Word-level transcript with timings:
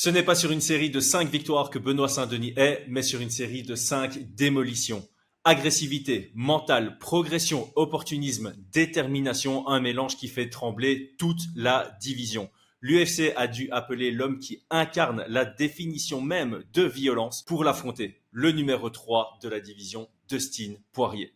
Ce 0.00 0.08
n'est 0.08 0.22
pas 0.22 0.36
sur 0.36 0.52
une 0.52 0.60
série 0.60 0.90
de 0.90 1.00
5 1.00 1.28
victoires 1.28 1.70
que 1.70 1.78
Benoît 1.80 2.08
Saint-Denis 2.08 2.52
est, 2.56 2.84
mais 2.86 3.02
sur 3.02 3.20
une 3.20 3.30
série 3.30 3.64
de 3.64 3.74
5 3.74 4.32
démolitions. 4.36 5.04
Agressivité, 5.42 6.30
mental, 6.36 6.98
progression, 6.98 7.68
opportunisme, 7.74 8.54
détermination, 8.70 9.66
un 9.66 9.80
mélange 9.80 10.16
qui 10.16 10.28
fait 10.28 10.50
trembler 10.50 11.16
toute 11.18 11.40
la 11.56 11.98
division. 12.00 12.48
L'UFC 12.80 13.32
a 13.34 13.48
dû 13.48 13.68
appeler 13.72 14.12
l'homme 14.12 14.38
qui 14.38 14.62
incarne 14.70 15.24
la 15.26 15.44
définition 15.44 16.20
même 16.20 16.62
de 16.72 16.84
violence 16.84 17.42
pour 17.42 17.64
l'affronter, 17.64 18.22
le 18.30 18.52
numéro 18.52 18.90
3 18.90 19.40
de 19.42 19.48
la 19.48 19.58
division, 19.58 20.08
Dustin 20.28 20.74
Poirier. 20.92 21.34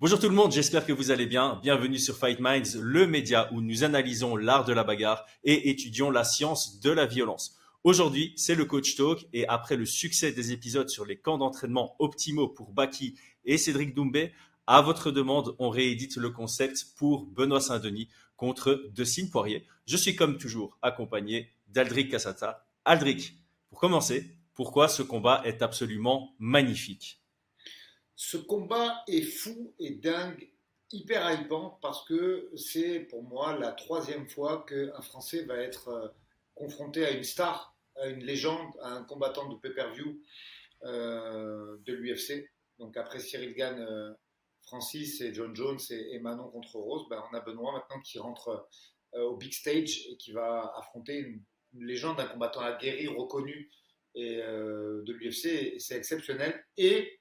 Bonjour 0.00 0.18
tout 0.18 0.30
le 0.30 0.34
monde, 0.34 0.52
j'espère 0.52 0.86
que 0.86 0.94
vous 0.94 1.10
allez 1.10 1.26
bien. 1.26 1.60
Bienvenue 1.62 1.98
sur 1.98 2.16
Fight 2.16 2.40
Minds, 2.40 2.78
le 2.80 3.06
média 3.06 3.50
où 3.52 3.60
nous 3.60 3.84
analysons 3.84 4.36
l'art 4.36 4.64
de 4.64 4.72
la 4.72 4.84
bagarre 4.84 5.26
et 5.44 5.68
étudions 5.68 6.10
la 6.10 6.24
science 6.24 6.80
de 6.80 6.90
la 6.90 7.04
violence. 7.04 7.59
Aujourd'hui, 7.82 8.34
c'est 8.36 8.54
le 8.54 8.66
Coach 8.66 8.94
Talk 8.94 9.26
et 9.32 9.48
après 9.48 9.74
le 9.74 9.86
succès 9.86 10.32
des 10.32 10.52
épisodes 10.52 10.90
sur 10.90 11.06
les 11.06 11.16
camps 11.16 11.38
d'entraînement 11.38 11.96
optimaux 11.98 12.46
pour 12.46 12.72
Baki 12.72 13.18
et 13.46 13.56
Cédric 13.56 13.94
Doumbé, 13.94 14.34
à 14.66 14.82
votre 14.82 15.10
demande, 15.10 15.56
on 15.58 15.70
réédite 15.70 16.16
le 16.16 16.28
concept 16.28 16.88
pour 16.98 17.24
Benoît 17.24 17.62
Saint-Denis 17.62 18.10
contre 18.36 18.84
Dessine 18.92 19.30
Poirier. 19.30 19.66
Je 19.86 19.96
suis 19.96 20.14
comme 20.14 20.36
toujours 20.36 20.76
accompagné 20.82 21.54
d'Aldric 21.68 22.10
Cassata. 22.10 22.66
Aldric, 22.84 23.34
pour 23.70 23.80
commencer, 23.80 24.36
pourquoi 24.52 24.86
ce 24.88 25.02
combat 25.02 25.40
est 25.46 25.62
absolument 25.62 26.34
magnifique? 26.38 27.22
Ce 28.14 28.36
combat 28.36 29.02
est 29.08 29.22
fou 29.22 29.72
et 29.78 29.94
dingue, 29.94 30.50
hyper 30.92 31.32
hypant 31.32 31.78
parce 31.80 32.04
que 32.04 32.50
c'est 32.56 33.00
pour 33.00 33.22
moi 33.22 33.58
la 33.58 33.72
troisième 33.72 34.28
fois 34.28 34.66
qu'un 34.68 35.00
Français 35.00 35.44
va 35.44 35.56
être 35.56 35.88
euh, 35.88 36.08
confronté 36.60 37.06
à 37.06 37.10
une 37.10 37.24
star, 37.24 37.74
à 37.96 38.06
une 38.08 38.22
légende, 38.22 38.70
à 38.82 38.90
un 38.90 39.04
combattant 39.04 39.48
de 39.48 39.56
pay-per-view 39.56 40.22
euh, 40.84 41.78
de 41.86 41.94
l'UFC. 41.94 42.50
Donc 42.78 42.96
après 42.98 43.18
Cyril 43.18 43.54
Gann, 43.54 43.80
euh, 43.80 44.12
Francis 44.62 45.22
et 45.22 45.32
John 45.32 45.56
Jones 45.56 45.78
et, 45.88 46.18
Manon 46.18 46.50
contre 46.50 46.76
Rose, 46.76 47.06
ben, 47.08 47.22
on 47.32 47.36
a 47.36 47.40
Benoît 47.40 47.72
maintenant 47.72 48.00
qui 48.02 48.18
rentre 48.18 48.68
euh, 49.14 49.22
au 49.22 49.36
big 49.36 49.52
stage 49.52 50.06
et 50.08 50.16
qui 50.18 50.32
va 50.32 50.72
affronter 50.76 51.18
une, 51.18 51.42
légende, 51.86 52.20
un 52.20 52.26
combattant 52.26 52.60
aguerri, 52.60 53.06
reconnu 53.06 53.70
et, 54.14 54.36
de 54.38 55.12
l'UFC. 55.12 55.78
C'est 55.78 55.96
exceptionnel. 55.96 56.64
Et 56.76 57.20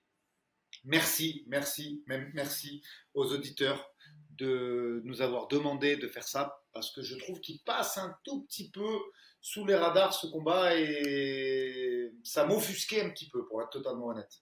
merci, 0.83 1.45
merci, 1.47 2.03
même 2.07 2.31
merci 2.33 2.81
aux 3.13 3.31
auditeurs 3.31 3.93
de 4.39 5.01
nous 5.05 5.21
avoir 5.21 5.47
demandé 5.47 5.95
de 5.95 6.07
faire 6.07 6.27
ça 6.27 6.61
parce 6.73 6.91
que 6.91 7.01
je 7.01 7.15
trouve 7.17 7.39
qu'il 7.41 7.59
passe 7.63 7.97
un 7.97 8.15
tout 8.23 8.43
petit 8.43 8.69
peu 8.71 8.99
sous 9.41 9.65
les 9.65 9.75
radars 9.75 10.13
ce 10.13 10.27
combat 10.27 10.75
et 10.75 12.11
ça 12.23 12.45
m'offusquait 12.45 13.01
un 13.01 13.09
petit 13.09 13.29
peu 13.29 13.45
pour 13.47 13.61
être 13.61 13.69
totalement 13.69 14.07
honnête. 14.07 14.41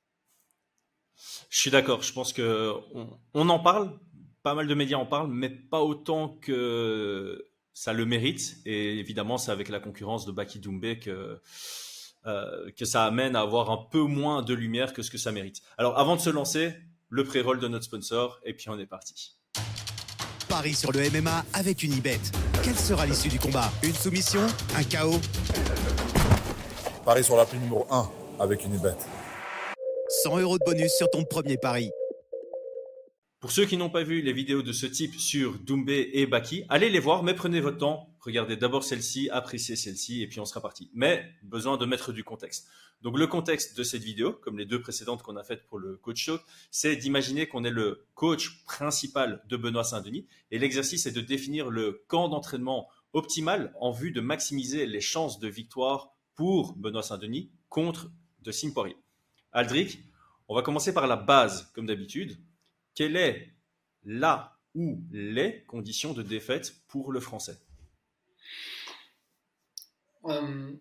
Je 1.50 1.59
suis 1.59 1.72
d'accord. 1.72 2.02
Je 2.02 2.14
pense 2.14 2.34
que 2.34 2.73
on, 3.34 3.50
en 3.50 3.59
parle, 3.59 4.00
pas 4.44 4.53
mal 4.53 4.68
de 4.68 4.73
médias 4.73 4.98
en 4.98 5.06
parlent, 5.06 5.31
mais 5.31 5.50
pas 5.50 5.81
autant 5.81 6.30
que 6.30 7.48
ça 7.73 7.94
le 7.94 8.06
mérite. 8.06 8.58
Et 8.66 9.00
évidemment, 9.00 9.38
c'est 9.38 9.52
avec 9.52 9.70
la 9.70 9.80
concurrence 9.80 10.25
de 10.25 10.31
Baki 10.31 10.59
Doumbé 10.59 11.00
que 11.00 11.42
euh, 12.25 12.72
que 12.72 12.84
ça 12.84 13.06
amène 13.06 13.36
à 13.38 13.42
avoir 13.42 13.72
un 13.72 13.78
peu 13.78 14.02
moins 14.02 14.42
de 14.42 14.53
lumière 14.53 14.92
que 14.92 15.02
ce 15.02 15.09
que 15.09 15.18
ça 15.18 15.31
mérite. 15.31 15.62
Alors, 15.78 15.98
avant 15.98 16.16
de 16.16 16.22
se 16.22 16.30
lancer, 16.30 16.73
le 17.09 17.23
pré-roll 17.23 17.59
de 17.59 17.68
notre 17.70 17.86
sponsor, 17.86 18.42
et 18.44 18.53
puis 18.53 18.70
on 18.70 18.78
est 18.78 18.86
parti. 18.86 19.36
Paris 20.48 20.73
sur 20.73 20.92
le 20.92 21.00
MMA 21.09 21.45
avec 21.53 21.84
une 21.84 21.92
Unibet. 21.92 22.20
Quelle 22.64 22.78
sera 22.78 23.06
l'issue 23.06 23.28
du 23.28 23.40
combat? 23.40 23.72
Une 23.84 23.94
soumission? 23.94 24.42
Un 24.76 24.84
chaos? 24.84 25.20
Paris 27.06 27.23
sur 27.23 27.36
la 27.36 27.45
prime 27.45 27.62
numéro 27.62 27.86
1 27.90 28.09
avec 28.40 28.64
une 28.64 28.73
Unibet. 28.73 28.95
100 30.23 30.40
euros 30.40 30.58
de 30.58 30.64
bonus 30.66 30.92
sur 30.98 31.09
ton 31.09 31.23
premier 31.25 31.58
pari. 31.58 31.92
Pour 33.40 33.52
ceux 33.52 33.66
qui 33.66 33.78
n'ont 33.78 33.90
pas 33.90 34.03
vu 34.03 34.22
les 34.22 34.34
vidéos 34.34 34.62
de 34.62 34.72
ce 34.72 34.86
type 34.86 35.19
sur 35.19 35.59
Doumbé 35.59 36.09
et 36.13 36.25
Baki, 36.25 36.66
allez 36.69 36.90
les 36.90 37.00
voir, 37.00 37.24
mais 37.24 37.34
prenez 37.34 37.59
votre 37.59 37.78
temps. 37.78 38.07
Regardez 38.27 38.57
d'abord 38.57 38.83
celle-ci, 38.83 39.29
appréciez 39.29 39.77
celle-ci, 39.77 40.21
et 40.21 40.27
puis 40.27 40.41
on 40.41 40.45
sera 40.45 40.59
parti. 40.59 40.91
Mais 40.93 41.33
besoin 41.43 41.77
de 41.77 41.85
mettre 41.85 42.11
du 42.11 42.25
contexte. 42.25 42.67
Donc 43.01 43.17
le 43.17 43.25
contexte 43.25 43.77
de 43.77 43.83
cette 43.83 44.03
vidéo, 44.03 44.33
comme 44.33 44.57
les 44.57 44.65
deux 44.65 44.81
précédentes 44.81 45.23
qu'on 45.23 45.38
a 45.38 45.45
faites 45.45 45.65
pour 45.65 45.79
le 45.79 45.95
coach 45.95 46.25
show, 46.25 46.38
c'est 46.69 46.97
d'imaginer 46.97 47.47
qu'on 47.47 47.63
est 47.63 47.71
le 47.71 48.05
coach 48.15 48.65
principal 48.65 49.41
de 49.47 49.55
Benoît 49.55 49.85
Saint-Denis, 49.85 50.27
et 50.51 50.59
l'exercice 50.59 51.05
est 51.05 51.13
de 51.13 51.21
définir 51.21 51.69
le 51.69 52.03
camp 52.09 52.27
d'entraînement 52.27 52.89
optimal 53.13 53.73
en 53.79 53.91
vue 53.91 54.11
de 54.11 54.19
maximiser 54.19 54.88
les 54.88 54.99
chances 54.99 55.39
de 55.39 55.47
victoire 55.47 56.09
pour 56.35 56.75
Benoît 56.75 57.03
Saint-Denis 57.03 57.49
contre 57.69 58.11
de 58.41 58.51
Poirier. 58.73 58.97
Aldric, 59.53 59.99
on 60.49 60.55
va 60.55 60.63
commencer 60.63 60.94
par 60.94 61.07
la 61.07 61.15
base, 61.15 61.71
comme 61.73 61.85
d'habitude 61.85 62.38
quelle 62.94 63.15
est 63.15 63.53
la 64.03 64.59
ou 64.75 65.01
les 65.11 65.63
conditions 65.63 66.11
de 66.11 66.23
défaite 66.23 66.75
pour 66.89 67.13
le 67.13 67.21
français? 67.21 67.57
Euh, 70.27 70.71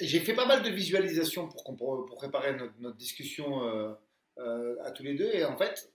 J'ai 0.00 0.20
fait 0.20 0.34
pas 0.34 0.46
mal 0.46 0.62
de 0.62 0.70
visualisations 0.70 1.48
pour, 1.48 2.06
préparer 2.16 2.54
notre, 2.54 2.96
discussion 2.96 3.64
euh, 3.64 3.92
euh, 4.38 4.76
à 4.84 4.90
tous 4.90 5.02
les 5.02 5.14
deux. 5.14 5.30
Et 5.32 5.44
en 5.44 5.56
fait, 5.56 5.92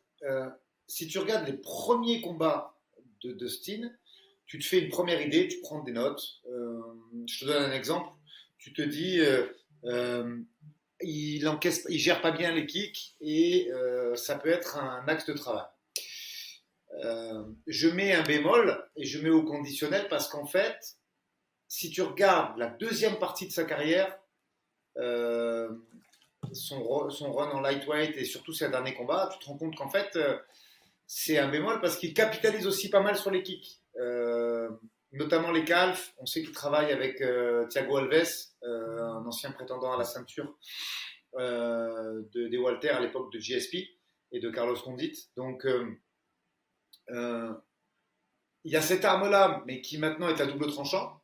si 0.88 1.08
tu 1.08 1.20
regardes 1.20 1.48
les 1.48 1.58
premiers 1.58 2.22
combats 2.22 2.76
de 3.24 3.32
Dustin, 3.34 3.92
tu 4.46 4.60
te 4.60 4.66
fais 4.66 4.80
une 4.80 4.90
première 4.90 5.22
idée, 5.22 5.48
tu 5.48 5.60
prends 5.62 5.82
des 5.82 5.94
notes. 5.94 6.42
je 6.46 7.40
te 7.40 7.46
donne 7.46 7.64
un 7.64 7.72
exemple. 7.72 8.10
Tu 8.58 8.74
te 8.74 8.82
dis, 8.82 9.20
il 11.04 11.60
il 11.90 12.00
gère 12.00 12.22
pas 12.22 12.32
bien 12.32 12.52
les 12.52 12.66
kicks 12.66 13.16
et 13.22 13.72
ça 14.16 14.36
peut 14.36 14.50
être 14.50 14.78
un 14.78 15.08
axe 15.08 15.26
de 15.26 15.34
travail. 15.34 15.66
Je 17.68 17.88
mets 17.88 18.14
un 18.14 18.24
bémol 18.24 18.84
et 18.96 19.06
je 19.06 19.22
mets 19.22 19.30
au 19.30 19.44
conditionnel 19.44 20.08
parce 20.10 20.28
qu'en 20.28 20.46
fait, 20.46 20.98
si 21.74 21.90
tu 21.90 22.02
regardes 22.02 22.58
la 22.58 22.68
deuxième 22.68 23.18
partie 23.18 23.48
de 23.48 23.52
sa 23.52 23.64
carrière, 23.64 24.18
euh, 24.98 25.70
son, 26.54 26.84
run 26.84 27.52
en 27.52 27.62
lightweight 27.62 28.18
et 28.18 28.26
surtout 28.26 28.54
ses 28.54 28.70
derniers 28.70 28.94
combats, 28.94 29.30
tu 29.32 29.40
te 29.40 29.46
rends 29.46 29.58
compte 29.58 29.76
qu'en 29.76 29.90
fait, 29.90 30.20
c'est 31.08 31.38
un 31.38 31.48
bémol 31.48 31.80
parce 31.80 31.98
qu'il 31.98 32.14
capitalise 32.14 32.68
aussi 32.68 32.90
pas 32.90 33.00
mal 33.00 33.16
sur 33.16 33.32
les 33.32 33.44
kicks 33.44 33.80
notamment 35.12 35.52
les 35.52 35.66
calfs. 35.66 36.14
On 36.18 36.26
sait 36.26 36.42
qu'il 36.42 36.52
travaille 36.52 36.92
avec 36.92 37.22
euh, 37.22 37.68
Thiago 37.68 37.98
Alves, 37.98 38.28
euh, 38.64 39.04
un 39.04 39.26
ancien 39.26 39.52
prétendant 39.52 39.92
à 39.94 39.98
la 39.98 40.06
ceinture 40.06 40.58
euh, 41.36 42.24
de, 42.34 42.48
des 42.48 42.58
Walter 42.58 42.90
à 42.90 43.00
l'époque 43.00 43.32
de 43.32 43.40
GSP 43.40 43.76
et 44.32 44.40
de 44.40 44.50
Carlos 44.50 44.76
Condit. 44.76 45.30
Donc, 45.36 45.68
il 48.64 48.72
y 48.72 48.76
a 48.76 48.82
cette 48.82 49.04
arme-là, 49.04 49.64
mais 49.66 49.82
qui 49.82 49.98
maintenant 49.98 50.30
est 50.30 50.40
à 50.40 50.46
double 50.46 50.68
tranchant. 50.68 51.21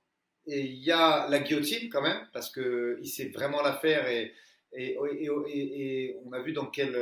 Et 0.48 0.62
il 0.62 0.84
y 0.84 0.92
a 0.92 1.28
la 1.30 1.40
guillotine 1.40 1.90
quand 1.90 2.02
même, 2.02 2.28
parce 2.34 2.52
qu'il 2.52 3.08
sait 3.08 3.30
vraiment 3.30 3.62
la 3.62 3.74
faire 3.74 4.08
et, 4.08 4.34
on 5.00 6.34
a 6.34 6.42
vu 6.42 6.54
dans 6.54 6.68
quelle 6.68 6.94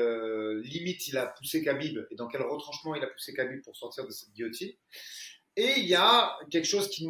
limite 0.61 1.07
il 1.07 1.17
a 1.17 1.25
poussé 1.28 1.63
Khabib 1.63 1.97
et 2.09 2.16
dans 2.16 2.28
quel 2.28 2.44
retranchement 2.44 2.95
il 2.95 3.03
a 3.03 3.07
poussé 3.07 3.33
Khabib 3.33 3.63
pour 3.63 3.75
sortir 3.75 4.06
de 4.06 4.11
cette 4.11 4.31
guillotine. 4.31 4.72
Et 5.57 5.73
il 5.78 5.85
y 5.85 5.95
a 5.95 6.38
quelque 6.51 6.67
chose 6.67 6.89
qui 6.89 7.07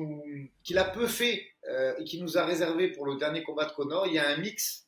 qu'il 0.63 0.77
a 0.77 0.83
peu 0.83 1.07
fait 1.07 1.47
euh, 1.67 1.95
et 1.97 2.03
qui 2.03 2.21
nous 2.21 2.37
a 2.37 2.45
réservé 2.45 2.91
pour 2.91 3.05
le 3.05 3.15
dernier 3.15 3.43
combat 3.43 3.65
de 3.65 3.71
Connor. 3.71 4.07
Il 4.07 4.13
y 4.13 4.19
a 4.19 4.29
un 4.29 4.37
mix. 4.37 4.87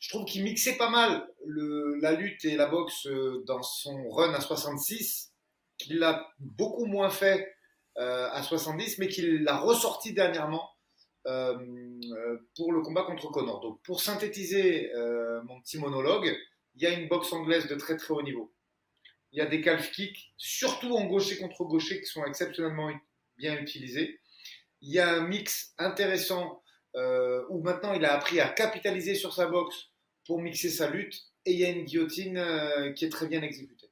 Je 0.00 0.08
trouve 0.10 0.24
qu'il 0.26 0.44
mixait 0.44 0.76
pas 0.76 0.90
mal 0.90 1.26
la 1.46 2.12
lutte 2.12 2.44
et 2.44 2.56
la 2.56 2.66
boxe 2.66 3.06
euh, 3.06 3.42
dans 3.46 3.62
son 3.62 4.08
run 4.10 4.32
à 4.34 4.40
66, 4.40 5.32
qu'il 5.78 5.98
l'a 5.98 6.26
beaucoup 6.38 6.86
moins 6.86 7.10
fait 7.10 7.54
euh, 7.98 8.28
à 8.30 8.42
70, 8.42 8.98
mais 8.98 9.08
qu'il 9.08 9.42
l'a 9.42 9.56
ressorti 9.56 10.12
dernièrement 10.12 10.62
euh, 10.62 10.62
euh, 10.62 10.77
pour 11.24 12.72
le 12.72 12.80
combat 12.82 13.02
contre 13.02 13.30
Connor. 13.30 13.60
Donc 13.60 13.82
pour 13.82 14.00
synthétiser 14.00 14.92
euh, 14.94 15.42
mon 15.42 15.60
petit 15.60 15.78
monologue, 15.78 16.36
il 16.74 16.82
y 16.82 16.86
a 16.86 16.98
une 16.98 17.08
boxe 17.08 17.32
anglaise 17.32 17.66
de 17.66 17.74
très 17.74 17.96
très 17.96 18.14
haut 18.14 18.22
niveau 18.22 18.52
il 19.32 19.38
y 19.38 19.42
a 19.42 19.46
des 19.46 19.60
calf 19.60 19.90
kicks, 19.90 20.32
surtout 20.36 20.94
en 20.94 21.04
gaucher 21.06 21.36
contre 21.38 21.64
gaucher, 21.64 22.00
qui 22.00 22.06
sont 22.06 22.24
exceptionnellement 22.24 22.90
bien 23.36 23.58
utilisés. 23.58 24.20
Il 24.80 24.92
y 24.92 24.98
a 24.98 25.14
un 25.14 25.26
mix 25.26 25.74
intéressant 25.78 26.62
euh, 26.96 27.44
où 27.50 27.62
maintenant 27.62 27.92
il 27.92 28.04
a 28.04 28.14
appris 28.14 28.40
à 28.40 28.48
capitaliser 28.48 29.14
sur 29.14 29.34
sa 29.34 29.46
boxe 29.46 29.90
pour 30.26 30.40
mixer 30.40 30.70
sa 30.70 30.90
lutte. 30.90 31.14
Et 31.44 31.52
il 31.52 31.58
y 31.58 31.64
a 31.64 31.70
une 31.70 31.84
guillotine 31.84 32.38
euh, 32.38 32.92
qui 32.92 33.04
est 33.04 33.10
très 33.10 33.26
bien 33.26 33.42
exécutée. 33.42 33.90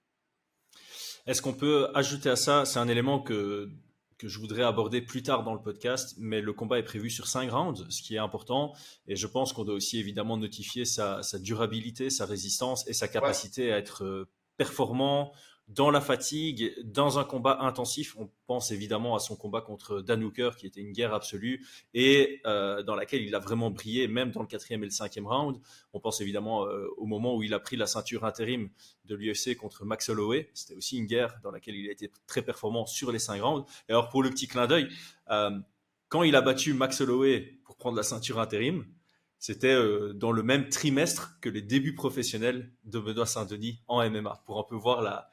Est-ce 1.26 1.42
qu'on 1.42 1.54
peut 1.54 1.88
ajouter 1.94 2.30
à 2.30 2.36
ça 2.36 2.64
C'est 2.64 2.78
un 2.78 2.88
élément 2.88 3.20
que, 3.20 3.70
que 4.18 4.28
je 4.28 4.38
voudrais 4.38 4.62
aborder 4.62 5.02
plus 5.02 5.22
tard 5.22 5.44
dans 5.44 5.52
le 5.52 5.60
podcast, 5.60 6.14
mais 6.18 6.40
le 6.40 6.52
combat 6.52 6.78
est 6.78 6.84
prévu 6.84 7.10
sur 7.10 7.26
5 7.26 7.50
rounds, 7.50 7.86
ce 7.90 8.02
qui 8.02 8.14
est 8.14 8.18
important. 8.18 8.74
Et 9.06 9.16
je 9.16 9.26
pense 9.26 9.52
qu'on 9.52 9.64
doit 9.64 9.74
aussi 9.74 9.98
évidemment 9.98 10.36
notifier 10.36 10.84
sa, 10.84 11.20
durabilité, 11.38 12.08
sa 12.10 12.24
résistance 12.26 12.86
et 12.88 12.92
sa 12.92 13.08
capacité 13.08 13.72
à 13.72 13.78
être 13.78 14.04
euh, 14.04 14.28
performant 14.56 15.32
dans 15.68 15.90
la 15.90 16.00
fatigue, 16.00 16.74
dans 16.84 17.18
un 17.18 17.24
combat 17.24 17.58
intensif. 17.60 18.16
On 18.18 18.30
pense 18.46 18.70
évidemment 18.70 19.16
à 19.16 19.18
son 19.18 19.34
combat 19.34 19.60
contre 19.60 20.00
Dan 20.00 20.22
Hooker, 20.22 20.50
qui 20.56 20.66
était 20.66 20.80
une 20.80 20.92
guerre 20.92 21.12
absolue 21.12 21.66
et 21.92 22.40
euh, 22.46 22.82
dans 22.84 22.94
laquelle 22.94 23.22
il 23.22 23.34
a 23.34 23.40
vraiment 23.40 23.70
brillé, 23.70 24.06
même 24.06 24.30
dans 24.30 24.42
le 24.42 24.46
quatrième 24.46 24.82
et 24.84 24.86
le 24.86 24.92
cinquième 24.92 25.26
round. 25.26 25.58
On 25.92 25.98
pense 25.98 26.20
évidemment 26.20 26.66
euh, 26.66 26.86
au 26.98 27.06
moment 27.06 27.34
où 27.34 27.42
il 27.42 27.52
a 27.52 27.58
pris 27.58 27.76
la 27.76 27.86
ceinture 27.86 28.24
intérim 28.24 28.70
de 29.06 29.16
l'UFC 29.16 29.56
contre 29.56 29.84
Max 29.84 30.08
Holloway. 30.08 30.50
C'était 30.54 30.74
aussi 30.74 30.98
une 30.98 31.06
guerre 31.06 31.40
dans 31.42 31.50
laquelle 31.50 31.74
il 31.74 31.88
a 31.88 31.92
été 31.92 32.12
très 32.26 32.42
performant 32.42 32.86
sur 32.86 33.10
les 33.10 33.18
cinq 33.18 33.42
rounds. 33.42 33.66
Et 33.88 33.92
alors 33.92 34.08
pour 34.08 34.22
le 34.22 34.30
petit 34.30 34.46
clin 34.46 34.68
d'œil, 34.68 34.88
euh, 35.30 35.50
quand 36.08 36.22
il 36.22 36.36
a 36.36 36.42
battu 36.42 36.74
Max 36.74 37.00
Holloway 37.00 37.58
pour 37.64 37.76
prendre 37.76 37.96
la 37.96 38.04
ceinture 38.04 38.38
intérim, 38.38 38.86
c'était 39.40 39.76
dans 40.14 40.32
le 40.32 40.42
même 40.42 40.70
trimestre 40.70 41.38
que 41.40 41.50
les 41.50 41.60
débuts 41.60 41.94
professionnels 41.94 42.72
de 42.84 42.98
Benoît 42.98 43.26
Saint-Denis 43.26 43.82
en 43.86 44.08
MMA, 44.08 44.42
pour 44.46 44.58
un 44.58 44.62
peu 44.62 44.76
voir 44.76 45.02
la, 45.02 45.30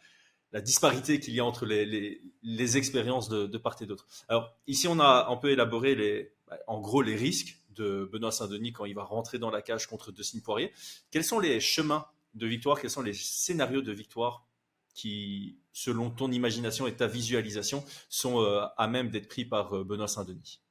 la 0.54 0.62
disparité 0.62 1.20
qu'il 1.20 1.34
y 1.34 1.40
a 1.40 1.46
entre 1.46 1.66
les, 1.66 2.78
expériences 2.78 3.28
de, 3.28 3.58
part 3.58 3.76
et 3.82 3.88
d'autre. 3.88 4.08
Alors 4.30 4.56
ici, 4.68 4.88
on 4.88 5.00
a 5.00 5.28
un 5.30 5.36
peu 5.36 5.50
élaboré 5.50 5.96
les, 5.96 6.32
en 6.68 6.80
gros 6.80 7.02
les 7.02 7.16
risques 7.16 7.58
de 7.72 8.08
Benoît 8.12 8.32
Saint-Denis 8.32 8.72
quand 8.72 8.86
il 8.86 8.94
va 8.94 9.04
rentrer 9.04 9.40
dans 9.40 9.50
la 9.50 9.64
cage 9.64 9.88
contre 9.88 10.12
Dustin 10.12 10.40
Poirier. 10.44 10.72
Quels 11.10 11.24
sont 11.24 11.40
les 11.40 11.60
chemins 11.60 12.06
de 12.36 12.46
victoire? 12.46 12.80
Quels 12.80 12.92
sont 12.92 13.02
les 13.02 13.14
scénarios 13.14 13.82
de 13.82 13.92
victoire 13.92 14.48
qui, 14.94 15.58
selon 15.72 16.12
ton 16.12 16.32
imagination 16.32 16.86
et 16.86 16.96
ta 16.96 17.08
visualisation, 17.08 17.84
sont 18.10 18.44
euh, 18.44 18.62
à 18.78 18.88
même 18.88 19.10
d'être 19.10 19.28
pris 19.28 19.46
par 19.46 19.74
euh, 19.74 19.84
Benoît 19.84 20.08
Saint-Denis? 20.08 20.62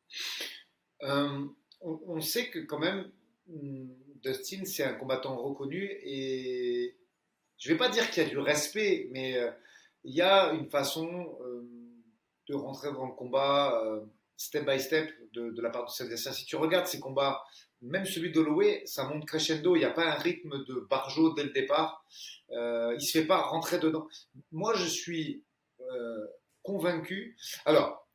Euh, 1.02 1.44
on, 1.81 2.00
on, 2.06 2.20
sait 2.20 2.50
que 2.50 2.61
quand 2.61 2.79
même, 2.79 3.11
hmm, 3.49 3.88
Dustin, 4.23 4.64
c'est 4.64 4.84
un 4.84 4.94
combattant 4.94 5.37
reconnu 5.43 5.90
et 6.05 6.96
je 7.58 7.69
ne 7.69 7.75
vais 7.75 7.79
pas 7.79 7.88
dire 7.88 8.08
qu'il 8.11 8.23
y 8.23 8.26
a 8.26 8.29
du 8.29 8.38
respect, 8.38 9.08
mais 9.11 9.40
il 10.04 10.14
y 10.14 10.22
a 10.22 10.52
une 10.52 10.69
façon 10.69 11.37
euh, 11.40 11.62
de 12.49 12.54
rentrer 12.54 12.93
dans 12.93 13.06
le 13.06 13.12
combat 13.12 13.82
euh, 13.84 14.00
step 14.37 14.66
by 14.66 14.81
step 14.81 15.10
de, 15.32 15.60
la 15.60 15.70
part 15.70 15.84
de 15.84 16.02
adversaires. 16.02 16.34
Si 16.34 16.44
tu 16.44 16.56
regardes 16.56 16.87
ces 16.87 17.00
combats, 17.00 17.43
même 17.81 18.04
celui 18.04 18.32
d'Holloway, 18.32 18.82
ça 18.87 19.04
monte 19.04 19.26
crescendo. 19.26 19.76
Il 19.76 19.81
n'y 19.81 19.84
a 19.84 19.90
pas 19.90 20.06
un 20.06 20.14
rythme 20.14 20.64
de 20.64 20.87
barjo 20.88 21.34
dès 21.34 21.44
le 21.44 21.50
départ. 21.50 22.04
Euh, 22.50 22.93
il 22.93 22.96
ne 22.96 23.00
se 23.00 23.19
fait 23.19 23.26
pas 23.26 23.43
rentrer 23.43 23.78
dedans. 23.78 24.06
Moi, 24.50 24.75
je 24.75 24.87
suis 24.87 25.44
convaincu. 26.62 27.37
Alors, 27.66 28.08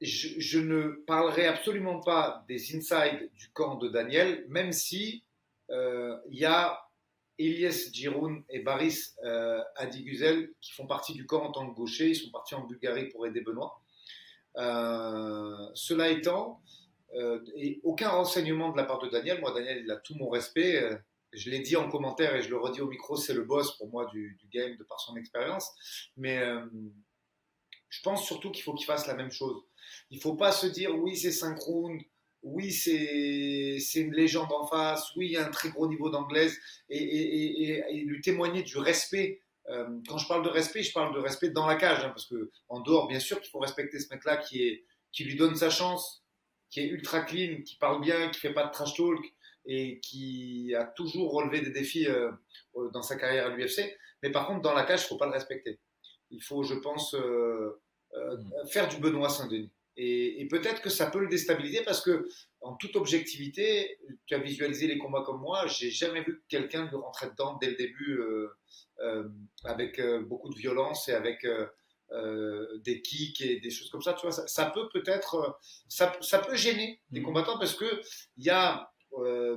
je, 0.00 0.28
je, 0.38 0.58
ne 0.58 1.02
parlerai 1.06 1.46
absolument 1.46 2.00
pas 2.00 2.44
des 2.48 2.76
insides 2.76 3.30
du 3.32 3.50
camp 3.52 3.76
de 3.76 3.88
Daniel, 3.88 4.44
même 4.48 4.72
si 4.72 5.24
il 5.70 6.38
y 6.38 6.44
a 6.44 6.83
Elias 7.38 7.90
Giroun 7.92 8.44
et 8.48 8.60
Baris 8.60 9.14
euh, 9.24 9.60
Adiguzel, 9.76 10.52
qui 10.60 10.72
font 10.72 10.86
partie 10.86 11.14
du 11.14 11.26
corps 11.26 11.42
en 11.42 11.52
tant 11.52 11.68
que 11.68 11.74
gaucher, 11.74 12.10
ils 12.10 12.16
sont 12.16 12.30
partis 12.30 12.54
en 12.54 12.64
Bulgarie 12.64 13.08
pour 13.08 13.26
aider 13.26 13.40
Benoît. 13.40 13.80
Euh, 14.56 15.70
cela 15.74 16.10
étant, 16.10 16.60
euh, 17.14 17.44
et 17.56 17.80
aucun 17.82 18.10
renseignement 18.10 18.70
de 18.70 18.76
la 18.76 18.84
part 18.84 19.00
de 19.00 19.08
Daniel, 19.08 19.40
moi 19.40 19.52
Daniel 19.52 19.82
il 19.84 19.90
a 19.90 19.96
tout 19.96 20.14
mon 20.14 20.28
respect, 20.28 20.80
je 21.32 21.50
l'ai 21.50 21.60
dit 21.60 21.76
en 21.76 21.88
commentaire 21.88 22.36
et 22.36 22.42
je 22.42 22.50
le 22.50 22.58
redis 22.58 22.80
au 22.80 22.88
micro, 22.88 23.16
c'est 23.16 23.34
le 23.34 23.42
boss 23.42 23.76
pour 23.76 23.88
moi 23.88 24.06
du, 24.06 24.38
game 24.52 24.76
de 24.76 24.84
par 24.84 25.00
son 25.00 25.16
expérience, 25.16 25.72
mais 26.16 26.40
je 27.88 28.02
pense 28.02 28.24
surtout 28.24 28.52
qu'il 28.52 28.62
faut 28.62 28.74
qu'il 28.74 28.86
fasse 28.86 29.08
la 29.08 29.14
même 29.14 29.32
chose. 29.32 29.60
Il 30.10 30.18
ne 30.18 30.22
faut 30.22 30.34
pas 30.34 30.52
se 30.52 30.68
dire 30.68 30.96
oui 30.96 31.16
c'est 31.16 31.32
synchrone, 31.32 32.00
oui, 32.44 32.70
c'est 32.72 34.00
une 34.00 34.12
légende 34.12 34.52
en 34.52 34.66
face, 34.66 35.10
oui, 35.16 35.26
il 35.26 35.32
y 35.32 35.36
a 35.36 35.46
un 35.46 35.50
très 35.50 35.70
gros 35.70 35.88
niveau 35.88 36.10
d'anglaise, 36.10 36.56
et, 36.90 37.82
lui 38.04 38.20
témoigner 38.20 38.62
du 38.62 38.76
respect. 38.76 39.40
Euh, 39.70 39.88
quand 40.06 40.18
je 40.18 40.28
parle 40.28 40.44
de 40.44 40.50
respect, 40.50 40.82
je 40.82 40.92
parle 40.92 41.14
de 41.14 41.20
respect 41.20 41.48
dans 41.48 41.66
la 41.66 41.76
cage, 41.76 42.04
hein, 42.04 42.10
parce 42.10 42.26
que 42.26 42.50
en 42.68 42.80
dehors, 42.80 43.08
bien 43.08 43.18
sûr 43.18 43.40
qu'il 43.40 43.50
faut 43.50 43.58
respecter 43.58 43.98
ce 43.98 44.12
mec-là 44.12 44.36
qui, 44.36 44.84
qui 45.10 45.24
lui 45.24 45.36
donne 45.36 45.56
sa 45.56 45.70
chance, 45.70 46.22
qui 46.68 46.80
est 46.80 46.86
ultra 46.86 47.22
clean, 47.22 47.62
qui 47.62 47.76
parle 47.76 48.02
bien, 48.02 48.28
qui 48.28 48.40
fait 48.40 48.52
pas 48.52 48.66
de 48.66 48.72
trash 48.72 48.94
talk, 48.94 49.24
et 49.64 49.98
qui 50.00 50.74
a 50.74 50.84
toujours 50.84 51.32
relevé 51.32 51.62
des 51.62 51.70
défis 51.70 52.06
euh, 52.06 52.30
euh, 52.76 52.90
dans 52.90 53.00
sa 53.00 53.16
carrière 53.16 53.46
à 53.46 53.48
l'UFC. 53.48 53.96
Mais 54.22 54.30
par 54.30 54.46
contre, 54.46 54.60
dans 54.60 54.74
la 54.74 54.84
cage, 54.84 55.02
il 55.04 55.06
faut 55.06 55.16
pas 55.16 55.26
le 55.26 55.32
respecter. 55.32 55.80
Il 56.30 56.42
faut, 56.42 56.62
je 56.62 56.74
pense, 56.74 57.14
mm. 57.14 58.68
faire 58.70 58.88
du 58.88 58.98
Benoît 58.98 59.30
Saint-Denis. 59.30 59.70
Et, 59.96 60.46
peut-être 60.50 60.82
que 60.82 60.90
ça 60.90 61.06
peut 61.06 61.20
le 61.20 61.28
déstabiliser 61.28 61.82
parce 61.84 62.02
que, 62.02 62.28
en 62.60 62.74
toute 62.74 62.96
objectivité, 62.96 63.98
tu 64.26 64.34
as 64.34 64.38
visualisé 64.38 64.86
les 64.86 64.98
combats 64.98 65.22
comme 65.22 65.40
moi, 65.40 65.66
j'ai 65.66 65.90
jamais 65.90 66.22
vu 66.22 66.42
quelqu'un 66.48 66.86
lui 66.86 66.96
rentrer 66.96 67.30
dedans 67.30 67.56
dès 67.60 67.70
le 67.70 67.76
début 67.76 68.18
euh, 68.18 68.48
euh, 69.00 69.28
avec 69.64 69.98
euh, 69.98 70.22
beaucoup 70.22 70.50
de 70.50 70.58
violence 70.58 71.08
et 71.08 71.12
avec 71.12 71.46
des 72.84 73.02
kicks 73.02 73.40
et 73.40 73.60
des 73.60 73.70
choses 73.70 73.90
comme 73.90 74.02
ça. 74.02 74.14
Tu 74.14 74.26
vois, 74.26 74.32
ça, 74.32 74.66
peut 74.66 74.88
peut-être, 74.92 75.58
ça, 75.88 76.12
ça, 76.20 76.38
peut 76.38 76.54
gêner 76.54 77.00
les 77.10 77.20
mmh. 77.20 77.24
combattants 77.24 77.58
parce 77.58 77.74
que 77.74 78.00
il 78.36 78.44
y 78.44 78.50
a 78.50 78.90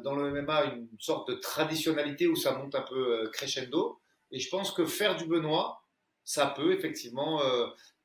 dans 0.03 0.15
le 0.15 0.31
MMA 0.31 0.65
une 0.65 0.87
sorte 0.99 1.29
de 1.29 1.35
traditionnalité 1.35 2.27
où 2.27 2.35
ça 2.35 2.53
monte 2.53 2.75
un 2.75 2.81
peu 2.81 3.27
crescendo. 3.31 3.99
Et 4.31 4.39
je 4.39 4.49
pense 4.49 4.71
que 4.71 4.85
faire 4.85 5.15
du 5.15 5.25
Benoît, 5.25 5.83
ça 6.23 6.47
peut 6.47 6.73
effectivement 6.73 7.41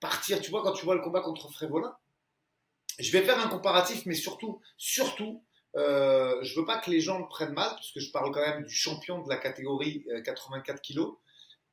partir. 0.01 0.41
Tu 0.41 0.51
vois, 0.51 0.63
quand 0.63 0.73
tu 0.73 0.85
vois 0.85 0.95
le 0.95 1.03
combat 1.03 1.21
contre 1.21 1.51
Frévolin, 1.51 1.95
je 2.99 3.13
vais 3.13 3.23
faire 3.23 3.39
un 3.39 3.49
comparatif, 3.49 4.07
mais 4.07 4.15
surtout, 4.15 4.61
surtout, 4.77 5.43
euh, 5.77 6.43
je 6.43 6.59
veux 6.59 6.67
pas 6.67 6.79
que 6.79 6.91
les 6.91 7.01
gens 7.01 7.19
le 7.19 7.29
prennent 7.29 7.55
mal, 7.55 7.71
parce 7.71 7.93
que 7.93 8.01
je 8.01 8.11
parle 8.11 8.33
quand 8.33 8.41
même 8.41 8.65
du 8.65 8.75
champion 8.75 9.23
de 9.23 9.29
la 9.29 9.37
catégorie 9.37 10.05
84 10.25 10.77
euh, 10.77 10.81
kg. 10.81 11.17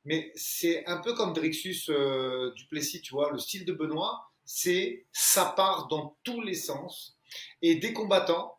Mais 0.04 0.32
c'est 0.34 0.86
un 0.86 0.98
peu 0.98 1.14
comme 1.14 1.32
Drixus 1.34 1.90
euh, 1.90 2.52
Duplessis, 2.54 3.02
tu 3.02 3.12
vois, 3.12 3.30
le 3.30 3.38
style 3.38 3.64
de 3.64 3.72
Benoît, 3.72 4.30
c'est 4.44 5.06
ça 5.12 5.52
part 5.56 5.88
dans 5.88 6.16
tous 6.24 6.40
les 6.40 6.54
sens. 6.54 7.18
Et 7.62 7.76
des 7.76 7.92
combattants, 7.92 8.58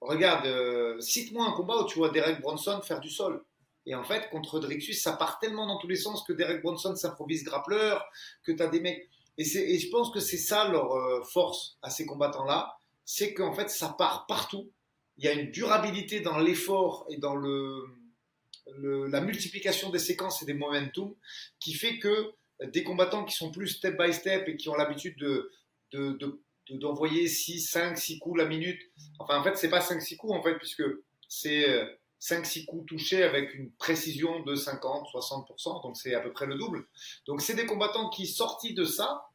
regarde, 0.00 0.46
euh, 0.46 1.00
cite-moi 1.00 1.46
un 1.46 1.52
combat 1.52 1.76
où 1.76 1.86
tu 1.86 1.98
vois 1.98 2.10
Derek 2.10 2.40
Bronson 2.40 2.80
faire 2.82 3.00
du 3.00 3.10
sol. 3.10 3.44
Et 3.86 3.94
en 3.94 4.04
fait, 4.04 4.28
contre 4.30 4.58
Drixus, 4.58 4.94
ça 4.94 5.12
part 5.12 5.38
tellement 5.38 5.66
dans 5.66 5.78
tous 5.78 5.88
les 5.88 5.96
sens 5.96 6.22
que 6.24 6.32
Derek 6.32 6.60
Bronson 6.60 6.94
s'improvise 6.94 7.44
grappleur, 7.44 8.04
que 8.42 8.52
tu 8.52 8.62
as 8.62 8.66
des 8.66 8.80
mecs. 8.80 9.08
Et, 9.38 9.78
je 9.78 9.88
pense 9.90 10.10
que 10.10 10.20
c'est 10.20 10.36
ça 10.36 10.68
leur 10.68 10.92
euh, 10.92 11.22
force 11.22 11.78
à 11.82 11.90
ces 11.90 12.04
combattants-là, 12.04 12.76
c'est 13.04 13.34
qu'en 13.34 13.52
fait, 13.52 13.70
ça 13.70 13.94
part 13.96 14.26
partout. 14.26 14.72
Il 15.16 15.24
y 15.24 15.28
a 15.28 15.32
une 15.32 15.50
durabilité 15.50 16.20
dans 16.20 16.38
l'effort 16.38 17.06
et 17.08 17.16
dans 17.16 17.36
le, 17.36 17.84
la 18.76 19.20
multiplication 19.20 19.90
des 19.90 19.98
séquences 19.98 20.42
et 20.42 20.46
des 20.46 20.54
momentum 20.54 21.14
qui 21.58 21.72
fait 21.72 21.98
que 21.98 22.32
des 22.66 22.84
combattants 22.84 23.24
qui 23.24 23.34
sont 23.34 23.50
plus 23.50 23.68
step 23.68 23.96
by 23.98 24.12
step 24.12 24.48
et 24.48 24.56
qui 24.56 24.68
ont 24.68 24.74
l'habitude 24.74 25.16
de, 25.18 25.50
d'envoyer 26.70 27.28
6, 27.28 27.60
5, 27.60 27.96
6 27.96 28.18
coups 28.18 28.38
la 28.38 28.44
minute. 28.44 28.80
Enfin, 29.18 29.38
en 29.38 29.42
fait, 29.42 29.56
c'est 29.56 29.70
pas 29.70 29.80
5, 29.80 30.00
6 30.00 30.16
coups, 30.16 30.34
en 30.34 30.42
fait, 30.42 30.56
puisque 30.56 30.82
c'est 31.28 31.68
euh, 31.68 31.86
5-6 32.20 32.66
coups 32.66 32.86
touchés 32.86 33.22
avec 33.22 33.54
une 33.54 33.70
précision 33.72 34.42
de 34.42 34.54
50-60%, 34.54 35.82
donc 35.82 35.96
c'est 35.96 36.14
à 36.14 36.20
peu 36.20 36.32
près 36.32 36.46
le 36.46 36.56
double. 36.56 36.86
Donc 37.26 37.40
c'est 37.40 37.54
des 37.54 37.66
combattants 37.66 38.10
qui, 38.10 38.26
sortis 38.26 38.74
de 38.74 38.84
ça, 38.84 39.22
euh, 39.22 39.27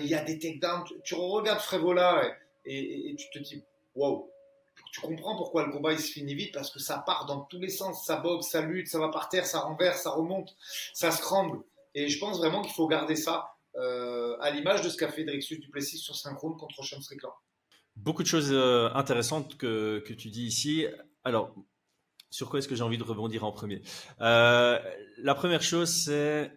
il 0.00 0.06
y 0.06 0.14
a 0.14 0.22
des 0.22 0.38
takedowns, 0.38 0.84
tu, 0.84 0.94
tu 1.04 1.14
regardes 1.14 1.60
Frévola 1.60 2.22
et, 2.64 3.10
et, 3.10 3.16
tu 3.16 3.30
te 3.30 3.38
dis, 3.38 3.62
wow, 3.94 4.30
tu 4.92 5.00
comprends 5.00 5.36
pourquoi 5.36 5.66
le 5.66 5.72
combat 5.72 5.92
il 5.92 6.00
se 6.00 6.12
finit 6.12 6.34
vite, 6.34 6.52
parce 6.52 6.70
que 6.70 6.78
ça 6.78 6.98
part 6.98 7.26
dans 7.26 7.40
tous 7.42 7.60
les 7.60 7.68
sens, 7.68 8.04
ça 8.04 8.16
boxe, 8.16 8.48
ça 8.48 8.62
lutte, 8.62 8.88
ça 8.88 8.98
va 8.98 9.08
par 9.08 9.28
terre, 9.28 9.46
ça 9.46 9.60
renverse, 9.60 10.02
ça 10.02 10.10
remonte, 10.10 10.54
ça 10.92 11.10
scramble. 11.10 11.60
Et 11.94 12.08
je 12.08 12.18
pense 12.18 12.38
vraiment 12.38 12.62
qu'il 12.62 12.72
faut 12.72 12.86
garder 12.86 13.16
ça 13.16 13.50
euh, 13.76 14.36
à 14.40 14.50
l'image 14.50 14.82
de 14.82 14.88
ce 14.88 14.96
qu'a 14.96 15.10
fait 15.10 15.24
Drixus 15.24 15.58
Duplessis 15.60 15.98
sur 15.98 16.16
Synchrone 16.16 16.56
contre 16.56 16.84
Sean 16.84 17.00
Strickland. 17.00 17.32
Beaucoup 17.96 18.22
de 18.22 18.28
choses 18.28 18.50
euh, 18.52 18.88
intéressantes 18.94 19.56
que, 19.56 20.02
que, 20.06 20.12
tu 20.12 20.30
dis 20.30 20.44
ici. 20.44 20.86
Alors, 21.24 21.54
sur 22.30 22.48
quoi 22.48 22.58
est-ce 22.58 22.68
que 22.68 22.74
j'ai 22.74 22.82
envie 22.82 22.98
de 22.98 23.04
rebondir 23.04 23.44
en 23.44 23.52
premier? 23.52 23.82
Euh, 24.20 24.78
La 25.18 25.34
première 25.34 25.62
chose, 25.62 25.90
c'est 25.90 26.52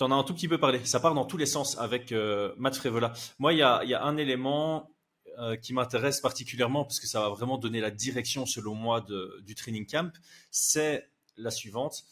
tu 0.00 0.04
en 0.04 0.10
as 0.12 0.14
un 0.14 0.24
tout 0.24 0.32
petit 0.32 0.48
peu 0.48 0.56
parlé. 0.56 0.82
Ça 0.86 0.98
part 0.98 1.12
dans 1.12 1.26
tous 1.26 1.36
les 1.36 1.44
sens 1.44 1.76
avec 1.76 2.10
euh, 2.10 2.54
Matt 2.56 2.74
Frevola. 2.74 3.12
Moi, 3.38 3.52
il 3.52 3.58
y 3.58 3.62
a, 3.62 4.02
un 4.02 4.16
élément 4.16 4.90
euh, 5.38 5.56
qui 5.56 5.74
m'intéresse 5.74 6.22
particulièrement 6.22 6.84
parce 6.84 7.00
que 7.00 7.06
ça 7.06 7.20
va 7.20 7.28
vraiment 7.28 7.58
donner 7.58 7.82
la 7.82 7.90
direction, 7.90 8.46
selon 8.46 8.74
moi, 8.74 9.04
du 9.42 9.54
training 9.54 9.86
camp. 9.86 10.10
C'est 10.50 11.10
la 11.36 11.50
suivante 11.50 12.04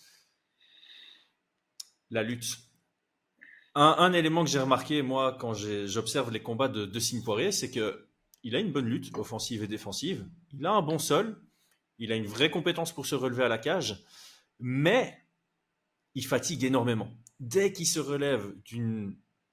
la 2.10 2.22
lutte. 2.22 2.58
Un, 3.74 4.12
élément 4.12 4.44
que 4.44 4.50
j'ai 4.50 4.58
remarqué, 4.58 5.02
moi, 5.02 5.36
quand 5.38 5.54
j'observe 5.54 6.30
les 6.30 6.42
combats 6.42 6.68
de, 6.68 6.84
de 6.84 7.22
Poirier, 7.22 7.52
c'est 7.52 7.70
que 7.70 8.06
il 8.42 8.56
a 8.56 8.60
une 8.60 8.72
bonne 8.72 8.86
lutte, 8.86 9.16
offensive 9.16 9.62
et 9.62 9.66
défensive. 9.66 10.26
Il 10.52 10.66
a 10.66 10.72
un 10.72 10.82
bon 10.82 10.98
sol, 10.98 11.40
il 11.98 12.12
a 12.12 12.16
une 12.16 12.26
vraie 12.26 12.50
compétence 12.50 12.92
pour 12.92 13.06
se 13.06 13.14
relever 13.14 13.44
à 13.44 13.48
la 13.48 13.58
cage, 13.58 14.04
mais 14.58 15.22
il 16.14 16.26
fatigue 16.26 16.64
énormément. 16.64 17.10
Dès 17.40 17.72
qu'il 17.72 17.86
se 17.86 18.00
relève 18.00 18.52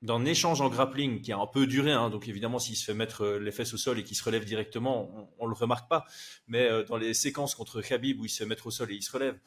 d'un 0.01 0.25
échange 0.25 0.62
en 0.62 0.70
grappling 0.70 1.22
qui 1.22 1.32
a 1.32 1.38
un 1.38 1.48
peu 1.48 1.68
duré, 1.68 1.92
hein, 1.92 2.10
donc 2.10 2.27
évidemment 2.27 2.60
s'il 2.60 2.75
se 2.75 2.86
fait 2.86 2.94
mettre 2.94 3.24
euh, 3.24 3.39
les 3.39 3.51
fesses 3.51 3.74
au 3.74 3.77
sol 3.77 4.00
et 4.00 4.04
qu'il 4.04 4.18
se 4.18 4.24
relève 4.24 4.46
directement, 4.46 5.30
on, 5.39 5.46
ne 5.46 5.50
le 5.50 5.56
remarque 5.56 5.89
pas. 5.89 6.06
Mais 6.48 6.70
euh, 6.70 6.84
dans 6.84 6.98
les 6.98 7.13
séquences 7.13 7.56
contre 7.56 7.82
Khabib 7.82 8.20
où 8.20 8.25
il 8.25 8.30
se 8.30 8.38
fait 8.38 8.50
mettre 8.50 8.68
au 8.68 8.72
sol 8.72 8.92
et 8.92 8.96
il 8.96 9.04
se 9.04 9.12
relève, 9.12 9.39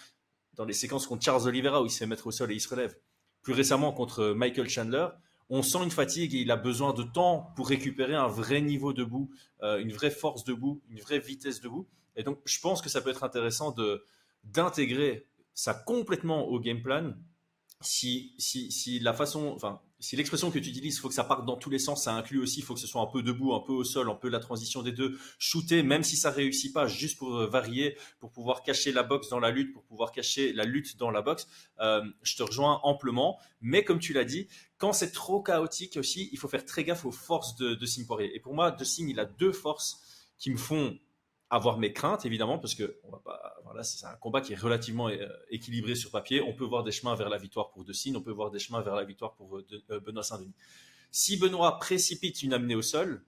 dans 0.54 0.64
les 0.64 0.73
séquences 0.73 1.07
contre 1.07 1.25
Charles 1.25 1.47
Oliveira 1.47 1.83
où 1.83 1.87
il 1.87 1.90
se 1.90 1.99
fait 1.99 2.07
mettre 2.07 2.26
au 2.26 2.33
sol 2.33 2.52
et 2.52 2.54
il 2.54 2.61
se 2.61 2.68
relève, 2.68 2.97
plus 3.42 3.52
récemment 3.52 3.92
contre 3.92 4.30
Michael 4.30 4.68
Chandler, 4.68 5.09
on 5.50 5.62
sent 5.62 5.83
une 5.83 5.90
fatigue 5.90 6.35
et 6.35 6.38
il 6.38 6.50
a 6.50 6.57
besoin 6.57 6.92
de 6.92 7.02
temps 7.02 7.52
pour 7.57 7.68
récupérer 7.68 8.14
un 8.14 8.28
vrai 8.28 8.61
niveau 8.61 8.92
debout, 8.92 9.30
euh, 9.62 9.78
une 9.78 9.92
vraie 9.92 10.11
force 10.11 10.45
debout, 10.45 10.83
une 10.90 11.00
vraie 11.00 11.18
vitesse 11.18 11.61
debout. 11.61 11.88
Et 12.16 12.23
donc, 12.23 12.38
je 12.45 12.61
pense 12.61 12.83
que 12.83 12.88
ça 12.88 13.00
peut 13.00 13.11
être 13.11 13.25
intéressant 13.25 13.73
de 13.73 14.04
d'intégrer 14.45 15.26
ça 15.52 15.75
complètement 15.75 16.47
au 16.47 16.61
game 16.61 16.80
plan. 16.80 17.14
Si, 17.80 18.35
si, 18.38 18.73
si 18.73 18.99
la 18.99 19.12
façon, 19.12 19.52
enfin, 19.54 19.80
si 20.00 20.16
l'expression 20.16 20.50
que 20.50 20.58
tu 20.58 20.68
utilises, 20.68 20.97
il 20.97 20.99
faut 20.99 21.08
que 21.08 21.14
ça 21.14 21.25
parte 21.25 21.44
dans 21.44 21.56
tous 21.56 21.70
les 21.70 21.78
sens, 21.78 22.04
ça 22.04 22.12
inclut 22.12 22.40
aussi, 22.40 22.61
il 22.61 22.62
faut 22.62 22.75
que 22.75 22.80
ce 22.80 22.87
soit 22.87 23.00
un 23.00 23.06
peu 23.06 23.23
debout, 23.23 23.54
un 23.54 23.61
peu 23.61 23.73
au 23.73 23.85
sol, 23.85 24.08
un 24.11 24.14
peu 24.14 24.28
la 24.28 24.40
transition 24.40 24.82
des 24.82 24.92
deux, 24.92 25.18
shooter, 25.38 25.82
même 25.82 26.02
si 26.02 26.16
ça 26.16 26.30
réussit 26.30 26.73
pas, 26.73 26.87
juste 26.87 27.18
pour 27.18 27.37
euh, 27.37 27.47
varier, 27.47 27.97
pour 28.18 28.30
pouvoir 28.30 28.62
cacher 28.62 28.92
la 28.92 29.02
boxe 29.02 29.28
dans 29.28 29.40
la 29.40 29.50
lutte, 29.50 29.73
pour 29.73 29.85
pouvoir 29.85 30.12
cacher 30.12 30.52
la 30.52 30.64
lutte 30.64 30.97
dans 30.97 31.11
la 31.11 31.23
boxe. 31.23 31.47
Euh, 31.80 32.02
je 32.23 32.37
te 32.37 32.42
rejoins 32.42 32.80
amplement, 32.82 33.38
mais 33.61 33.85
comme 33.85 33.99
tu 33.99 34.12
l'as 34.12 34.25
dit, 34.25 34.49
quand 34.76 34.92
c'est 34.92 35.12
trop 35.12 35.40
chaotique 35.40 35.97
aussi, 35.97 36.28
il 36.32 36.38
faut 36.38 36.49
faire 36.49 36.64
très 36.64 36.85
gaffe 36.85 37.04
aux 37.04 37.12
forces 37.12 37.56
de, 37.56 37.75
de 37.75 38.23
Et 38.23 38.40
pour 38.40 38.54
moi, 38.54 38.70
De 38.70 38.85
Signe, 38.85 39.08
il 39.08 39.20
a 39.20 39.25
deux 39.25 39.52
forces 39.52 40.00
qui 40.38 40.50
me 40.50 40.56
font 40.56 40.99
avoir 41.50 41.78
mes 41.78 41.93
craintes, 41.93 42.26
évidemment, 42.26 42.59
parce 42.59 42.75
que 42.75 42.99
on 43.05 43.11
va 43.11 43.19
pas, 43.19 43.57
voilà, 43.64 43.83
c'est 43.83 44.05
un 44.07 44.14
combat 44.17 44.40
qui 44.40 44.52
est 44.52 44.57
relativement 44.57 45.09
euh, 45.09 45.26
équilibré 45.50 45.95
sur 45.95 46.11
papier. 46.11 46.43
On 46.43 46.55
peut 46.55 46.64
voir 46.64 46.85
des 46.85 46.93
chemins 46.93 47.14
vers 47.14 47.28
la 47.28 47.38
victoire 47.38 47.71
pour 47.71 47.85
De 47.85 47.93
Signe, 47.93 48.17
on 48.17 48.23
peut 48.23 48.33
voir 48.33 48.50
des 48.50 48.59
chemins 48.59 48.83
vers 48.83 48.95
la 48.95 49.05
victoire 49.05 49.35
pour 49.35 49.59
euh, 49.59 49.67
euh, 49.90 50.00
Benoît 50.00 50.23
Saint-Denis. 50.23 50.55
Si 51.11 51.38
Benoît 51.38 51.78
précipite 51.78 52.43
une 52.43 52.52
amenée 52.52 52.75
au 52.75 52.83
sol, 52.83 53.25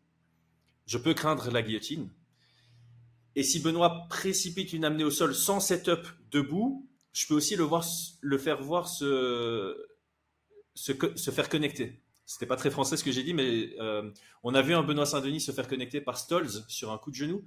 je 0.87 0.99
peux 0.99 1.15
craindre 1.15 1.51
la 1.51 1.63
guillotine. 1.63 2.11
Et 3.37 3.43
si 3.43 3.61
Benoît 3.61 4.07
précipite 4.11 4.73
une 4.73 4.85
amenée 4.85 5.05
au 5.05 5.11
sol 5.11 5.35
sans 5.35 5.61
setup 5.61 6.07
debout, 6.31 6.87
je 7.13 7.27
peux 7.27 7.35
aussi 7.35 7.57
le, 7.57 7.65
voir, 7.65 7.85
le 8.21 8.39
faire 8.39 8.63
voir 8.63 8.89
se, 8.89 9.77
se, 10.75 10.93
faire 11.31 11.49
connecter. 11.49 12.03
C'était 12.27 12.47
pas 12.47 12.57
très 12.57 12.71
français 12.71 12.97
ce 12.97 13.05
que 13.05 13.13
j'ai 13.13 13.23
dit, 13.23 13.35
mais 13.35 13.75
on 14.43 14.55
a 14.55 14.63
vu 14.63 14.75
un 14.75 14.83
Benoît 14.83 15.07
Saint-Denis 15.07 15.41
se 15.41 15.53
faire 15.53 15.69
connecter 15.69 16.01
par 16.01 16.19
Stolz 16.19 16.65
sur 16.69 16.93
un 16.93 16.99
coup 16.99 17.11
de 17.11 17.17
genou. 17.17 17.45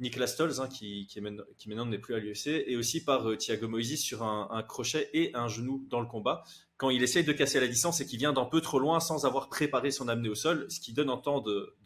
Nicolas 0.00 0.26
Stolz, 0.26 0.60
hein, 0.60 0.68
qui, 0.68 1.08
maintenant 1.20 1.86
n'est 1.86 1.98
plus 1.98 2.14
à 2.14 2.18
l'UFC, 2.18 2.64
et 2.66 2.76
aussi 2.76 3.04
par 3.04 3.28
euh, 3.28 3.36
Thiago 3.36 3.68
Moïse 3.68 4.00
sur 4.02 4.24
un, 4.24 4.62
crochet 4.64 5.08
et 5.12 5.30
un 5.34 5.46
genou 5.46 5.86
dans 5.88 6.00
le 6.00 6.06
combat, 6.06 6.42
quand 6.76 6.90
il 6.90 7.02
essaye 7.02 7.22
de 7.22 7.32
casser 7.32 7.60
la 7.60 7.68
distance 7.68 8.00
et 8.00 8.06
qu'il 8.06 8.18
vient 8.18 8.32
d'un 8.32 8.44
peu 8.44 8.60
trop 8.60 8.80
loin 8.80 8.98
sans 8.98 9.24
avoir 9.24 9.48
préparé 9.48 9.92
son 9.92 10.08
amené 10.08 10.28
au 10.28 10.34
sol, 10.34 10.66
ce 10.68 10.80
qui 10.80 10.92
donne 10.92 11.10
un 11.10 11.16
temps 11.16 11.40
de, 11.40 11.76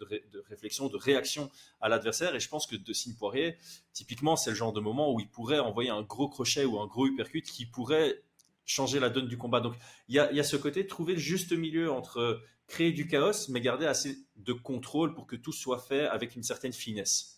réflexion, 0.49 0.89
de 0.89 0.97
réaction 0.97 1.51
à 1.83 1.91
l'adversaire. 1.91 2.35
Et 2.35 2.41
je 2.41 2.49
pense 2.49 2.67
que 2.67 2.77
De 2.77 2.93
Signe 2.95 3.15
Poirier, 3.15 3.59
typiquement, 3.93 4.37
c'est 4.37 4.51
le 4.51 4.57
genre 4.57 4.73
de 4.73 4.81
moment 4.81 5.13
où 5.13 5.21
il 5.21 5.29
pourrait 5.29 5.59
envoyer 5.59 5.91
un 5.91 6.03
gros 6.03 6.29
crochet 6.29 6.65
ou 6.65 6.81
un 6.81 6.87
gros 6.87 7.07
uppercut 7.07 7.43
qui 7.43 7.67
pourrait 7.67 8.23
changer 8.65 9.01
la 9.01 9.11
donne 9.11 9.29
du 9.29 9.37
combat. 9.37 9.61
Donc 9.61 9.75
il 10.09 10.15
y 10.15 10.19
a, 10.19 10.33
y 10.33 10.41
a, 10.41 10.45
ce 10.45 10.57
côté, 10.57 10.87
trouver 10.87 11.13
le 11.13 11.21
juste 11.21 11.53
milieu 11.53 11.93
entre 11.93 12.41
créer 12.67 12.93
du 12.93 13.07
chaos, 13.07 13.49
mais 13.51 13.61
garder 13.61 13.85
assez 13.85 14.17
de 14.37 14.55
contrôle 14.55 15.15
pour 15.15 15.27
que 15.27 15.37
tout 15.37 15.53
soit 15.53 15.81
fait 15.81 16.07
avec 16.07 16.37
une 16.37 16.43
certaine 16.43 16.73
finesse 16.73 17.38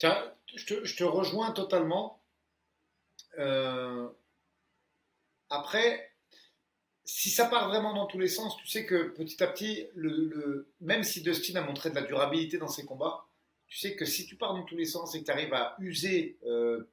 je, 0.00 0.94
te, 0.96 1.04
rejoins 1.04 1.52
totalement. 1.52 2.22
Euh, 3.38 4.08
après, 5.50 6.12
si 7.04 7.30
ça 7.30 7.46
part 7.46 7.68
vraiment 7.68 7.94
dans 7.94 8.06
tous 8.06 8.18
les 8.18 8.28
sens, 8.28 8.56
tu 8.58 8.66
sais 8.66 8.84
que 8.84 9.08
petit 9.08 9.42
à 9.42 9.46
petit, 9.46 9.86
même 10.80 11.02
si 11.02 11.22
Dustin 11.22 11.56
a 11.56 11.62
montré 11.62 11.90
de 11.90 11.94
la 11.94 12.02
durabilité 12.02 12.58
dans 12.58 12.68
ses 12.68 12.84
combats, 12.84 13.24
tu 13.66 13.78
sais 13.78 13.96
que 13.96 14.04
si 14.04 14.26
tu 14.26 14.36
pars 14.36 14.54
dans 14.54 14.64
tous 14.64 14.76
les 14.76 14.86
sens 14.86 15.14
et 15.14 15.20
que 15.20 15.24
tu 15.26 15.30
arrives 15.30 15.52
à 15.52 15.76
user 15.78 16.38
euh, 16.46 16.90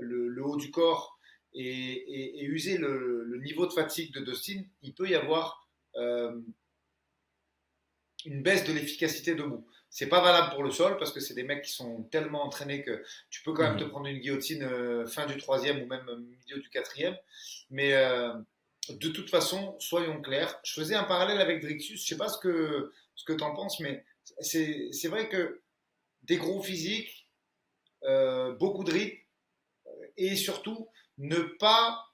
le, 0.00 0.42
haut 0.42 0.56
du 0.56 0.70
corps 0.70 1.18
et, 1.52 2.44
user 2.44 2.78
le, 2.78 3.38
niveau 3.42 3.66
de 3.66 3.72
fatigue 3.72 4.12
de 4.12 4.20
Dustin, 4.20 4.62
il 4.82 4.94
peut 4.94 5.08
y 5.08 5.14
avoir 5.14 5.68
euh, 5.96 6.40
une 8.24 8.42
baisse 8.42 8.64
de 8.64 8.72
l'efficacité 8.72 9.34
debout. 9.34 9.66
C'est 9.94 10.08
pas 10.08 10.20
valable 10.20 10.52
pour 10.52 10.64
le 10.64 10.72
sol 10.72 10.96
parce 10.98 11.12
que 11.12 11.20
c'est 11.20 11.34
des 11.34 11.44
mecs 11.44 11.62
qui 11.62 11.70
sont 11.70 12.02
tellement 12.10 12.42
entraînés 12.42 12.82
que 12.82 13.04
tu 13.30 13.44
peux 13.44 13.52
quand 13.52 13.62
même 13.62 13.78
te 13.78 13.84
prendre 13.84 14.06
une 14.06 14.18
guillotine 14.18 14.64
euh, 14.64 15.06
fin 15.06 15.24
du 15.24 15.36
troisième 15.36 15.80
ou 15.80 15.86
même 15.86 16.04
milieu 16.04 16.60
du 16.60 16.68
quatrième. 16.68 17.16
Mais 17.70 17.92
euh, 17.92 18.34
de 18.88 19.08
toute 19.10 19.30
façon, 19.30 19.76
soyons 19.78 20.20
clairs. 20.20 20.58
Je 20.64 20.74
faisais 20.74 20.96
un 20.96 21.04
parallèle 21.04 21.40
avec 21.40 21.62
Drixus. 21.62 22.02
Je 22.02 22.08
sais 22.08 22.16
pas 22.16 22.28
ce 22.28 22.38
que 22.38 22.92
ce 23.14 23.24
que 23.24 23.34
t'en 23.34 23.54
penses, 23.54 23.78
mais 23.78 24.04
c'est 24.40 25.06
vrai 25.06 25.28
que 25.28 25.62
des 26.24 26.38
gros 26.38 26.60
physiques, 26.60 27.28
euh, 28.02 28.52
beaucoup 28.54 28.82
de 28.82 28.90
rythme 28.90 29.18
et 30.16 30.34
surtout 30.34 30.88
ne 31.18 31.38
pas 31.38 32.04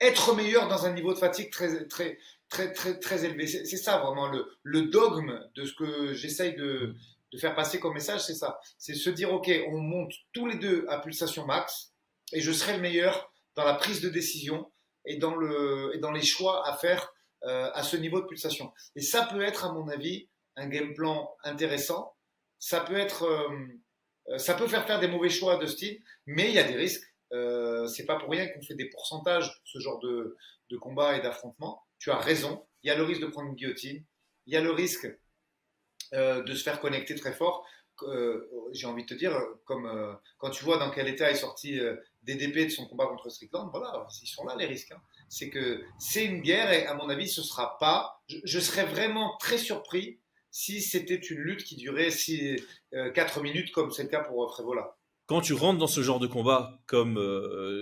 être 0.00 0.36
meilleur 0.36 0.68
dans 0.68 0.86
un 0.86 0.92
niveau 0.92 1.12
de 1.12 1.18
fatigue 1.18 1.50
très 1.50 1.88
très 1.88 2.18
très, 2.54 3.24
élevé. 3.24 3.46
C'est 3.46 3.76
ça 3.76 3.98
vraiment 3.98 4.30
le, 4.62 4.82
dogme 4.82 5.40
de 5.54 5.64
ce 5.64 5.74
que 5.74 6.14
j'essaye 6.14 6.54
de, 6.54 6.94
faire 7.38 7.54
passer 7.54 7.80
comme 7.80 7.94
message, 7.94 8.20
c'est 8.20 8.34
ça. 8.34 8.60
C'est 8.78 8.94
se 8.94 9.10
dire, 9.10 9.32
OK, 9.32 9.50
on 9.68 9.78
monte 9.78 10.12
tous 10.32 10.46
les 10.46 10.56
deux 10.56 10.86
à 10.88 11.00
pulsation 11.00 11.44
max 11.46 11.92
et 12.32 12.40
je 12.40 12.52
serai 12.52 12.74
le 12.74 12.80
meilleur 12.80 13.32
dans 13.56 13.64
la 13.64 13.74
prise 13.74 14.00
de 14.00 14.08
décision 14.08 14.70
et 15.04 15.16
dans, 15.16 15.34
les 15.36 16.22
choix 16.22 16.66
à 16.68 16.76
faire 16.76 17.12
euh, 17.42 17.70
à 17.74 17.82
ce 17.82 17.96
niveau 17.96 18.20
de 18.20 18.26
pulsation. 18.26 18.72
Et 18.94 19.00
ça 19.00 19.26
peut 19.26 19.42
être, 19.42 19.64
à 19.64 19.72
mon 19.72 19.88
avis, 19.88 20.28
un 20.56 20.68
game 20.68 20.94
plan 20.94 21.34
intéressant. 21.42 22.14
Ça 22.60 22.80
peut 22.80 22.96
être, 22.96 23.24
euh, 23.24 24.38
ça 24.38 24.54
peut 24.54 24.68
faire 24.68 24.86
faire 24.86 25.00
des 25.00 25.08
mauvais 25.08 25.28
choix 25.28 25.56
de 25.56 25.66
style, 25.66 26.00
mais 26.26 26.48
il 26.48 26.54
y 26.54 26.58
a 26.58 26.64
des 26.64 26.76
risques. 26.76 27.04
Euh, 27.32 27.86
c'est 27.88 28.04
pas 28.04 28.16
pour 28.16 28.30
rien 28.30 28.46
qu'on 28.48 28.62
fait 28.62 28.74
des 28.74 28.88
pourcentages 28.88 29.48
pour 29.48 29.66
ce 29.66 29.78
genre 29.80 29.98
de, 29.98 30.36
de 30.70 30.76
combat 30.76 31.16
et 31.16 31.20
d'affrontement 31.20 31.82
tu 32.04 32.10
as 32.10 32.18
raison. 32.18 32.62
Il 32.82 32.88
y 32.88 32.90
a 32.90 32.96
le 32.96 33.02
risque 33.02 33.22
de 33.22 33.26
prendre 33.26 33.48
une 33.48 33.54
guillotine. 33.54 34.04
Il 34.46 34.52
y 34.52 34.58
a 34.58 34.60
le 34.60 34.70
risque 34.70 35.08
euh, 36.12 36.42
de 36.42 36.54
se 36.54 36.62
faire 36.62 36.78
connecter 36.78 37.14
très 37.14 37.32
fort. 37.32 37.66
Euh, 38.02 38.46
j'ai 38.72 38.86
envie 38.86 39.04
de 39.04 39.08
te 39.08 39.14
dire, 39.14 39.34
comme 39.64 39.86
euh, 39.86 40.12
quand 40.36 40.50
tu 40.50 40.64
vois 40.64 40.76
dans 40.76 40.90
quel 40.90 41.08
état 41.08 41.30
est 41.30 41.36
sorti 41.36 41.80
DDP 42.24 42.66
de 42.66 42.68
son 42.68 42.86
combat 42.86 43.06
contre 43.06 43.30
Strickland, 43.30 43.70
voilà, 43.70 44.06
ils 44.22 44.26
sont 44.26 44.44
là 44.44 44.54
les 44.54 44.66
risques. 44.66 44.92
Hein. 44.92 45.00
C'est 45.30 45.48
que 45.48 45.82
c'est 45.98 46.26
une 46.26 46.42
guerre 46.42 46.72
et 46.72 46.86
à 46.86 46.92
mon 46.92 47.08
avis, 47.08 47.26
ce 47.26 47.40
sera 47.40 47.78
pas. 47.78 48.22
Je, 48.28 48.58
serais 48.58 48.84
vraiment 48.84 49.38
très 49.38 49.56
surpris 49.56 50.18
si 50.50 50.82
c'était 50.82 51.14
une 51.14 51.38
lutte 51.38 51.64
qui 51.64 51.76
durait 51.76 52.10
4 52.10 53.40
minutes 53.40 53.72
comme 53.72 53.90
c'est 53.90 54.02
le 54.02 54.10
cas 54.10 54.20
pour 54.20 54.52
Frévola. 54.52 54.98
Quand 55.26 55.40
tu 55.40 55.54
rentres 55.54 55.78
dans 55.78 55.86
ce 55.86 56.02
genre 56.02 56.20
de 56.20 56.26
combat 56.26 56.82
comme 56.84 57.14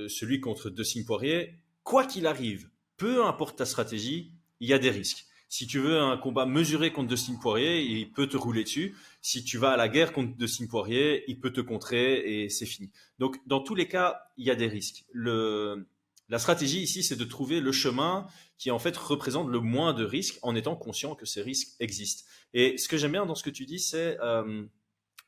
celui 0.09 0.41
contre 0.41 0.71
Dustin 0.71 1.03
Poirier, 1.05 1.55
quoi 1.83 2.07
qu'il 2.07 2.27
arrive, 2.29 2.72
peu 3.03 3.25
importe 3.25 3.59
ta 3.59 3.67
stratégie, 3.67 4.31
il 4.61 4.69
y 4.69 4.73
a 4.73 4.79
des 4.79 4.91
risques. 4.91 5.27
Si 5.49 5.67
tu 5.67 5.81
veux 5.81 5.99
un 5.99 6.17
combat 6.17 6.47
mesuré 6.47 6.93
contre 6.93 7.09
Dustin 7.09 7.35
Poirier, 7.35 7.83
il 7.83 8.13
peut 8.13 8.29
te 8.29 8.37
rouler 8.37 8.63
dessus. 8.63 8.97
Si 9.21 9.43
tu 9.43 9.59
vas 9.59 9.71
à 9.71 9.77
la 9.77 9.89
guerre 9.89 10.13
contre 10.13 10.37
Dustin 10.37 10.69
Poirier, 10.69 11.25
il 11.27 11.41
peut 11.41 11.53
te 11.53 11.61
contrer 11.61 12.45
et 12.45 12.49
c'est 12.49 12.65
fini. 12.65 12.93
Donc, 13.19 13.39
dans 13.49 13.59
tous 13.59 13.75
les 13.75 13.89
cas, 13.89 14.23
il 14.37 14.47
y 14.47 14.53
a 14.53 14.55
des 14.55 14.69
risques. 14.69 15.05
Le, 15.13 15.89
la 16.29 16.39
stratégie 16.39 16.81
ici, 16.81 17.03
c'est 17.03 17.17
de 17.17 17.25
trouver 17.25 17.59
le 17.59 17.73
chemin 17.73 18.29
qui 18.57 18.71
en 18.71 18.79
fait 18.79 18.97
représente 18.97 19.49
le 19.49 19.59
moins 19.59 19.95
de 19.95 20.05
risques 20.05 20.39
en 20.43 20.55
étant 20.55 20.77
conscient 20.77 21.17
que 21.17 21.27
ces 21.27 21.43
risques 21.43 21.75
existent. 21.81 22.23
Et 22.55 22.79
ce 22.79 22.87
que 22.87 22.97
j'aime 22.99 23.13
bien 23.13 23.27
dans 23.27 23.35
ce 23.35 23.43
que 23.43 23.51
tu 23.51 23.67
dis, 23.67 23.81
c'est 23.81 24.17
euh, 24.21 24.63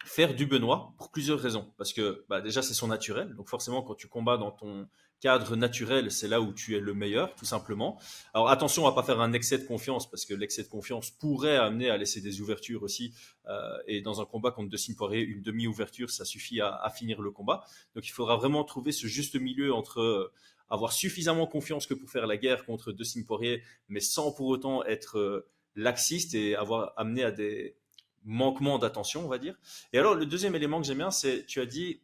faire 0.04 0.36
du 0.36 0.46
Benoît 0.46 0.94
pour 0.96 1.10
plusieurs 1.10 1.40
raisons. 1.40 1.72
Parce 1.76 1.92
que 1.92 2.24
bah, 2.28 2.40
déjà, 2.40 2.62
c'est 2.62 2.74
son 2.74 2.86
naturel. 2.86 3.34
Donc 3.34 3.48
forcément, 3.48 3.82
quand 3.82 3.96
tu 3.96 4.06
combats 4.06 4.36
dans 4.36 4.52
ton 4.52 4.86
cadre 5.20 5.56
naturel, 5.56 6.10
c'est 6.10 6.28
là 6.28 6.40
où 6.40 6.52
tu 6.52 6.76
es 6.76 6.80
le 6.80 6.94
meilleur, 6.94 7.34
tout 7.34 7.44
simplement. 7.44 7.98
Alors 8.34 8.50
attention 8.50 8.86
à 8.86 8.94
pas 8.94 9.02
faire 9.02 9.20
un 9.20 9.32
excès 9.32 9.58
de 9.58 9.64
confiance, 9.64 10.10
parce 10.10 10.24
que 10.24 10.34
l'excès 10.34 10.62
de 10.62 10.68
confiance 10.68 11.10
pourrait 11.10 11.56
amener 11.56 11.88
à 11.88 11.96
laisser 11.96 12.20
des 12.20 12.40
ouvertures 12.40 12.82
aussi. 12.82 13.14
Euh, 13.48 13.78
et 13.86 14.00
dans 14.00 14.20
un 14.20 14.26
combat 14.26 14.50
contre 14.50 14.70
De 14.70 14.94
Poirier, 14.94 15.22
une 15.22 15.42
demi-ouverture, 15.42 16.10
ça 16.10 16.24
suffit 16.24 16.60
à, 16.60 16.90
finir 16.94 17.22
le 17.22 17.30
combat. 17.30 17.64
Donc 17.94 18.06
il 18.06 18.12
faudra 18.12 18.36
vraiment 18.36 18.64
trouver 18.64 18.92
ce 18.92 19.06
juste 19.06 19.36
milieu 19.36 19.72
entre 19.72 20.00
euh, 20.00 20.32
avoir 20.70 20.92
suffisamment 20.92 21.46
confiance 21.46 21.86
que 21.86 21.94
pour 21.94 22.10
faire 22.10 22.26
la 22.26 22.36
guerre 22.36 22.64
contre 22.64 22.92
De 22.92 23.04
Poirier, 23.24 23.62
mais 23.88 24.00
sans 24.00 24.32
pour 24.32 24.46
autant 24.46 24.84
être 24.84 25.18
euh, 25.18 25.48
laxiste 25.74 26.34
et 26.34 26.54
avoir 26.54 26.92
amené 26.96 27.24
à 27.24 27.30
des 27.30 27.76
manquements 28.24 28.78
d'attention, 28.78 29.24
on 29.24 29.28
va 29.28 29.38
dire. 29.38 29.56
Et 29.92 29.98
alors 29.98 30.14
le 30.14 30.26
deuxième 30.26 30.54
élément 30.54 30.80
que 30.80 30.86
j'aime 30.86 30.98
bien, 30.98 31.10
c'est 31.10 31.46
tu 31.46 31.60
as 31.60 31.66
dit 31.66 32.00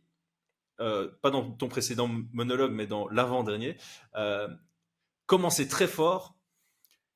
pas 1.20 1.30
dans 1.30 1.50
ton 1.50 1.68
précédent 1.68 2.08
monologue, 2.32 2.72
mais 2.72 2.86
dans 2.86 3.08
l'avant-dernier, 3.08 3.76
euh, 4.16 4.48
commencer 5.26 5.68
très 5.68 5.86
fort. 5.86 6.36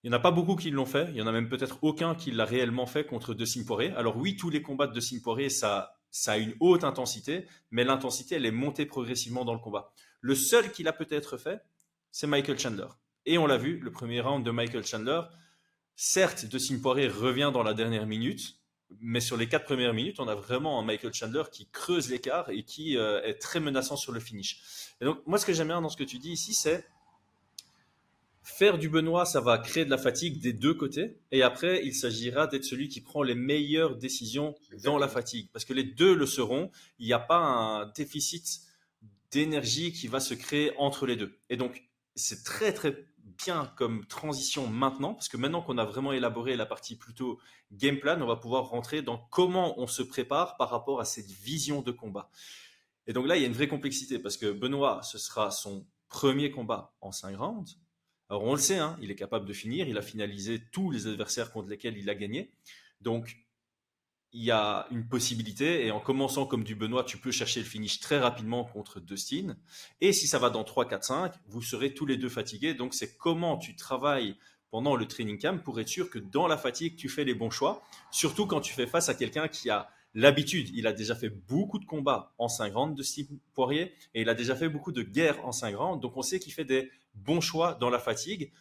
Il 0.02 0.11
n'y 0.11 0.14
en 0.14 0.18
a 0.18 0.23
pas 0.23 0.30
beaucoup 0.30 0.54
qui 0.54 0.71
l'ont 0.71 0.85
fait. 0.85 1.09
Il 1.11 1.16
y 1.16 1.23
en 1.23 1.26
a 1.26 1.33
même 1.33 1.49
peut-être 1.49 1.78
aucun 1.83 2.14
qui 2.14 2.30
l'a 2.30 2.44
réellement 2.44 2.87
fait 2.87 3.06
contre 3.06 3.33
De 3.33 3.64
Poirier. 3.64 3.90
Alors 3.92 4.18
oui, 4.18 4.37
tous 4.37 4.50
les 4.50 4.61
combats 4.61 4.87
de 4.87 4.92
De 4.92 5.21
Poirier, 5.23 5.49
ça, 5.49 5.97
a 6.26 6.37
une 6.37 6.54
haute 6.61 6.85
intensité, 6.85 7.47
mais 7.71 7.85
l'intensité, 7.85 8.35
elle 8.35 8.44
est 8.44 8.50
montée 8.50 8.85
progressivement 8.85 9.47
dans 9.47 9.54
le 9.54 9.61
combat. 9.61 9.92
Le 10.21 10.35
seul 10.35 10.71
qui 10.71 10.83
l'a 10.83 10.92
peut-être 10.92 11.38
fait, 11.38 11.62
c'est 12.11 12.26
Michael 12.26 12.59
Chandler. 12.59 12.88
Et 13.25 13.38
on 13.38 13.47
l'a 13.47 13.56
vu, 13.56 13.78
le 13.78 13.90
premier 13.90 14.21
round 14.21 14.44
de 14.44 14.50
Michael 14.50 14.85
Chandler, 14.85 15.23
certes, 15.97 16.44
De 16.44 16.78
Poirier 16.80 17.09
revient 17.09 17.50
dans 17.52 17.62
la 17.62 17.73
dernière 17.73 18.06
minute, 18.06 18.59
mais 19.00 19.21
sur 19.21 19.37
les 19.37 19.49
quatre 19.49 19.64
premières 19.64 19.95
minutes, 19.95 20.21
on 20.21 20.29
a 20.29 20.35
vraiment 20.35 20.79
un 20.79 20.85
Michael 20.85 21.12
Chandler 21.12 21.45
qui 21.50 21.67
creuse 21.67 22.11
l'écart 22.11 22.50
et 22.50 22.62
qui 22.62 22.97
euh, 22.97 23.23
est 23.23 23.35
très 23.35 23.61
menaçant 23.61 23.97
sur 23.97 24.12
le 24.12 24.21
finish. 24.21 24.61
Et 25.00 25.05
donc, 25.05 25.19
moi, 25.26 25.38
ce 25.38 25.47
que 25.47 25.53
j'aime 25.53 25.69
bien 25.69 25.81
dans 25.81 25.88
ce 25.88 25.97
que 25.97 26.05
tu 26.05 26.19
dis 26.19 26.31
ici, 26.31 26.55
c'est 26.55 26.87
faire 28.43 28.79
du 28.79 28.88
Benoît, 28.88 29.25
ça 29.25 29.41
va 29.41 29.59
créer 29.59 29.85
de 29.85 29.91
la 29.91 29.99
fatigue 29.99 30.41
des 30.41 30.53
deux 30.53 30.75
côtés. 30.75 31.17
Et 31.33 31.43
après, 31.43 31.85
il 31.85 31.95
s'agira 31.95 32.47
d'être 32.47 32.64
celui 32.64 32.88
qui 32.88 33.00
prend 33.00 33.23
les 33.23 33.35
meilleures 33.35 33.97
décisions 33.97 34.55
dans 34.85 34.99
la 34.99 35.09
fatigue. 35.09 35.49
Parce 35.53 35.64
que 35.64 35.73
les 35.73 35.85
deux 35.85 36.14
le 36.14 36.26
seront. 36.26 36.71
Il 36.99 37.07
n'y 37.07 37.12
a 37.12 37.19
pas 37.19 37.38
un 37.38 37.87
déficit 37.87 38.61
d'énergie 39.31 39.93
qui 39.93 40.07
va 40.07 40.21
se 40.21 40.35
créer 40.35 40.73
entre 40.76 41.07
les 41.07 41.17
deux. 41.17 41.37
Et 41.49 41.57
donc, 41.57 41.83
c'est 42.14 42.45
très, 42.45 42.73
très 42.73 43.05
bien 43.37 43.73
comme 43.76 44.07
transition 44.07 44.67
maintenant, 44.67 45.14
parce 45.14 45.29
que 45.29 45.37
maintenant 45.37 45.62
qu'on 45.62 45.79
a 45.79 45.85
vraiment 45.85 46.12
élaboré 46.12 46.57
la 46.57 46.67
partie 46.67 46.97
plutôt 46.97 47.38
game 47.73 47.99
plan, 47.99 48.21
on 48.21 48.26
va 48.26 48.37
pouvoir 48.37 48.69
rentrer 48.69 49.03
dans 49.03 49.19
comment 49.31 49.79
on 49.81 49.87
se 49.87 50.03
prépare 50.03 50.57
par 50.57 50.71
rapport 50.71 51.00
à 51.00 51.05
cette 51.05 51.31
vision 51.31 51.83
de 51.83 51.91
combat. 51.91 52.31
Et 53.07 53.12
donc 53.12 53.26
là, 53.26 53.37
il 53.37 53.43
y 53.43 53.45
a 53.45 53.49
une 53.49 53.55
vraie 53.55 53.69
complexité, 53.69 54.19
parce 54.19 54.37
que 54.37 54.50
Benoît, 54.50 55.03
ce 55.03 55.19
sera 55.19 55.50
son 55.50 55.87
premier 56.09 56.50
combat 56.50 56.95
en 57.00 57.12
5 57.12 57.37
rounds. 57.37 57.79
Alors 58.29 58.45
on 58.45 58.53
le 58.53 58.61
sait, 58.61 58.79
hein, 58.79 58.97
il 59.03 59.11
est 59.11 59.17
capable 59.17 59.47
de 59.47 59.53
finir, 59.53 59.88
il 59.88 59.99
a 59.99 60.03
finalisé 60.03 60.62
tous 60.73 60.91
les 60.91 61.07
adversaires 61.07 61.53
contre 61.53 61.69
lesquels 61.69 61.99
il 61.99 62.09
a 62.09 62.14
gagné. 62.14 62.53
Donc 63.00 63.37
il 64.35 64.43
y 64.43 64.50
a 64.50 64.87
une 64.91 65.07
possibilité, 65.07 65.87
et 65.87 65.93
en 65.93 66.00
commençant 66.00 66.45
comme 66.45 66.64
du 66.64 66.75
Benoît, 66.75 67.05
tu 67.05 67.19
peux 67.19 67.31
chercher 67.31 67.61
le 67.61 67.67
finish 67.67 68.00
très 68.00 68.19
rapidement 68.19 68.64
contre 68.64 68.99
Dustin. 68.99 69.57
Et 70.00 70.12
si 70.12 70.26
ça 70.26 70.41
va 70.41 70.50
dans 70.50 70.64
3, 70.64 70.88
4, 70.88 71.05
5, 71.05 71.33
vous 71.47 71.62
serez 71.62 71.95
tous 71.95 72.05
les 72.05 72.17
deux 72.17 72.29
fatigués. 72.29 72.75
Donc 72.75 72.95
c'est 72.95 73.17
comment 73.17 73.57
tu 73.57 73.76
travailles 73.76 74.37
pendant 74.71 74.97
le 74.97 75.07
training 75.07 75.38
camp 75.38 75.62
pour 75.62 75.79
être 75.79 75.88
sûr 75.88 76.11
que 76.11 76.19
dans 76.19 76.49
la 76.49 76.57
fatigue, 76.57 76.97
tu 76.97 77.09
fais 77.09 77.23
les 77.23 77.35
bons 77.35 77.50
choix. 77.50 77.85
Surtout 78.11 78.47
quand 78.47 78.61
tu 78.61 78.75
fais 78.75 78.88
face 78.88 79.09
à 79.09 79.14
quelqu'un 79.14 79.47
qui 79.47 79.71
a 79.71 79.88
l'habitude. 80.14 80.71
Il 80.75 80.88
a 80.88 80.93
déjà 80.93 81.14
fait 81.14 81.29
beaucoup 81.29 81.79
de 81.79 81.85
combats 81.85 82.35
en 82.38 82.49
5 82.49 82.75
rounds 82.75 82.97
de 82.97 83.03
Steve 83.05 83.29
Poirier, 83.53 83.95
et 84.14 84.23
il 84.23 84.29
a 84.29 84.35
déjà 84.35 84.57
fait 84.57 84.69
beaucoup 84.69 84.91
de 84.93 85.03
guerres 85.03 85.45
en 85.45 85.53
5 85.53 85.76
rounds. 85.76 86.00
Donc 86.00 86.17
on 86.17 86.23
sait 86.23 86.41
qu'il 86.41 86.53
fait 86.53 86.64
des 86.64 86.91
bons 87.14 87.41
choix 87.41 87.75
dans 87.75 87.91
la 87.91 88.00
fatigue, 88.00 88.53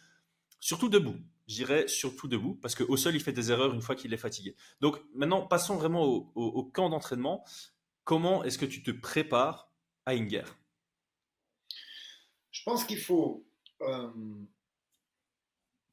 surtout 0.60 0.88
debout 0.88 1.16
j'irais 1.46 1.88
surtout 1.88 2.28
debout, 2.28 2.54
parce 2.60 2.74
qu'au 2.74 2.96
sol, 2.96 3.14
il 3.14 3.20
fait 3.20 3.32
des 3.32 3.50
erreurs 3.50 3.74
une 3.74 3.82
fois 3.82 3.94
qu'il 3.94 4.12
est 4.12 4.18
fatigué. 4.18 4.56
Donc 4.80 4.98
maintenant, 5.14 5.46
passons 5.46 5.76
vraiment 5.76 6.04
au, 6.04 6.64
camp 6.64 6.88
d'entraînement. 6.90 7.44
Comment 8.04 8.44
est-ce 8.44 8.58
que 8.58 8.66
tu 8.66 8.82
te 8.82 8.90
prépares 8.90 9.70
à 10.06 10.14
une 10.14 10.26
guerre? 10.26 10.58
Je 12.50 12.62
pense 12.62 12.84
qu'il 12.84 13.00
faut, 13.00 13.44
euh, 13.80 14.10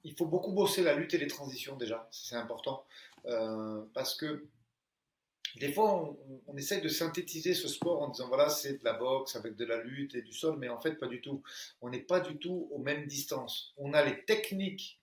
il 0.04 0.16
faut 0.16 0.26
beaucoup 0.26 0.54
bosser 0.54 0.84
la 0.84 0.96
lutte 0.96 1.14
et 1.14 1.18
les 1.18 1.28
transitions 1.28 1.76
déjà, 1.76 2.08
c'est 2.12 2.36
important, 2.36 2.86
euh, 3.26 3.84
parce 3.94 4.16
que 4.16 4.48
des 5.58 5.74
fois, 5.74 5.96
on, 5.96 6.42
on, 6.48 6.56
essaye 6.56 6.82
de 6.82 6.88
synthétiser 6.88 7.54
ce 7.54 7.68
sport 7.68 8.02
en 8.02 8.10
disant 8.10 8.30
voilà, 8.30 8.50
c'est 8.50 8.80
de 8.80 8.86
la 8.86 8.94
boxe 8.94 9.36
avec 9.36 9.58
de 9.58 9.66
la 9.66 9.84
lutte 9.84 10.16
et 10.16 10.22
du 10.22 10.32
sol, 10.32 10.58
mais 10.58 10.70
en 10.70 10.80
fait, 10.80 10.94
pas 10.96 11.08
du 11.08 11.20
tout. 11.20 11.44
On 11.82 11.90
n'est 11.90 12.00
pas 12.00 12.22
du 12.22 12.38
tout 12.38 12.70
aux 12.72 12.80
mêmes 12.80 13.06
distances. 13.06 13.74
On 13.76 13.94
a 13.94 14.02
les 14.06 14.24
techniques 14.24 15.01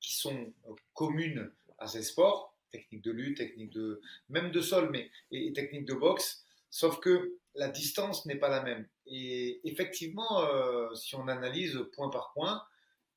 qui 0.00 0.14
sont 0.14 0.52
euh, 0.68 0.74
communes 0.94 1.50
à 1.78 1.86
ces 1.86 2.02
sports, 2.02 2.54
techniques 2.70 3.02
de 3.02 3.10
lutte, 3.10 3.38
techniques 3.38 3.70
de 3.70 4.00
même 4.28 4.50
de 4.50 4.60
sol, 4.60 4.90
mais 4.90 5.10
et, 5.30 5.52
techniques 5.52 5.86
de 5.86 5.94
boxe, 5.94 6.44
sauf 6.70 7.00
que 7.00 7.36
la 7.54 7.68
distance 7.68 8.26
n'est 8.26 8.36
pas 8.36 8.48
la 8.48 8.62
même. 8.62 8.88
Et 9.06 9.60
effectivement, 9.64 10.42
euh, 10.42 10.94
si 10.94 11.14
on 11.16 11.26
analyse 11.28 11.78
point 11.94 12.10
par 12.10 12.32
point, 12.32 12.64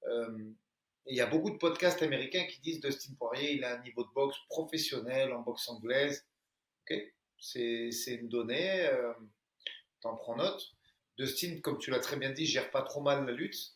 euh, 0.07 0.51
il 1.05 1.15
y 1.15 1.21
a 1.21 1.27
beaucoup 1.27 1.49
de 1.49 1.57
podcasts 1.57 2.01
américains 2.01 2.45
qui 2.45 2.61
disent 2.61 2.79
Dustin 2.79 3.13
Poirier, 3.17 3.53
il 3.53 3.63
a 3.63 3.77
un 3.77 3.81
niveau 3.81 4.03
de 4.03 4.09
boxe 4.13 4.37
professionnel 4.49 5.33
en 5.33 5.41
boxe 5.41 5.67
anglaise. 5.69 6.25
Ok, 6.81 6.97
c'est 7.37 7.91
une 8.07 8.29
donnée, 8.29 8.87
euh, 8.87 9.13
t'en 10.01 10.15
prends 10.15 10.35
note. 10.35 10.73
Dustin, 11.17 11.59
comme 11.61 11.77
tu 11.77 11.91
l'as 11.91 11.99
très 11.99 12.17
bien 12.17 12.31
dit, 12.31 12.45
gère 12.45 12.71
pas 12.71 12.81
trop 12.81 13.01
mal 13.01 13.25
la 13.25 13.33
lutte. 13.33 13.75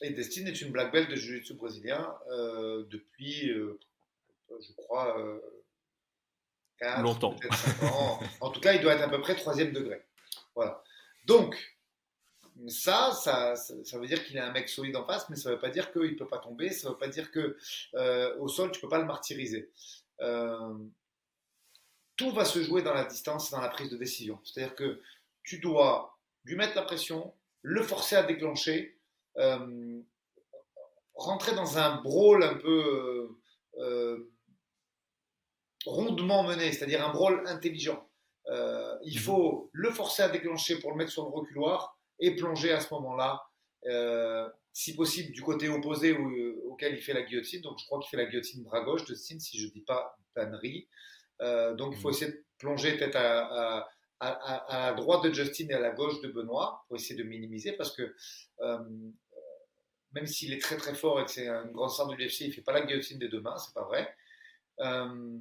Et 0.00 0.10
Destine 0.10 0.46
est 0.46 0.60
une 0.60 0.70
black 0.70 0.92
belt 0.92 1.10
de 1.10 1.16
jiu-jitsu 1.16 1.54
brésilien 1.54 2.14
euh, 2.30 2.84
depuis, 2.88 3.50
euh, 3.50 3.78
je 4.50 4.72
crois, 4.76 5.18
euh, 5.18 5.40
4, 6.78 7.02
longtemps. 7.02 7.34
Ans. 7.82 8.20
En 8.40 8.50
tout 8.50 8.60
cas, 8.60 8.74
il 8.74 8.80
doit 8.80 8.94
être 8.94 9.02
à 9.02 9.08
peu 9.08 9.20
près 9.20 9.34
troisième 9.34 9.72
degré. 9.72 10.00
Voilà. 10.54 10.82
Donc, 11.24 11.56
ça, 12.68 13.12
ça, 13.12 13.56
ça, 13.56 13.98
veut 13.98 14.06
dire 14.06 14.24
qu'il 14.24 14.36
est 14.36 14.40
un 14.40 14.52
mec 14.52 14.68
solide 14.68 14.96
en 14.96 15.04
face, 15.04 15.28
mais 15.30 15.36
ça 15.36 15.50
ne 15.50 15.54
veut 15.54 15.60
pas 15.60 15.70
dire 15.70 15.92
qu'il 15.92 16.12
ne 16.12 16.16
peut 16.16 16.28
pas 16.28 16.38
tomber, 16.38 16.70
ça 16.70 16.88
ne 16.88 16.92
veut 16.92 16.98
pas 16.98 17.08
dire 17.08 17.30
que 17.30 17.56
euh, 17.94 18.36
au 18.38 18.48
sol, 18.48 18.70
tu 18.70 18.78
ne 18.78 18.82
peux 18.82 18.88
pas 18.88 18.98
le 18.98 19.04
martyriser. 19.04 19.70
Tout 22.16 22.32
va 22.32 22.44
se 22.44 22.62
jouer 22.62 22.82
dans 22.82 22.94
la 22.94 23.04
distance 23.04 23.50
dans 23.50 23.60
la 23.60 23.68
prise 23.68 23.90
de 23.90 23.96
décision. 23.96 24.40
C'est-à-dire 24.44 24.74
que 24.74 25.00
tu 25.44 25.60
dois 25.60 26.18
lui 26.44 26.56
mettre 26.56 26.74
la 26.74 26.82
pression, 26.82 27.32
le 27.62 27.82
forcer 27.82 28.16
à 28.16 28.24
déclencher, 28.24 28.97
euh, 29.38 30.00
rentrer 31.14 31.54
dans 31.54 31.78
un 31.78 32.00
brawl 32.02 32.42
un 32.42 32.54
peu 32.54 32.68
euh, 32.68 33.38
euh, 33.78 34.32
rondement 35.84 36.44
mené, 36.44 36.72
c'est-à-dire 36.72 37.06
un 37.06 37.12
brawl 37.12 37.42
intelligent. 37.46 38.08
il 39.04 39.14
mhm. 39.14 39.20
faut 39.20 39.70
le 39.72 39.90
forcer 39.90 40.22
à 40.22 40.28
déclencher 40.28 40.78
pour 40.80 40.90
le 40.92 40.96
mettre 40.96 41.10
sur 41.10 41.24
le 41.24 41.30
reculoir 41.30 41.98
et 42.20 42.34
plonger 42.36 42.72
à 42.72 42.80
ce 42.80 42.92
moment-là, 42.94 43.42
si 44.72 44.94
possible 44.94 45.32
du 45.32 45.42
côté 45.42 45.68
opposé 45.68 46.16
auquel 46.66 46.94
il 46.94 47.02
fait 47.02 47.14
la 47.14 47.22
guillotine. 47.22 47.62
Donc 47.62 47.78
je 47.80 47.86
crois 47.86 47.98
qu'il 48.00 48.10
fait 48.10 48.16
la 48.16 48.26
guillotine 48.26 48.62
bras 48.64 48.82
gauche 48.82 49.04
de 49.04 49.14
Stin, 49.14 49.38
si 49.38 49.58
je 49.58 49.66
ne 49.66 49.72
dis 49.72 49.82
pas 49.82 50.16
tannerie. 50.34 50.88
donc 51.76 51.94
il 51.94 52.00
faut 52.00 52.08
mhm. 52.08 52.14
essayer 52.14 52.32
de 52.32 52.44
plonger 52.58 52.96
peut-être 52.96 53.16
à, 53.16 53.88
à, 54.20 54.86
la 54.90 54.92
droite 54.94 55.24
de 55.24 55.32
Justin 55.32 55.68
et 55.70 55.74
à 55.74 55.80
la 55.80 55.90
gauche 55.90 56.20
de 56.20 56.28
Benoît 56.28 56.84
pour 56.88 56.96
essayer 56.96 57.16
de 57.16 57.28
minimiser 57.28 57.72
parce 57.72 57.94
que 57.94 58.14
même 60.12 60.26
s'il 60.26 60.52
est 60.52 60.60
très 60.60 60.76
très 60.76 60.94
fort 60.94 61.20
et 61.20 61.24
que 61.24 61.30
c'est 61.30 61.48
une 61.48 61.72
grande 61.72 61.90
star 61.90 62.08
de 62.08 62.14
l'UFC, 62.14 62.42
il 62.42 62.52
fait 62.52 62.62
pas 62.62 62.72
la 62.72 62.82
guillotine 62.82 63.18
des 63.18 63.28
deux 63.28 63.40
mains, 63.40 63.56
c'est 63.58 63.74
pas 63.74 63.84
vrai. 63.84 64.14
Euh, 64.80 65.38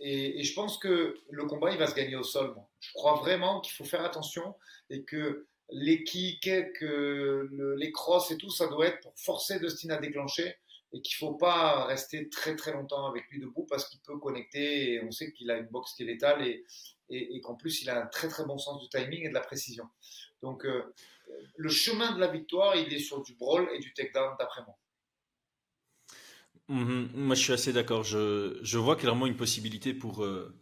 et, 0.00 0.42
je 0.42 0.54
pense 0.54 0.78
que 0.78 1.16
le 1.30 1.44
combat, 1.46 1.70
il 1.70 1.78
va 1.78 1.86
se 1.86 1.94
gagner 1.94 2.16
au 2.16 2.22
sol. 2.22 2.54
Je 2.80 2.92
crois 2.92 3.14
vraiment 3.16 3.60
qu'il 3.60 3.74
faut 3.74 3.84
faire 3.84 4.04
attention 4.04 4.54
et 4.90 5.02
que 5.04 5.46
les 5.70 6.04
kicks, 6.04 6.72
que 6.78 7.48
les 7.78 7.92
crosses 7.92 8.30
et 8.30 8.36
tout, 8.36 8.50
ça 8.50 8.68
doit 8.68 8.86
être 8.86 9.00
pour 9.00 9.14
forcer 9.16 9.58
Dustin 9.58 9.90
à 9.90 9.96
déclencher 9.96 10.56
et 10.92 11.02
qu'il 11.02 11.16
faut 11.16 11.34
pas 11.34 11.84
rester 11.86 12.28
très 12.28 12.56
très 12.56 12.72
longtemps 12.72 13.06
avec 13.06 13.24
lui 13.30 13.40
debout 13.40 13.66
parce 13.68 13.88
qu'il 13.88 14.00
peut 14.00 14.18
connecter 14.18 14.92
et 14.92 15.02
on 15.02 15.10
sait 15.10 15.32
qu'il 15.32 15.50
a 15.50 15.58
une 15.58 15.66
boxe 15.66 15.94
qui 15.94 16.04
est 16.04 16.06
létale 16.06 16.46
et, 16.46 16.64
et, 17.10 17.40
qu'en 17.40 17.54
plus 17.54 17.82
il 17.82 17.90
a 17.90 18.02
un 18.02 18.06
très 18.06 18.28
très 18.28 18.44
bon 18.44 18.58
sens 18.58 18.80
du 18.82 18.88
timing 18.88 19.26
et 19.26 19.28
de 19.28 19.34
la 19.34 19.40
précision. 19.40 19.84
Donc 20.42 20.64
euh, 20.64 20.94
le 21.56 21.68
chemin 21.68 22.14
de 22.14 22.20
la 22.20 22.28
victoire, 22.28 22.76
il 22.76 22.92
est 22.92 22.98
sur 22.98 23.22
du 23.22 23.34
brawl 23.34 23.68
et 23.74 23.78
du 23.78 23.92
takedown, 23.92 24.36
d'après 24.38 24.62
moi. 24.62 24.78
Mhm. 26.68 27.10
moi, 27.14 27.36
je 27.36 27.42
suis 27.42 27.52
assez 27.52 27.72
d'accord. 27.72 28.02
Je, 28.02 28.58
je, 28.62 28.78
vois 28.78 28.96
clairement 28.96 29.26
une 29.26 29.36
possibilité 29.36 29.94
pour 29.94 30.24
euh, 30.24 30.52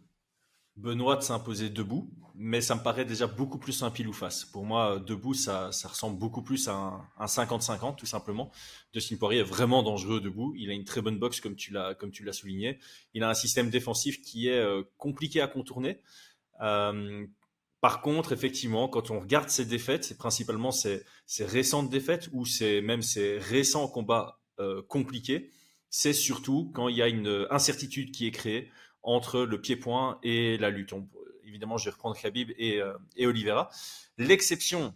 Benoît 0.77 1.15
de 1.15 1.21
s'imposer 1.21 1.69
debout, 1.69 2.11
mais 2.35 2.59
ça 2.59 2.75
me 2.75 2.81
paraît 2.81 3.05
déjà 3.05 3.27
beaucoup 3.27 3.57
plus 3.57 3.81
un 3.83 3.91
pile 3.91 4.09
ou 4.09 4.13
face. 4.13 4.43
Pour 4.43 4.65
moi, 4.65 4.99
debout, 4.99 5.33
ça, 5.33 5.71
ça 5.71 5.87
ressemble 5.87 6.19
beaucoup 6.19 6.41
plus 6.41 6.67
à 6.67 6.73
un 7.17 7.25
50-50, 7.25 7.95
tout 7.95 8.05
simplement. 8.05 8.51
Dustin 8.93 9.15
Poirier 9.15 9.39
est 9.39 9.43
vraiment 9.43 9.83
dangereux 9.83 10.19
debout. 10.19 10.53
Il 10.57 10.69
a 10.69 10.73
une 10.73 10.83
très 10.83 11.01
bonne 11.01 11.17
boxe, 11.17 11.39
comme 11.39 11.55
tu 11.55 11.71
l'as, 11.71 11.95
comme 11.95 12.11
tu 12.11 12.25
l'as 12.25 12.33
souligné. 12.33 12.79
Il 13.13 13.23
a 13.23 13.29
un 13.29 13.33
système 13.33 13.69
défensif 13.69 14.21
qui 14.21 14.49
est 14.49 14.59
euh, 14.59 14.83
compliqué 14.97 15.39
à 15.39 15.47
contourner. 15.47 16.01
Euh, 16.61 17.25
par 17.79 18.01
contre, 18.01 18.33
effectivement, 18.33 18.89
quand 18.89 19.11
on 19.11 19.21
regarde 19.21 19.47
ces 19.47 19.65
défaites, 19.65 20.03
c'est 20.03 20.17
principalement 20.17 20.71
ces, 20.71 21.05
récentes 21.39 21.89
défaites 21.89 22.29
ou 22.33 22.45
c'est 22.45 22.81
même 22.81 23.01
ces 23.01 23.37
récents 23.37 23.87
combats 23.87 24.41
euh, 24.59 24.81
compliqués. 24.89 25.51
C'est 25.89 26.13
surtout 26.13 26.71
quand 26.73 26.89
il 26.89 26.97
y 26.97 27.01
a 27.01 27.07
une 27.07 27.47
incertitude 27.49 28.11
qui 28.11 28.27
est 28.27 28.31
créée 28.31 28.71
entre 29.05 29.41
le 29.41 29.61
pied-point 29.61 30.19
et 30.23 30.57
la 30.57 30.69
lutte. 30.69 30.93
évidemment, 31.45 31.77
je 31.77 31.85
vais 31.85 31.91
reprendre 31.91 32.17
Khabib 32.17 32.51
et, 32.57 32.81
euh, 32.81 32.93
Oliveira. 33.19 33.69
L'exception, 34.17 34.93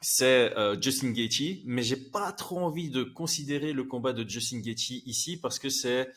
c'est 0.00 0.54
euh, 0.56 0.80
Justin 0.80 1.12
Gaethje, 1.12 1.62
mais 1.64 1.82
j'ai 1.82 1.96
pas 1.96 2.32
trop 2.32 2.58
envie 2.58 2.90
de 2.90 3.04
considérer 3.04 3.72
le 3.72 3.84
combat 3.84 4.12
de 4.12 4.28
Justin 4.28 4.60
Gaethje 4.60 5.02
ici 5.06 5.38
parce 5.40 5.58
que 5.58 5.68
c'est 5.68 6.10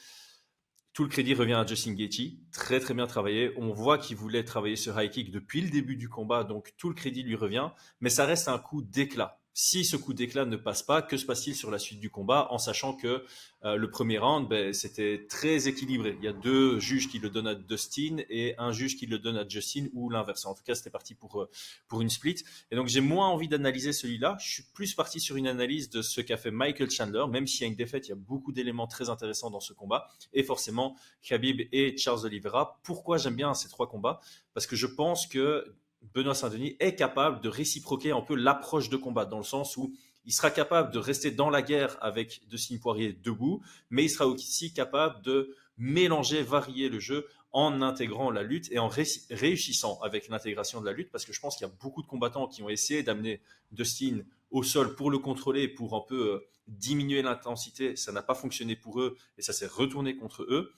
tout 0.93 1.04
le 1.04 1.10
crédit 1.10 1.34
revient 1.34 1.54
à 1.54 1.65
Justin 1.65 1.93
Gaethje, 1.93 2.34
très 2.52 2.80
très 2.80 2.93
bien 2.95 3.06
travaillé. 3.06 3.52
On 3.58 3.71
voit 3.71 3.99
qu'il 3.99 4.17
voulait 4.17 4.43
travailler 4.43 4.76
ce 4.76 4.89
high 4.89 5.12
kick 5.12 5.32
depuis 5.32 5.62
le 5.62 5.69
début 5.69 5.95
du 5.95 6.10
combat, 6.10 6.43
donc 6.43 6.73
tout 6.78 6.89
le 6.89 6.95
crédit 6.95 7.23
lui 7.23 7.36
revient. 7.36 7.69
Mais 7.99 8.10
ça 8.10 8.26
reste 8.26 8.47
un 8.47 8.60
coup 8.60 8.82
d'éclat 8.82 9.39
si 9.54 9.86
ce 9.86 9.96
coup 9.96 10.13
d'éclat 10.13 10.46
ne 10.46 10.58
passe 10.58 10.82
pas, 10.82 11.02
que 11.02 11.16
se 11.16 11.26
passe-t-il 11.26 11.56
sur 11.56 11.70
la 11.70 11.78
suite 11.78 12.00
du 12.00 12.10
combat 12.10 12.48
en 12.50 12.58
sachant 12.58 12.94
que 12.94 13.24
euh, 13.66 13.76
le 13.76 13.89
premier 13.89 14.18
round, 14.18 14.50
ben, 14.50 14.74
c'était 14.74 15.26
très 15.30 15.68
équilibré. 15.68 16.18
Il 16.20 16.26
y 16.26 16.28
a 16.28 16.34
deux 16.34 16.80
juges 16.80 17.08
qui 17.08 17.20
le 17.20 17.30
donnent 17.30 17.48
à 17.48 17.56
Dustin 17.56 18.18
et 18.30 18.56
un 18.58 18.72
juge 18.72 18.98
qui 18.98 19.06
le 19.06 19.20
donne 19.20 19.38
à 19.38 19.48
Justin 19.48 19.88
ou 19.94 20.10
l'inverse. 20.10 20.46
En 20.46 20.56
tout 20.56 20.63
cas, 20.63 20.76
c'était 20.76 20.89
parti 20.89 21.13
pour, 21.13 21.42
euh, 21.42 21.50
pour 21.88 22.02
une 22.02 22.10
split. 22.10 22.44
Et 22.72 22.76
donc, 22.76 22.88
j'ai 22.88 23.00
moins 23.00 23.28
envie 23.28 23.48
d'analyser 23.48 23.94
celui-là. 23.94 24.38
Je 24.39 24.52
suis 24.52 24.63
plus 24.74 24.96
parti 24.96 25.20
sur 25.20 25.36
une 25.38 25.48
analyse 25.48 25.89
de 25.89 26.02
ce 26.02 26.20
qu'a 26.20 26.38
fait 26.38 26.52
Michael 26.52 26.89
Chandler. 26.89 27.26
Même 27.30 27.46
s'il 27.46 27.62
y 27.62 27.63
a 27.66 27.68
une 27.68 27.76
défaite, 27.76 28.08
il 28.08 28.10
y 28.10 28.13
a 28.13 28.18
beaucoup 28.18 28.52
d'éléments 28.52 28.88
très 28.88 29.10
intéressants 29.10 29.52
dans 29.52 29.60
ce 29.60 29.74
combat. 29.74 30.10
Et 30.34 30.44
forcément, 30.44 30.98
Khabib 31.22 31.62
et 31.72 31.96
Charles 31.96 32.26
Oliveira. 32.26 32.80
Pourquoi 32.84 33.18
j'aime 33.18 33.36
bien 33.36 33.54
ces 33.54 33.70
trois 33.70 33.88
combats? 33.88 34.20
Parce 34.54 34.68
que 34.68 34.76
je 34.76 34.88
pense 34.88 35.28
que 35.28 35.76
Benoît 36.13 36.36
Saint-Denis 36.36 36.76
est 36.80 36.96
capable 36.96 37.42
de 37.42 37.50
réciproquer 37.50 38.12
un 38.12 38.22
peu 38.22 38.36
l'approche 38.36 38.89
de 38.89 38.98
combat, 38.98 39.26
dans 39.26 39.38
le 39.38 39.44
sens 39.44 39.78
où 39.78 39.94
il 40.26 40.34
sera 40.34 40.52
capable 40.52 40.92
de 40.92 41.00
rester 41.00 41.32
dans 41.32 41.50
la 41.50 41.62
guerre 41.62 41.98
avec 42.02 42.48
Dustin 42.48 42.78
Poirier 42.78 43.13
debout, 43.13 43.62
mais 43.89 44.06
il 44.06 44.10
sera 44.10 44.28
aussi 44.28 44.74
capable 44.74 45.22
de 45.22 45.56
mélanger, 45.78 46.44
varier 46.44 46.89
le 46.89 47.00
jeu 47.00 47.28
en 47.52 47.82
intégrant 47.82 48.32
la 48.32 48.42
lutte 48.42 48.72
et 48.72 48.80
en 48.80 48.88
réussissant 48.88 50.00
avec 50.02 50.28
l'intégration 50.28 50.82
de 50.82 50.86
la 50.86 50.94
lutte, 50.94 51.12
parce 51.12 51.26
que 51.26 51.34
je 51.34 51.39
pense 51.39 51.56
qu'il 51.56 51.68
y 51.68 51.70
a 51.70 51.74
beaucoup 51.82 52.02
de 52.02 52.08
combattants 52.08 52.48
qui 52.48 52.63
ont 52.63 52.70
essayé 52.70 53.04
d'amener 53.04 53.42
Dustin 53.72 54.22
au 54.50 54.63
sol 54.63 54.96
pour 54.96 55.12
le 55.12 55.20
contrôler, 55.20 55.68
pour 55.68 55.96
un 55.96 56.02
peu 56.08 56.34
euh, 56.34 56.48
diminuer 56.68 57.22
l'intensité. 57.22 57.96
Ça 57.96 58.12
n'a 58.12 58.24
pas 58.24 58.36
fonctionné 58.36 58.76
pour 58.76 59.02
eux 59.02 59.18
et 59.38 59.42
ça 59.42 59.54
s'est 59.54 59.68
retourné 59.68 60.16
contre 60.16 60.44
eux. 60.44 60.74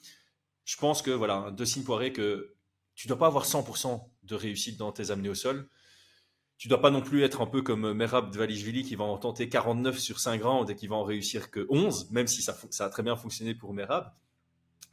Je 0.64 0.76
pense 0.76 1.00
que 1.00 1.10
voilà, 1.10 1.50
Dustin 1.56 1.82
Poirier, 1.82 2.12
que 2.12 2.55
tu 2.96 3.06
dois 3.06 3.18
pas 3.18 3.28
avoir 3.28 3.46
100% 3.46 4.02
de 4.24 4.34
réussite 4.34 4.78
dans 4.78 4.90
tes 4.90 5.10
amenés 5.10 5.28
au 5.28 5.34
sol. 5.34 5.68
Tu 6.58 6.68
dois 6.68 6.80
pas 6.80 6.90
non 6.90 7.02
plus 7.02 7.22
être 7.22 7.42
un 7.42 7.46
peu 7.46 7.62
comme 7.62 7.92
Merab 7.92 8.32
Dvalishvili 8.32 8.82
qui 8.82 8.96
va 8.96 9.04
en 9.04 9.18
tenter 9.18 9.48
49 9.48 9.98
sur 9.98 10.18
5 10.18 10.42
rounds 10.42 10.72
et 10.72 10.74
qui 10.74 10.86
va 10.86 10.96
en 10.96 11.04
réussir 11.04 11.50
que 11.50 11.66
11, 11.68 12.10
même 12.10 12.26
si 12.26 12.42
ça, 12.42 12.56
ça 12.70 12.86
a 12.86 12.88
très 12.88 13.02
bien 13.02 13.14
fonctionné 13.14 13.54
pour 13.54 13.74
Merab. 13.74 14.12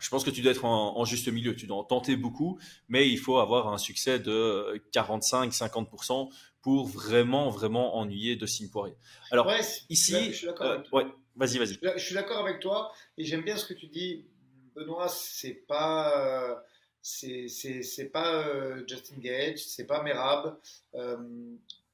Je 0.04 0.10
pense 0.10 0.26
que 0.26 0.30
tu 0.30 0.42
dois 0.42 0.52
être 0.52 0.66
en, 0.66 1.06
juste 1.06 1.30
milieu. 1.30 1.56
Tu 1.56 1.66
dois 1.66 1.78
en 1.78 1.84
tenter 1.86 2.18
beaucoup, 2.18 2.60
mais 2.90 3.10
il 3.10 3.18
faut 3.18 3.38
avoir 3.38 3.72
un 3.72 3.78
succès 3.78 4.20
de 4.20 4.84
45-50% 4.94 6.30
pour 6.62 6.88
vraiment, 6.88 7.50
vraiment 7.50 7.96
ennuyer 7.96 8.36
de 8.36 8.46
Signe 8.46 8.70
Poirier. 8.70 8.96
Alors, 9.32 9.50
ici, 9.90 10.34
je 10.34 10.50
euh, 10.50 10.84
ouais, 10.92 11.06
vas-y, 11.38 11.58
vas-y. 11.58 11.80
Je 11.96 12.04
suis 12.04 12.16
d'accord 12.16 12.40
avec 12.40 12.60
toi 12.60 12.92
et 13.18 13.24
j'aime 13.24 13.44
bien 13.44 13.56
ce 13.56 13.66
que 13.66 13.74
tu 13.74 13.88
dis. 13.88 14.26
Benoît, 14.76 15.08
c'est 15.08 15.64
pas. 15.68 16.62
C'est 17.04 18.10
pas 18.14 18.48
euh, 18.48 18.82
Justin 18.88 19.18
Gage, 19.18 19.60
c'est 19.60 19.86
pas 19.86 20.02
Merab, 20.02 20.58
euh, 20.96 21.18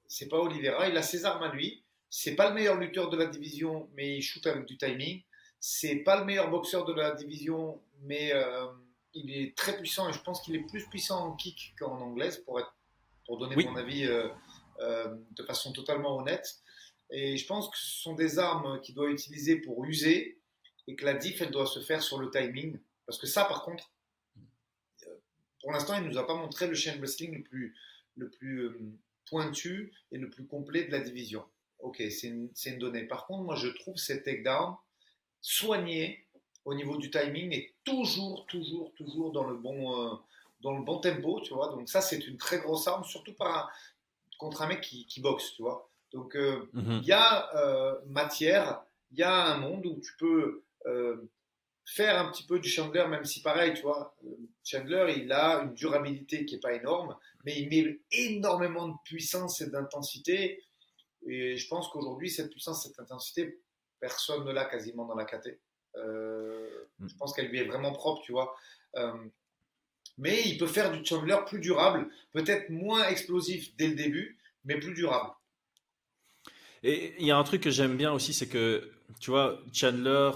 c'est 0.08 0.28
pas 0.28 0.38
Oliveira. 0.38 0.88
Il 0.88 0.96
a 0.96 1.02
ses 1.02 1.26
armes 1.26 1.44
à 1.44 1.52
lui. 1.52 1.84
C'est 2.12 2.36
pas 2.36 2.50
le 2.50 2.56
meilleur 2.56 2.78
lutteur 2.78 3.10
de 3.10 3.18
la 3.18 3.26
division, 3.26 3.90
mais 3.96 4.18
il 4.18 4.22
shoot 4.22 4.46
avec 4.46 4.66
du 4.66 4.78
timing. 4.78 5.24
C'est 5.60 5.98
pas 5.98 6.20
le 6.20 6.26
meilleur 6.26 6.50
boxeur 6.50 6.86
de 6.86 6.94
la 6.94 7.12
division, 7.12 7.82
mais 8.04 8.32
euh, 8.34 8.68
il 9.14 9.36
est 9.36 9.58
très 9.58 9.78
puissant 9.78 10.08
et 10.10 10.14
je 10.14 10.20
pense 10.20 10.42
qu'il 10.42 10.56
est 10.56 10.68
plus 10.68 10.88
puissant 10.88 11.26
en 11.26 11.36
kick 11.36 11.74
qu'en 11.80 12.00
anglaise 12.00 12.38
pour, 12.38 12.60
être, 12.60 12.76
pour 13.26 13.38
donner 13.40 13.56
mon 13.64 13.76
avis 13.76 14.08
de 14.08 15.44
façon 15.44 15.74
totalement 15.74 16.18
honnête. 16.18 16.60
Et 17.10 17.36
je 17.38 17.46
pense 17.48 17.70
que 17.70 17.78
ce 17.78 18.02
sont 18.04 18.14
des 18.14 18.38
armes 18.38 18.80
qu'il 18.82 18.94
doit 18.94 19.10
utiliser 19.10 19.56
pour 19.58 19.84
user 19.86 20.40
et 20.88 20.96
que 20.96 21.06
la 21.06 21.16
diff, 21.16 21.42
elle 21.42 21.52
doit 21.52 21.66
se 21.66 21.80
faire 21.80 22.04
sur 22.04 22.20
le 22.20 22.30
timing. 22.30 22.80
Parce 23.06 23.18
que 23.18 23.28
ça, 23.28 23.46
par 23.46 23.64
contre, 23.64 23.92
pour 25.62 25.72
l'instant, 25.72 25.96
il 25.98 26.04
ne 26.04 26.10
nous 26.10 26.18
a 26.18 26.26
pas 26.26 26.36
montré 26.36 26.68
le 26.68 26.76
chain 26.76 26.98
wrestling 26.98 27.38
le 27.38 27.44
plus, 27.44 27.76
le 28.16 28.30
plus 28.30 28.60
euh, 28.64 28.80
pointu 29.30 29.94
et 30.12 30.18
le 30.18 30.30
plus 30.30 30.46
complet 30.46 30.86
de 30.86 30.92
la 30.92 31.00
division. 31.00 31.44
Ok, 31.80 31.98
c'est 31.98 32.28
une, 32.28 32.50
une, 32.66 32.78
donnée. 32.78 33.04
Par 33.04 33.26
contre, 33.26 33.44
moi, 33.44 33.56
je 33.56 33.68
trouve 33.68 33.96
ces 33.96 34.24
takedowns 34.24 34.76
soignés 35.42 36.26
au 36.66 36.74
niveau 36.74 36.98
du 36.98 37.10
timing 37.10 37.54
et 37.54 37.74
toujours, 37.84 38.46
toujours, 38.48 38.94
toujours 38.96 39.32
dans 39.32 39.46
le 39.46 39.56
bon, 39.56 40.12
euh, 40.12 40.16
dans 40.62 40.78
le 40.78 40.84
bon 40.84 41.00
tempo, 41.00 41.40
tu 41.42 41.54
vois. 41.54 41.70
Donc 41.70 41.88
ça, 41.90 42.02
c'est 42.02 42.28
une 42.28 42.38
très 42.38 42.60
grosse 42.60 42.88
arme, 42.88 43.04
surtout 43.04 43.34
par 43.34 43.72
contre 44.38 44.62
un 44.62 44.68
mec 44.68 44.82
qui, 44.82 45.06
qui, 45.06 45.22
boxe, 45.22 45.54
tu 45.56 45.62
vois. 45.62 45.90
Donc 46.12 46.36
euh, 46.36 46.70
mhm. 46.74 47.00
il 47.02 47.08
y 47.08 47.14
a 47.14 48.00
matière, 48.08 48.82
il 49.12 49.20
y 49.20 49.24
a 49.24 49.54
un 49.54 49.58
monde 49.58 49.86
où 49.86 50.00
tu 50.02 50.16
peux 50.18 50.64
faire 51.90 52.20
un 52.20 52.32
petit 52.32 52.46
peu 52.46 52.60
du 52.60 52.70
Chandler, 52.70 53.06
même 53.10 53.26
si 53.26 53.42
pareil, 53.42 53.74
tu 53.74 53.82
vois, 53.82 54.16
euh, 54.24 54.30
Chandler, 54.64 55.16
il 55.18 55.32
a 55.32 55.64
une 55.64 55.74
durabilité 55.74 56.46
qui 56.46 56.56
n'est 56.56 56.60
pas 56.60 56.74
énorme, 56.74 57.16
mais 57.46 57.60
il 57.60 57.70
met 57.70 58.00
énormément 58.12 58.88
de 58.90 58.96
puissance 59.04 59.62
et 59.62 59.70
d'intensité. 59.70 60.64
Et 61.28 61.58
je 61.58 61.68
pense 61.68 61.90
qu'aujourd'hui, 61.90 62.30
cette 62.30 62.52
puissance, 62.52 62.84
cette 62.84 63.00
intensité, 63.00 63.60
personne 64.00 64.46
ne 64.46 64.52
l'a 64.52 64.66
quasiment 64.66 65.06
dans 65.06 65.16
la 65.16 65.26
KT. 65.26 65.60
Euh, 65.96 66.88
mm. 67.00 67.08
je 67.10 67.16
pense 67.16 67.34
qu'elle 67.34 67.48
lui 67.48 67.60
est 67.60 67.66
vraiment 67.66 67.92
propre, 67.92 68.22
tu 68.22 68.32
vois. 68.32 68.56
Euh, 68.96 69.26
mais 70.18 70.44
il 70.46 70.58
peut 70.58 70.68
faire 70.68 70.92
du 70.92 71.04
Chandler 71.04 71.38
plus 71.48 71.60
durable, 71.60 72.08
peut-être 72.34 72.70
moins 72.70 73.08
explosif 73.08 73.76
dès 73.78 73.88
le 73.88 73.96
début, 73.96 74.38
mais 74.64 74.78
plus 74.80 74.94
durable. 74.94 75.32
Et 76.84 77.16
il 77.20 77.26
y 77.26 77.32
a 77.32 77.38
un 77.38 77.44
truc 77.44 77.62
que 77.62 77.72
j'aime 77.72 77.98
bien 77.98 78.12
aussi, 78.12 78.34
c'est 78.34 78.48
que, 78.48 78.92
tu 79.20 79.32
vois, 79.32 79.60
Chandler, 79.74 80.32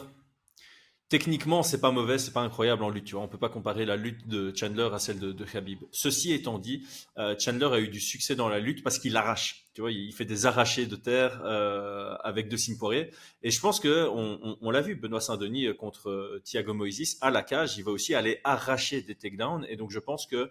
Techniquement, 1.14 1.62
c'est 1.62 1.80
pas 1.80 1.92
mauvais, 1.92 2.18
c'est 2.18 2.34
pas 2.34 2.42
incroyable 2.42 2.84
en 2.84 2.90
lutte. 2.90 3.06
Tu 3.06 3.14
vois, 3.14 3.24
on 3.24 3.28
peut 3.28 3.38
pas 3.38 3.48
comparer 3.48 3.86
la 3.86 3.98
lutte 3.98 4.28
de 4.28 4.52
Chandler 4.56 4.90
à 4.92 4.98
celle 4.98 5.20
de, 5.20 5.46
Khabib. 5.46 5.84
Ceci 5.92 6.34
étant 6.34 6.58
dit, 6.58 6.88
euh, 7.20 7.36
Chandler 7.38 7.68
a 7.68 7.80
eu 7.80 7.88
du 7.88 8.00
succès 8.00 8.36
dans 8.36 8.50
la 8.50 8.60
lutte 8.60 8.82
parce 8.84 8.98
qu'il 8.98 9.16
arrache. 9.16 9.68
Tu 9.76 9.82
vois, 9.82 9.92
il 9.92 10.12
fait 10.12 10.26
des 10.26 10.48
arrachés 10.48 10.88
de 10.88 10.96
terre 10.96 11.40
euh, 11.46 12.16
avec 12.24 12.50
De 12.50 12.58
Poirier. 12.80 13.12
Et 13.44 13.52
je 13.52 13.60
pense 13.60 13.80
que 13.80 14.08
on, 14.10 14.72
l'a 14.72 14.82
vu, 14.82 14.96
Benoît 14.96 15.22
Saint-Denis 15.22 15.68
euh, 15.68 15.76
contre 15.76 16.42
Thiago 16.46 16.74
Moises 16.74 17.20
à 17.22 17.30
la 17.30 17.44
cage, 17.44 17.78
il 17.78 17.84
va 17.84 17.92
aussi 17.92 18.16
aller 18.16 18.40
arracher 18.44 19.04
des 19.04 19.14
takedowns. 19.14 19.68
Et 19.70 19.76
donc, 19.76 19.92
je 19.92 20.00
pense 20.00 20.26
que 20.26 20.50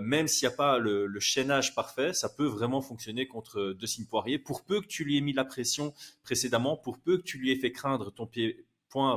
même 0.00 0.26
s'il 0.26 0.48
n'y 0.48 0.54
a 0.54 0.56
pas 0.56 0.78
le, 0.78 1.06
le, 1.06 1.20
chaînage 1.20 1.76
parfait, 1.76 2.12
ça 2.12 2.28
peut 2.28 2.46
vraiment 2.46 2.82
fonctionner 2.82 3.28
contre 3.28 3.72
De 3.72 4.04
Poirier. 4.10 4.40
Pour 4.40 4.64
peu 4.64 4.80
que 4.80 4.86
tu 4.86 5.04
lui 5.04 5.16
aies 5.16 5.20
mis 5.20 5.32
la 5.32 5.44
pression 5.44 5.94
précédemment, 6.24 6.76
pour 6.76 6.98
peu 6.98 7.18
que 7.18 7.22
tu 7.22 7.38
lui 7.38 7.52
aies 7.52 7.56
fait 7.56 7.70
craindre 7.70 8.12
ton 8.12 8.26
pied 8.26 8.66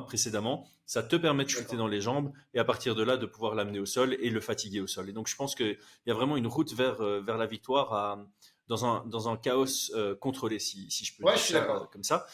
précédemment, 0.06 0.68
ça 0.86 1.04
te 1.04 1.16
permet 1.16 1.44
de 1.44 1.50
shooter 1.50 1.78
dans 1.78 1.88
les 1.88 2.02
jambes 2.02 2.32
et 2.54 2.60
à 2.60 2.64
partir 2.64 2.96
de 2.96 3.04
là 3.04 3.18
de 3.18 3.26
pouvoir 3.26 3.56
l'amener 3.56 3.80
au 3.80 3.86
sol 3.86 4.16
et 4.20 4.30
le 4.30 4.40
fatiguer 4.40 4.82
au 4.82 4.88
sol. 4.88 5.10
Et 5.10 5.14
donc 5.14 5.28
je 5.28 5.36
pense 5.36 5.56
qu'il 5.56 5.78
y 6.06 6.12
a 6.12 6.14
vraiment 6.14 6.38
une 6.38 6.48
route 6.48 6.74
vers, 6.74 7.02
euh, 7.02 7.22
vers 7.22 7.38
la 7.38 7.46
victoire 7.46 7.94
à, 7.94 8.26
dans, 8.68 8.86
un, 8.86 9.06
dans 9.08 9.30
un 9.30 9.38
chaos 9.38 9.92
euh, 9.96 10.16
contrôlé, 10.16 10.60
si, 10.60 10.90
si, 10.90 11.06
je 11.06 11.18
peux 11.18 11.24
dire 11.24 11.38
ça 11.38 11.88
comme 11.92 12.04
ça. 12.04 12.26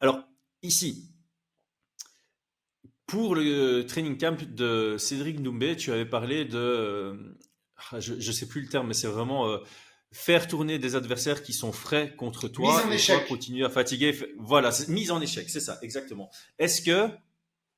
Alors 0.00 0.20
ici, 0.62 1.10
pour 3.06 3.34
le 3.34 3.82
training 3.82 4.18
camp 4.18 4.42
de 4.48 4.96
Cédric 4.98 5.42
Doumbé, 5.42 5.76
tu 5.76 5.92
avais 5.92 6.06
parlé 6.06 6.44
de, 6.44 6.58
euh, 6.58 7.16
je 7.98 8.14
ne 8.14 8.32
sais 8.32 8.48
plus 8.48 8.62
le 8.62 8.68
terme, 8.68 8.88
mais 8.88 8.94
c'est 8.94 9.08
vraiment 9.08 9.58
faire 10.14 10.46
tourner 10.46 10.78
des 10.78 10.94
adversaires 10.94 11.42
qui 11.42 11.52
sont 11.52 11.72
frais 11.72 12.14
contre 12.14 12.46
toi 12.46 12.80
et 12.92 12.96
toi 12.98 13.18
continuer 13.28 13.64
à 13.64 13.68
fatiguer. 13.68 14.16
Voilà, 14.38 14.70
mise 14.86 15.10
en 15.10 15.20
échec, 15.20 15.50
c'est 15.50 15.60
ça, 15.60 15.78
exactement. 15.82 16.30
Est-ce 16.60 16.82
que 16.82 17.10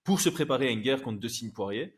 pour 0.04 0.20
se 0.20 0.28
préparer 0.28 0.68
à 0.68 0.70
une 0.70 0.82
guerre 0.82 1.02
contre 1.02 1.18
deux 1.18 1.30
signes 1.30 1.50
Poirier, 1.50 1.96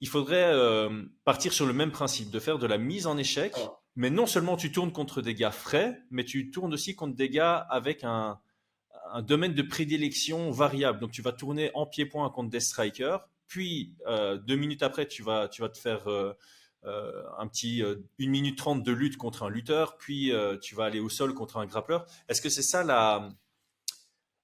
il 0.00 0.08
faudrait 0.08 0.52
euh, 0.52 1.04
partir 1.24 1.52
sur 1.52 1.64
le 1.64 1.72
même 1.72 1.92
principe, 1.92 2.30
de 2.30 2.40
faire 2.40 2.58
de 2.58 2.66
la 2.66 2.76
mise 2.76 3.06
en 3.06 3.16
échec, 3.16 3.54
mais 3.94 4.10
non 4.10 4.26
seulement 4.26 4.56
tu 4.56 4.72
tournes 4.72 4.92
contre 4.92 5.22
des 5.22 5.34
gars 5.34 5.52
frais, 5.52 6.02
mais 6.10 6.24
tu 6.24 6.50
tournes 6.50 6.74
aussi 6.74 6.96
contre 6.96 7.14
des 7.14 7.30
gars 7.30 7.56
avec 7.56 8.02
un, 8.02 8.40
domaine 9.22 9.54
de 9.54 9.62
prédilection 9.62 10.50
variable. 10.50 10.98
Donc 10.98 11.12
tu 11.12 11.22
vas 11.22 11.30
tourner 11.30 11.70
en 11.74 11.86
pied-point 11.86 12.28
contre 12.30 12.50
des 12.50 12.58
strikers, 12.58 13.28
puis 13.46 13.94
euh, 14.08 14.38
deux 14.38 14.56
minutes 14.56 14.82
après, 14.82 15.06
tu 15.06 15.22
vas, 15.22 15.46
tu 15.46 15.62
vas 15.62 15.68
te 15.68 15.78
faire... 15.78 16.08
Euh, 16.08 16.32
euh, 16.86 17.24
un 17.36 17.48
petit 17.48 17.82
euh, 17.82 17.96
une 18.18 18.30
minute 18.30 18.56
trente 18.56 18.84
de 18.84 18.92
lutte 18.92 19.16
contre 19.16 19.42
un 19.42 19.50
lutteur, 19.50 19.96
puis 19.96 20.32
euh, 20.32 20.56
tu 20.56 20.76
vas 20.76 20.84
aller 20.84 21.00
au 21.00 21.08
sol 21.08 21.34
contre 21.34 21.56
un 21.56 21.66
grappleur. 21.66 22.06
Est-ce 22.28 22.40
que 22.40 22.48
c'est 22.48 22.62
ça 22.62 22.84
la, 22.84 23.28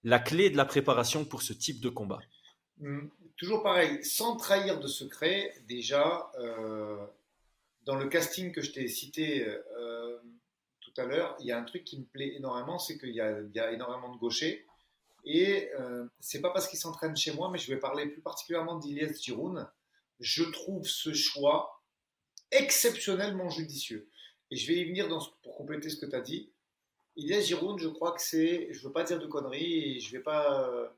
la 0.02 0.18
clé 0.18 0.50
de 0.50 0.57
la 0.57 0.64
préparation 0.64 1.24
pour 1.24 1.42
ce 1.42 1.52
type 1.52 1.81
de 1.81 1.88
combat? 1.88 2.18
Hmm, 2.78 3.07
Toujours 3.37 3.62
pareil, 3.62 4.05
sans 4.05 4.37
trahir 4.37 4.81
de 4.81 4.88
secret, 4.88 5.52
déjà, 5.68 6.31
dans 7.85 7.96
le 7.96 8.07
casting 8.09 8.52
que 8.52 8.61
je 8.61 8.70
t'ai 8.70 8.87
cité 8.87 9.44
tout 10.81 10.92
à 10.96 11.05
l'heure, 11.05 11.35
il 11.40 11.46
y 11.46 11.52
a 11.52 11.59
un 11.59 11.64
truc 11.64 11.83
qui 11.83 11.98
me 11.98 12.05
plaît 12.05 12.35
énormément, 12.37 12.78
c'est 12.78 12.98
qu'il 12.98 13.11
y, 13.11 13.14
y, 13.16 13.20
a 13.61 13.72
énormément 13.72 14.14
de 14.14 14.18
gauchers. 14.18 14.64
Et 15.24 15.70
c'est 16.20 16.40
pas 16.40 16.50
parce 16.50 16.68
qu'ils 16.68 16.78
s'entraînent 16.78 17.16
chez 17.16 17.33
moi, 17.33 17.50
mais 17.50 17.59
je 17.59 17.72
vais 17.72 17.81
parler 17.81 18.07
plus 18.07 18.22
particulièrement 18.22 18.78
d'Ilias 18.78 19.18
Giroun. 19.20 19.68
Je 20.20 20.44
trouve 20.44 20.87
ce 20.87 21.12
choix 21.12 21.82
exceptionnellement 22.53 23.51
judicieux. 23.51 24.09
Et 24.51 24.57
je 24.57 24.67
vais 24.67 24.79
y 24.79 24.85
venir 24.85 25.09
pour 25.43 25.57
compléter 25.57 25.91
ce 25.91 25.97
que 25.97 26.07
tu 26.07 26.15
as 26.15 26.21
dit. 26.21 26.51
Ilias 27.17 27.41
Giroud, 27.41 27.79
je 27.79 27.88
crois 27.88 28.12
que 28.12 28.23
c'est, 28.23 28.73
je 28.73 28.87
veux 28.87 28.93
pas 28.93 29.05
dire 29.05 29.19
de 29.19 29.27
conneries 29.27 29.97
et 29.97 30.01
je 30.01 30.12
vais 30.12 30.23
pas 30.23 30.69
euh, 30.69 30.88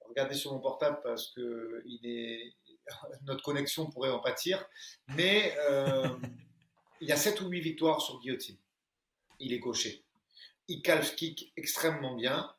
regarder 0.00 0.34
sur 0.34 0.52
mon 0.52 0.60
portable 0.60 1.00
parce 1.02 1.28
que 1.28 1.82
notre 3.22 3.42
connexion 3.42 3.88
pourrait 3.90 4.10
en 4.10 4.18
pâtir, 4.18 4.66
mais 5.16 5.54
euh, 5.58 6.08
il 7.00 7.08
y 7.08 7.12
a 7.12 7.16
7 7.16 7.40
ou 7.40 7.48
8 7.48 7.60
victoires 7.60 8.00
sur 8.00 8.20
guillotine. 8.20 8.56
Il 9.40 9.52
est 9.52 9.60
coché. 9.60 10.04
il 10.68 10.82
calf 10.82 11.16
kick 11.16 11.52
extrêmement 11.56 12.14
bien. 12.14 12.54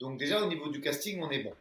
Donc 0.00 0.18
déjà 0.18 0.42
au 0.42 0.48
niveau 0.48 0.68
du 0.68 0.80
casting, 0.80 1.22
on 1.22 1.30
est 1.30 1.42
bon. 1.42 1.54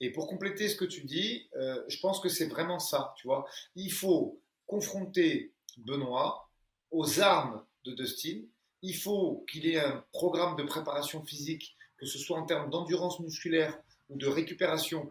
Et 0.00 0.10
pour 0.10 0.26
compléter 0.26 0.68
ce 0.68 0.76
que 0.76 0.84
tu 0.84 1.04
dis, 1.04 1.48
euh, 1.56 1.82
je 1.88 1.98
pense 2.00 2.20
que 2.20 2.28
c'est 2.28 2.46
vraiment 2.46 2.78
ça, 2.78 3.14
tu 3.18 3.26
vois. 3.26 3.46
Il 3.76 3.92
faut 3.92 4.40
confronter 4.66 5.52
Benoît 5.78 6.48
aux 6.90 7.20
armes 7.20 7.64
de 7.84 7.92
Dustin. 7.92 8.42
Il 8.82 8.96
faut 8.96 9.44
qu'il 9.50 9.66
ait 9.66 9.78
un 9.78 10.04
programme 10.12 10.56
de 10.56 10.62
préparation 10.62 11.22
physique, 11.24 11.76
que 11.98 12.06
ce 12.06 12.18
soit 12.18 12.38
en 12.38 12.46
termes 12.46 12.70
d'endurance 12.70 13.20
musculaire 13.20 13.78
ou 14.08 14.16
de 14.16 14.26
récupération, 14.26 15.10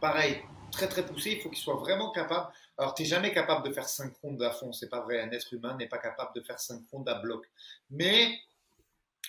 pareil, 0.00 0.42
très 0.72 0.88
très 0.88 1.06
poussé. 1.06 1.32
Il 1.32 1.40
faut 1.40 1.48
qu'il 1.48 1.62
soit 1.62 1.76
vraiment 1.76 2.10
capable. 2.10 2.48
Alors, 2.78 2.94
tu 2.94 3.02
n'es 3.02 3.08
jamais 3.08 3.32
capable 3.32 3.66
de 3.68 3.72
faire 3.72 3.88
5 3.88 4.12
rondes 4.22 4.42
à 4.42 4.50
fond, 4.50 4.72
c'est 4.72 4.88
pas 4.88 5.00
vrai. 5.00 5.20
Un 5.20 5.30
être 5.30 5.52
humain 5.52 5.76
n'est 5.76 5.88
pas 5.88 5.98
capable 5.98 6.34
de 6.34 6.42
faire 6.42 6.60
5 6.60 6.82
rondes 6.90 7.08
à 7.08 7.14
bloc. 7.14 7.48
Mais 7.90 8.36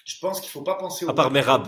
je 0.04 0.20
pense 0.20 0.40
qu'il 0.40 0.48
ne 0.48 0.52
faut 0.52 0.64
pas 0.64 0.76
penser 0.76 1.06
au. 1.06 1.10
À 1.10 1.16
part 1.16 1.32
Merab. 1.32 1.68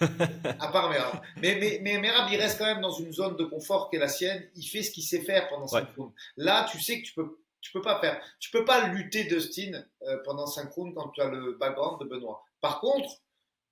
à 0.00 0.68
part 0.68 0.90
Merab. 0.90 1.20
Mais, 1.38 1.56
mais, 1.56 1.78
mais, 1.82 1.98
Merab, 1.98 2.28
il 2.30 2.36
reste 2.36 2.58
quand 2.58 2.66
même 2.66 2.80
dans 2.80 2.92
une 2.92 3.12
zone 3.12 3.36
de 3.36 3.44
confort 3.44 3.90
qui 3.90 3.96
est 3.96 4.00
la 4.00 4.08
sienne. 4.08 4.48
Il 4.54 4.64
fait 4.64 4.82
ce 4.82 4.90
qu'il 4.90 5.02
sait 5.02 5.22
faire 5.22 5.48
pendant 5.48 5.66
5 5.66 5.88
rondes. 5.96 6.12
Là, 6.36 6.66
tu 6.70 6.80
sais 6.80 7.00
que 7.00 7.06
tu 7.06 7.14
peux. 7.14 7.38
Tu 7.64 7.72
peux 7.72 7.80
pas 7.80 7.98
faire. 7.98 8.22
Tu 8.38 8.50
peux 8.50 8.66
pas 8.66 8.88
lutter 8.88 9.24
Dustin 9.24 9.82
euh, 10.02 10.18
pendant 10.22 10.46
5 10.46 10.70
rounds 10.70 10.94
quand 10.94 11.08
tu 11.08 11.22
as 11.22 11.30
le 11.30 11.52
background 11.52 11.98
de 11.98 12.04
Benoît. 12.04 12.44
Par 12.60 12.78
contre, 12.78 13.22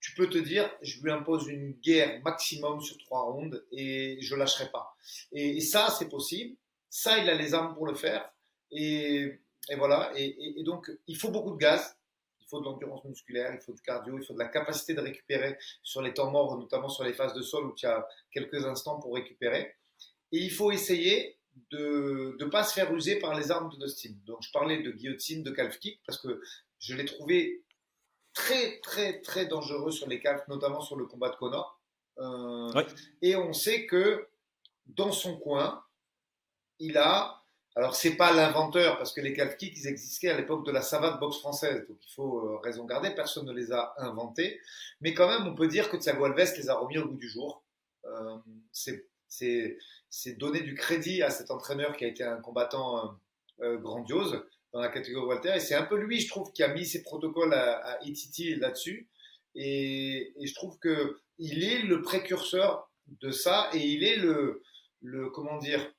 tu 0.00 0.14
peux 0.14 0.30
te 0.30 0.38
dire, 0.38 0.68
je 0.80 1.02
lui 1.02 1.12
impose 1.12 1.46
une 1.46 1.72
guerre 1.72 2.22
maximum 2.22 2.80
sur 2.80 2.96
trois 3.04 3.24
rondes 3.24 3.62
et 3.70 4.16
je 4.22 4.34
lâcherai 4.34 4.70
pas. 4.70 4.96
Et, 5.30 5.60
ça, 5.60 5.94
c'est 5.96 6.08
possible. 6.08 6.56
Ça, 6.88 7.18
il 7.18 7.28
a 7.28 7.34
les 7.34 7.52
armes 7.52 7.74
pour 7.74 7.86
le 7.86 7.94
faire. 7.94 8.32
Et, 8.70 9.38
voilà. 9.76 10.10
Et, 10.16 10.62
donc, 10.64 10.90
il 11.06 11.18
faut 11.18 11.30
beaucoup 11.30 11.52
de 11.52 11.58
gaz. 11.58 11.94
Il 12.40 12.46
faut 12.48 12.60
de 12.60 12.64
l'endurance 12.64 13.04
musculaire, 13.04 13.52
il 13.54 13.60
faut 13.60 13.72
du 13.72 13.82
cardio, 13.82 14.18
il 14.18 14.24
faut 14.24 14.34
de 14.34 14.38
la 14.38 14.48
capacité 14.48 14.94
de 14.94 15.00
récupérer 15.00 15.58
sur 15.82 16.00
les 16.00 16.14
temps 16.14 16.30
morts, 16.30 16.56
notamment 16.58 16.88
sur 16.88 17.04
les 17.04 17.12
phases 17.12 17.34
de 17.34 17.42
sol 17.42 17.66
où 17.66 17.74
tu 17.74 17.86
as 17.86 18.06
quelques 18.30 18.64
instants 18.64 18.98
pour 19.00 19.14
récupérer. 19.14 19.76
Et 20.32 20.38
il 20.38 20.50
faut 20.50 20.70
essayer 20.70 21.38
de 21.70 22.36
ne 22.38 22.44
pas 22.46 22.64
se 22.64 22.74
faire 22.74 22.92
user 22.94 23.18
par 23.18 23.34
les 23.34 23.50
armes 23.50 23.70
de 23.70 23.76
Dustin. 23.76 24.14
Donc, 24.26 24.38
je 24.42 24.50
parlais 24.52 24.82
de 24.82 24.90
guillotine, 24.90 25.42
de 25.42 25.50
calf 25.50 25.78
kick, 25.78 26.00
parce 26.06 26.18
que 26.18 26.40
je 26.78 26.94
l'ai 26.94 27.04
trouvé 27.04 27.62
très, 28.34 28.78
très, 28.80 29.20
très 29.20 29.46
dangereux 29.46 29.90
sur 29.90 30.08
les 30.08 30.20
calfs, 30.20 30.46
notamment 30.48 30.80
sur 30.80 30.96
le 30.96 31.06
combat 31.06 31.30
de 31.30 31.36
Connor. 31.36 31.80
Euh, 32.18 32.84
et 33.20 33.36
on 33.36 33.52
sait 33.52 33.86
que 33.86 34.28
dans 34.86 35.12
son 35.12 35.38
coin, 35.38 35.84
il 36.78 36.96
a. 36.98 37.38
Alors, 37.74 37.94
c'est 37.94 38.16
pas 38.16 38.32
l'inventeur, 38.32 38.98
parce 38.98 39.14
que 39.14 39.22
les 39.22 39.32
calf 39.32 39.56
kicks, 39.56 39.78
ils 39.78 39.86
existaient 39.86 40.28
à 40.28 40.36
l'époque 40.36 40.66
de 40.66 40.72
la 40.72 40.82
savate 40.82 41.18
boxe 41.20 41.38
française. 41.38 41.86
Donc, 41.88 41.98
il 42.06 42.12
faut 42.12 42.40
euh, 42.40 42.58
raison 42.58 42.84
garder. 42.84 43.14
Personne 43.14 43.46
ne 43.46 43.52
les 43.52 43.72
a 43.72 43.94
inventés. 43.96 44.60
Mais 45.00 45.14
quand 45.14 45.28
même, 45.28 45.46
on 45.46 45.54
peut 45.54 45.68
dire 45.68 45.88
que 45.88 45.96
Thiago 45.96 46.24
Alves 46.24 46.52
les 46.56 46.68
a 46.68 46.74
remis 46.74 46.98
au 46.98 47.08
bout 47.08 47.16
du 47.16 47.28
jour. 47.30 47.64
Euh, 48.04 48.36
c'est 48.72 49.06
donner 50.38 50.60
du 50.60 50.74
crédit 50.74 51.22
à 51.22 51.30
cet 51.30 51.50
entraîneur 51.50 51.96
qui 51.96 52.04
a 52.04 52.08
été 52.08 52.24
un 52.24 52.40
combattant 52.40 53.18
grandiose 53.60 54.44
dans 54.72 54.80
la 54.80 54.88
catégorie 54.88 55.26
Walter. 55.26 55.52
Et 55.56 55.60
c'est 55.60 55.74
un 55.74 55.84
peu 55.84 55.96
lui, 55.96 56.20
je 56.20 56.28
trouve, 56.28 56.52
qui 56.52 56.62
a 56.62 56.68
mis 56.68 56.86
ses 56.86 57.02
protocoles 57.02 57.54
à, 57.54 57.76
à 57.76 57.98
là-dessus. 58.00 59.08
Et, 59.54 60.32
et, 60.36 60.46
je 60.46 60.54
trouve 60.54 60.78
que 60.78 61.20
il 61.38 61.62
est 61.62 61.82
le 61.82 62.00
précurseur 62.00 62.90
de 63.20 63.30
ça 63.30 63.68
et 63.74 63.86
il 63.86 64.04
est 64.04 64.16
le, 64.16 64.62
le 65.02 65.28
comment 65.30 65.58
dire. 65.58 65.92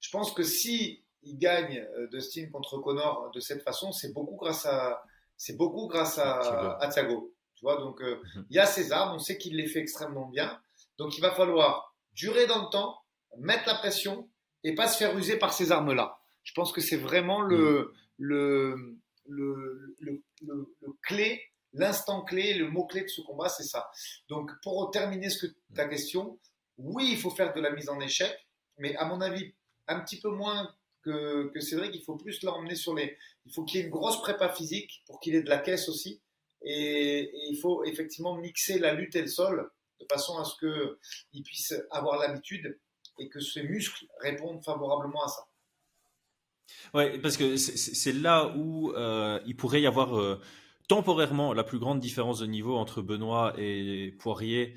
Je 0.00 0.10
pense 0.10 0.32
que 0.32 0.42
si 0.42 1.02
il 1.22 1.38
gagne 1.38 1.86
euh, 1.96 2.08
Dustin 2.08 2.48
contre 2.50 2.78
Connor 2.78 3.30
de 3.32 3.40
cette 3.40 3.62
façon, 3.62 3.92
c'est 3.92 4.12
beaucoup 4.12 4.36
grâce 4.36 4.66
à 4.66 5.04
c'est 5.36 5.56
beaucoup 5.56 5.86
grâce 5.86 6.18
à, 6.18 6.78
à 6.78 6.88
Thiago. 6.88 7.34
Tu 7.54 7.64
vois, 7.64 7.76
donc 7.78 8.02
euh, 8.02 8.20
mhm. 8.34 8.46
il 8.50 8.56
y 8.56 8.58
a 8.58 8.66
ses 8.66 8.92
armes, 8.92 9.14
on 9.14 9.18
sait 9.18 9.38
qu'il 9.38 9.56
les 9.56 9.66
fait 9.66 9.80
extrêmement 9.80 10.26
bien. 10.26 10.60
Donc 10.98 11.16
il 11.16 11.20
va 11.20 11.32
falloir 11.32 11.91
durer 12.14 12.46
dans 12.46 12.62
le 12.62 12.70
temps, 12.70 12.98
mettre 13.38 13.64
la 13.66 13.74
pression 13.74 14.28
et 14.64 14.74
pas 14.74 14.88
se 14.88 14.96
faire 14.96 15.16
user 15.16 15.38
par 15.38 15.52
ces 15.52 15.72
armes-là. 15.72 16.18
Je 16.44 16.52
pense 16.54 16.72
que 16.72 16.80
c'est 16.80 16.96
vraiment 16.96 17.40
le, 17.40 17.56
mhm 17.56 17.92
le, 18.18 18.76
le, 19.26 19.96
le, 20.00 20.76
le 20.80 20.92
clé, 21.02 21.42
l'instant 21.72 22.22
clé, 22.22 22.54
le 22.54 22.68
mot-clé 22.68 23.02
de 23.02 23.08
ce 23.08 23.20
combat, 23.22 23.48
c'est 23.48 23.64
ça. 23.64 23.90
Donc, 24.28 24.50
pour 24.62 24.90
terminer 24.90 25.30
ce 25.30 25.46
que, 25.46 25.52
ta 25.74 25.88
question, 25.88 26.38
oui, 26.78 27.10
il 27.12 27.18
faut 27.18 27.30
faire 27.30 27.52
de 27.52 27.60
la 27.60 27.70
mise 27.70 27.88
en 27.88 28.00
échec, 28.00 28.34
mais 28.78 28.96
à 28.96 29.04
mon 29.04 29.20
avis, 29.20 29.54
un 29.88 30.00
petit 30.00 30.20
peu 30.20 30.30
moins 30.30 30.74
que, 31.02 31.50
que 31.52 31.60
Cédric, 31.60 31.94
il 31.94 32.02
faut 32.04 32.16
plus 32.16 32.42
l'emmener 32.42 32.76
sur 32.76 32.94
les. 32.94 33.16
Il 33.44 33.52
faut 33.52 33.64
qu'il 33.64 33.80
y 33.80 33.82
ait 33.82 33.86
une 33.86 33.90
grosse 33.90 34.20
prépa 34.20 34.48
physique 34.48 35.02
pour 35.06 35.18
qu'il 35.20 35.34
ait 35.34 35.42
de 35.42 35.48
la 35.48 35.58
caisse 35.58 35.88
aussi. 35.88 36.20
Et, 36.64 37.30
il 37.50 37.58
faut 37.60 37.84
effectivement 37.84 38.36
mixer 38.36 38.78
la 38.78 38.94
lutte 38.94 39.16
et 39.16 39.22
le 39.22 39.28
sol 39.28 39.70
de 40.02 40.06
façon 40.10 40.38
à 40.38 40.44
ce 40.44 40.54
qu'il 41.30 41.42
puisse 41.42 41.74
avoir 41.90 42.18
l'habitude 42.18 42.78
et 43.18 43.28
que 43.28 43.40
ses 43.40 43.62
muscles 43.62 44.06
répondent 44.20 44.62
favorablement 44.64 45.24
à 45.24 45.28
ça. 45.28 45.46
Ouais, 46.94 47.18
parce 47.18 47.36
que 47.36 47.56
c'est 47.56 48.12
là 48.12 48.54
où 48.56 48.92
euh, 48.92 49.40
il 49.46 49.56
pourrait 49.56 49.82
y 49.82 49.86
avoir 49.86 50.18
euh, 50.18 50.40
temporairement 50.88 51.52
la 51.52 51.64
plus 51.64 51.78
grande 51.78 52.00
différence 52.00 52.38
de 52.38 52.46
niveau 52.46 52.76
entre 52.76 53.02
Benoît 53.02 53.52
et 53.58 54.14
Poirier 54.18 54.76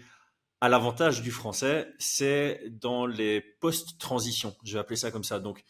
à 0.61 0.69
l'avantage 0.69 1.21
du 1.21 1.31
français, 1.31 1.93
c'est 1.99 2.63
dans 2.69 3.05
les 3.05 3.41
post-transitions. 3.41 4.55
Je 4.63 4.73
vais 4.73 4.79
appeler 4.79 4.95
ça 4.95 5.11
comme 5.11 5.23
ça. 5.23 5.39
Donc, 5.39 5.63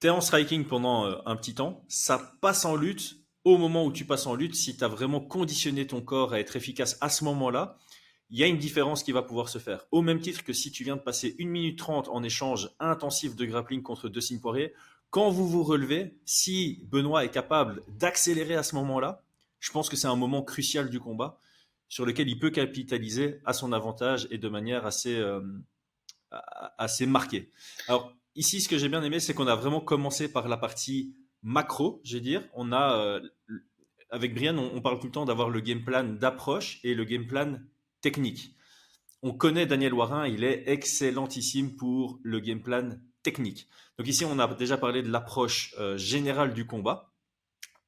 tu 0.00 0.08
es 0.08 0.10
en 0.10 0.20
striking 0.20 0.66
pendant 0.66 1.06
euh, 1.06 1.16
un 1.26 1.36
petit 1.36 1.54
temps, 1.54 1.84
ça 1.88 2.36
passe 2.40 2.64
en 2.64 2.76
lutte. 2.76 3.16
Au 3.44 3.56
moment 3.56 3.84
où 3.84 3.92
tu 3.92 4.04
passes 4.04 4.26
en 4.26 4.34
lutte, 4.34 4.54
si 4.54 4.76
tu 4.76 4.84
as 4.84 4.88
vraiment 4.88 5.20
conditionné 5.20 5.86
ton 5.86 6.02
corps 6.02 6.34
à 6.34 6.40
être 6.40 6.56
efficace 6.56 6.98
à 7.00 7.08
ce 7.08 7.24
moment-là, 7.24 7.78
il 8.30 8.38
y 8.38 8.44
a 8.44 8.46
une 8.46 8.58
différence 8.58 9.02
qui 9.02 9.12
va 9.12 9.22
pouvoir 9.22 9.48
se 9.48 9.58
faire. 9.58 9.86
Au 9.90 10.02
même 10.02 10.20
titre 10.20 10.44
que 10.44 10.52
si 10.52 10.70
tu 10.70 10.84
viens 10.84 10.96
de 10.96 11.00
passer 11.00 11.34
1 11.40 11.46
minute 11.46 11.78
30 11.78 12.08
en 12.08 12.22
échange 12.22 12.70
intensif 12.78 13.36
de 13.36 13.44
grappling 13.46 13.82
contre 13.82 14.08
deux 14.08 14.20
Poirier, 14.40 14.74
quand 15.10 15.30
vous 15.30 15.48
vous 15.48 15.64
relevez, 15.64 16.18
si 16.26 16.84
Benoît 16.84 17.24
est 17.24 17.30
capable 17.30 17.82
d'accélérer 17.88 18.54
à 18.54 18.62
ce 18.62 18.74
moment-là, 18.76 19.22
je 19.58 19.72
pense 19.72 19.88
que 19.88 19.96
c'est 19.96 20.06
un 20.06 20.16
moment 20.16 20.42
crucial 20.42 20.90
du 20.90 21.00
combat 21.00 21.40
sur 21.88 22.04
lequel 22.04 22.28
il 22.28 22.38
peut 22.38 22.50
capitaliser 22.50 23.40
à 23.46 23.54
son 23.54 23.72
avantage 23.72 24.28
et 24.30 24.36
de 24.36 24.48
manière 24.48 24.84
assez, 24.84 25.16
euh, 25.16 25.40
assez 26.30 27.06
marquée. 27.06 27.50
Alors 27.88 28.12
ici, 28.34 28.60
ce 28.60 28.68
que 28.68 28.76
j'ai 28.76 28.90
bien 28.90 29.02
aimé, 29.02 29.20
c'est 29.20 29.32
qu'on 29.32 29.46
a 29.46 29.54
vraiment 29.54 29.80
commencé 29.80 30.30
par 30.30 30.48
la 30.48 30.58
partie 30.58 31.14
macro, 31.42 32.00
je 32.04 32.16
vais 32.16 32.20
dire. 32.20 32.44
On 32.52 32.72
a, 32.72 32.98
euh, 32.98 33.20
avec 34.10 34.34
Brian, 34.34 34.58
on, 34.58 34.80
parle 34.82 34.98
tout 34.98 35.06
le 35.06 35.12
temps 35.12 35.24
d'avoir 35.24 35.48
le 35.48 35.60
game 35.60 35.82
plan 35.82 36.04
d'approche 36.04 36.80
et 36.84 36.94
le 36.94 37.04
game 37.04 37.26
plan 37.26 37.58
technique. 38.00 38.54
On 39.22 39.32
connaît 39.32 39.66
Daniel 39.66 39.94
Warin, 39.94 40.28
il 40.28 40.44
est 40.44 40.68
excellentissime 40.68 41.76
pour 41.76 42.20
le 42.22 42.40
game 42.40 42.62
plan 42.62 42.90
technique. 43.22 43.68
Donc 43.98 44.06
ici, 44.06 44.24
on 44.24 44.38
a 44.38 44.54
déjà 44.54 44.78
parlé 44.78 45.02
de 45.02 45.10
l'approche 45.10 45.74
euh, 45.78 45.96
générale 45.96 46.54
du 46.54 46.66
combat. 46.66 47.12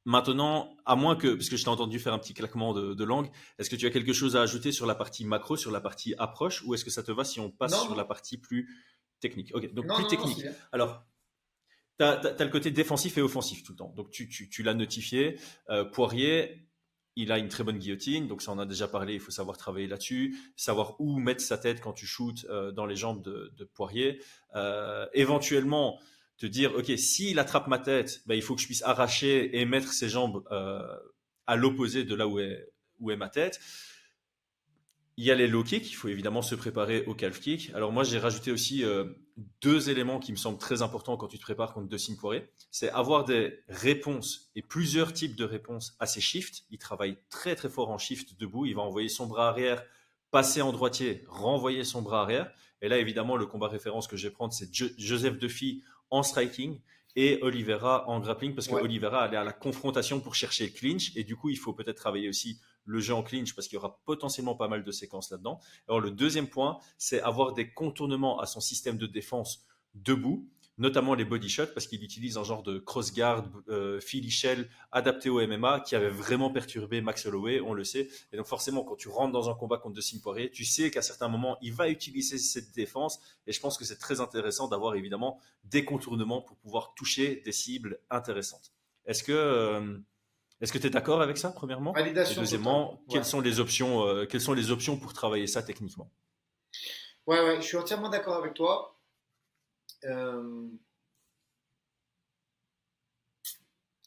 Maintenant, 0.05 0.77
à 0.87 0.97
moins 0.97 1.15
que, 1.15 1.35
parce 1.35 1.49
que 1.49 1.57
je 1.57 1.63
t'ai 1.63 1.69
entendu 1.69 1.99
faire 2.01 2.13
un 2.13 2.19
petit 2.19 2.35
claquement 2.35 2.73
de, 2.73 3.05
langue, 3.05 3.31
est-ce 3.59 3.69
que 3.69 3.77
tu 3.77 3.87
as 3.87 3.91
quelque 3.91 4.13
chose 4.13 4.35
à 4.35 4.43
ajouter 4.43 4.73
sur 4.73 4.87
la 4.87 4.95
partie 4.95 5.25
macro, 5.25 5.57
sur 5.57 5.71
la 5.71 5.81
partie 5.81 6.15
approche, 6.19 6.63
ou 6.65 6.75
est-ce 6.75 6.85
que 6.85 6.91
ça 6.91 7.03
te 7.03 7.13
va 7.13 7.23
si 7.23 7.39
on 7.39 7.51
passe 7.51 7.81
sur 7.83 7.95
la 7.95 8.05
partie 8.05 8.39
plus 8.39 8.69
technique? 9.21 9.55
Ok, 9.55 9.73
donc 9.75 9.87
plus 9.95 10.07
technique. 10.07 10.47
Alors, 10.73 11.05
tu 11.99 12.05
as, 12.05 12.35
le 12.39 12.49
côté 12.49 12.71
défensif 12.71 13.19
et 13.19 13.23
offensif 13.23 13.63
tout 13.63 13.73
le 13.73 13.77
temps. 13.77 13.93
Donc 13.95 14.11
tu, 14.11 14.27
tu, 14.29 14.63
l'as 14.63 14.75
notifié. 14.75 15.39
Euh, 15.69 15.85
Poirier, 15.85 16.67
il 17.21 17.33
a 17.33 17.39
une 17.39 17.49
très 17.49 17.65
bonne 17.65 17.79
guillotine, 17.79 18.27
donc 18.27 18.43
ça 18.43 18.53
on 18.53 18.59
a 18.59 18.67
déjà 18.67 18.89
parlé, 18.89 19.15
il 19.15 19.21
faut 19.21 19.31
savoir 19.31 19.57
travailler 19.57 19.87
là-dessus, 19.87 20.37
savoir 20.57 21.01
où 21.01 21.19
mettre 21.19 21.43
sa 21.43 21.59
tête 21.59 21.81
quand 21.81 21.93
tu 21.93 22.07
shootes 22.07 22.47
euh, 22.49 22.73
dans 22.73 22.87
les 22.87 22.97
jambes 22.97 23.23
de, 23.23 23.65
Poirier. 23.75 24.21
Euh, 24.57 25.07
éventuellement, 25.13 26.01
te 26.39 26.47
dire, 26.47 26.75
ok, 26.75 26.91
s'il 26.97 27.39
attrape 27.39 27.69
ma 27.69 27.79
tête, 27.79 28.23
ben, 28.27 28.35
il 28.35 28.43
faut 28.43 28.55
que 28.55 28.63
je 28.63 28.67
puisse 28.67 28.83
arracher 28.83 29.61
et 29.61 29.65
mettre 29.67 29.93
ses 29.93 30.09
jambes 30.09 30.43
euh, 30.51 30.83
à 31.47 31.57
l'opposé 31.57 32.05
de 32.05 32.15
là 32.15 32.27
où 32.27 32.39
est, 32.39 32.67
où 32.99 33.11
est 33.11 33.17
ma 33.17 33.29
tête. 33.29 33.61
Il 35.17 35.25
y 35.25 35.31
a 35.31 35.35
les 35.35 35.47
low 35.47 35.63
kicks, 35.63 35.91
il 35.91 35.95
faut 35.95 36.09
évidemment 36.09 36.41
se 36.41 36.55
préparer 36.55 37.05
au 37.05 37.15
calf 37.15 37.41
kick. 37.41 37.71
Alors 37.75 37.93
moi, 37.93 38.05
j'ai 38.05 38.19
rajouté 38.19 38.51
aussi 38.53 38.83
deux 39.61 39.91
éléments 39.91 40.19
qui 40.19 40.33
me 40.33 40.37
semblent 40.37 40.59
très 40.59 40.83
importants 40.83 41.17
quand 41.17 41.29
tu 41.29 41.39
te 41.39 41.43
prépares 41.43 41.73
contre 41.73 41.89
deux 41.89 41.99
Poirier. 42.19 42.49
C'est 42.71 42.91
avoir 42.91 43.25
des 43.25 43.61
réponses 43.69 44.51
et 44.55 44.63
plusieurs 44.63 45.13
types 45.13 45.37
de 45.37 45.45
réponses 45.45 45.97
à 45.99 46.07
ses 46.07 46.21
shifts. 46.21 46.65
Il 46.71 46.79
travaille 46.79 47.17
très 47.29 47.57
très 47.57 47.69
fort 47.69 47.91
en 47.91 47.99
shift 47.99 48.39
debout. 48.39 48.67
Il 48.67 48.75
va 48.75 48.83
envoyer 48.83 49.09
son 49.09 49.27
bras 49.27 49.49
arrière, 49.49 49.83
passer 50.31 50.63
en 50.63 50.73
droitier, 50.73 51.25
renvoyer 51.29 51.85
son 51.85 52.03
bras 52.03 52.23
arrière. 52.23 52.51
Et 52.83 52.89
là, 52.89 52.99
évidemment, 52.99 53.37
le 53.37 53.47
combat 53.47 53.69
référence 53.69 54.07
que 54.07 54.17
je 54.17 54.29
vais 54.29 54.33
prendre, 54.33 54.53
c'est 54.53 54.69
Joseph 54.73 55.39
Duffy 55.39 55.83
en 56.11 56.23
striking 56.23 56.81
et 57.17 57.39
Oliveira 57.43 58.09
en 58.09 58.21
grappling 58.21 58.55
parce 58.55 58.69
que 58.69 58.75
Oliveira 58.75 59.25
allait 59.25 59.37
à 59.37 59.45
la 59.45 59.53
confrontation 59.53 60.21
pour 60.21 60.35
chercher 60.35 60.67
le 60.67 60.73
clinch 60.73 61.13
et 61.17 61.25
du 61.25 61.35
coup 61.37 61.51
il 61.51 61.59
faut 61.59 61.73
peut-être 61.73 61.97
travailler 61.97 62.29
aussi 62.29 62.61
le 62.85 63.01
jeu 63.01 63.15
en 63.15 63.23
clinch 63.23 63.55
parce 63.55 63.69
qu'il 63.69 63.77
y 63.77 63.79
aura 63.79 64.01
potentiellement 64.05 64.55
pas 64.55 64.69
mal 64.69 64.85
de 64.85 64.93
séquences 64.93 65.31
là-dedans. 65.31 65.61
Alors 65.89 66.01
le 66.01 66.11
deuxième 66.11 66.49
point, 66.49 66.79
c'est 66.99 67.21
avoir 67.21 67.53
des 67.53 67.73
contournements 67.73 68.41
à 68.41 68.47
son 68.47 68.61
système 68.61 68.97
de 68.97 69.07
défense 69.07 69.67
debout, 69.95 70.49
notamment 70.79 71.15
les 71.15 71.27
body 71.27 71.49
shots, 71.49 71.73
parce 71.75 71.87
qu'il 71.87 72.03
utilise 72.03 72.39
un 72.39 72.45
genre 72.45 72.63
de 72.63 72.79
cross-guard, 72.79 73.45
euh, 73.69 74.01
Philly 74.01 74.31
Shell 74.31 74.69
adapté 74.93 75.29
au 75.29 75.47
MMA 75.47 75.81
qui 75.81 75.95
avait 75.95 76.09
vraiment 76.09 76.51
perturbé 76.51 77.03
Max 77.03 77.27
Holloway, 77.27 77.61
on 77.61 77.75
le 77.75 77.85
sait. 77.85 78.09
Et 78.33 78.39
donc 78.39 78.47
forcément, 78.47 78.83
quand 78.83 78.97
tu 78.97 79.09
rentres 79.09 79.33
dans 79.33 79.51
un 79.51 79.55
combat 79.55 79.77
contre 79.77 79.97
Dustin 79.97 80.19
Poirier, 80.23 80.51
tu 80.51 80.65
sais 80.65 80.91
qu'à 80.91 81.03
certains 81.03 81.29
moments, 81.29 81.59
il 81.61 81.75
va 81.75 81.91
utiliser 81.91 82.39
cette 82.39 82.73
défense. 82.73 83.21
Et 83.47 83.53
je 83.53 83.61
pense 83.61 83.77
que 83.77 83.85
c'est 83.85 83.99
très 83.99 84.21
intéressant 84.21 84.69
d'avoir 84.69 84.95
évidemment 84.95 85.39
des 85.65 85.85
contournements 85.85 86.41
pour 86.41 86.57
pouvoir 86.57 86.95
toucher 86.95 87.43
des 87.45 87.53
cibles 87.53 88.01
intéressantes. 88.09 88.73
Est-ce 89.05 89.23
que 89.23 89.33
euh, 89.33 89.99
est-ce 90.61 90.73
que 90.73 90.79
tu 90.79 90.87
es 90.89 90.91
d'accord 90.91 91.23
avec 91.23 91.39
ça, 91.39 91.51
premièrement? 91.51 91.93
Validation. 91.93 92.43
Et 92.43 92.45
deuxièmement, 92.45 93.03
quelles, 93.09 93.25
sont 93.25 93.41
les 93.41 93.61
options, 93.61 94.07
euh, 94.07 94.27
quelles 94.27 94.43
sont 94.43 94.53
les 94.53 94.71
options 94.71 94.99
pour 94.99 95.13
travailler 95.15 95.47
ça 95.47 95.63
techniquement? 95.63 96.11
Ouais, 97.27 97.41
ouais, 97.41 97.57
je 97.57 97.67
suis 97.67 97.77
entièrement 97.79 98.11
d'accord 98.11 98.37
avec 98.37 98.55
toi. 98.55 98.99
Euh, 100.05 100.69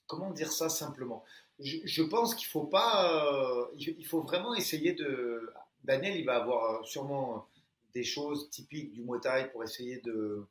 comment 0.05 0.31
dire 0.31 0.51
ça 0.51 0.69
simplement? 0.69 1.23
Je, 1.59 2.03
pense 2.03 2.35
qu'il 2.35 2.47
faut 2.47 2.65
pas, 2.65 3.31
euh, 3.33 3.65
il 3.77 4.05
faut 4.05 4.21
vraiment 4.21 4.53
essayer 4.53 4.93
de. 4.93 5.51
Daniel, 5.83 6.17
il 6.17 6.25
va 6.25 6.35
avoir 6.35 6.85
sûrement 6.85 7.47
des 7.93 8.03
choses 8.03 8.49
typiques 8.49 8.91
du 8.93 9.01
Muay 9.03 9.19
Thai 9.19 9.49
pour 9.51 9.63
essayer 9.63 9.99
de, 10.01 10.45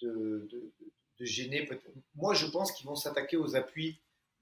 de, 0.00 0.48
de, 0.50 0.70
de 1.18 1.24
gêner. 1.24 1.68
Moi, 2.14 2.34
je 2.34 2.46
pense 2.46 2.72
qu'ils 2.72 2.86
vont 2.86 2.94
s'attaquer 2.94 3.36
aux 3.36 3.56
appuis 3.56 4.00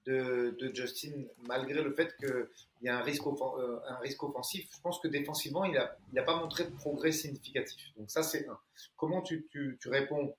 de, 0.09 0.71
Justin, 0.73 1.11
malgré 1.47 1.81
le 1.81 1.93
fait 1.93 2.15
qu'il 2.17 2.47
y 2.81 2.89
a 2.89 2.97
un 2.97 3.01
risque, 3.01 3.25
euh, 3.27 3.79
un 3.87 3.97
risque 3.97 4.23
offensif. 4.23 4.67
Je 4.75 4.81
pense 4.81 4.99
que 4.99 5.07
défensivement, 5.07 5.65
il 5.65 5.73
n'a 5.73 5.95
il 6.11 6.19
a 6.19 6.23
pas 6.23 6.35
montré 6.35 6.65
de 6.65 6.71
progrès 6.71 7.11
significatif. 7.11 7.81
Donc 7.97 8.09
ça, 8.09 8.23
c'est 8.23 8.47
un. 8.47 8.59
Comment 8.97 9.21
tu, 9.21 9.47
tu, 9.51 9.77
tu, 9.81 9.89
réponds 9.89 10.35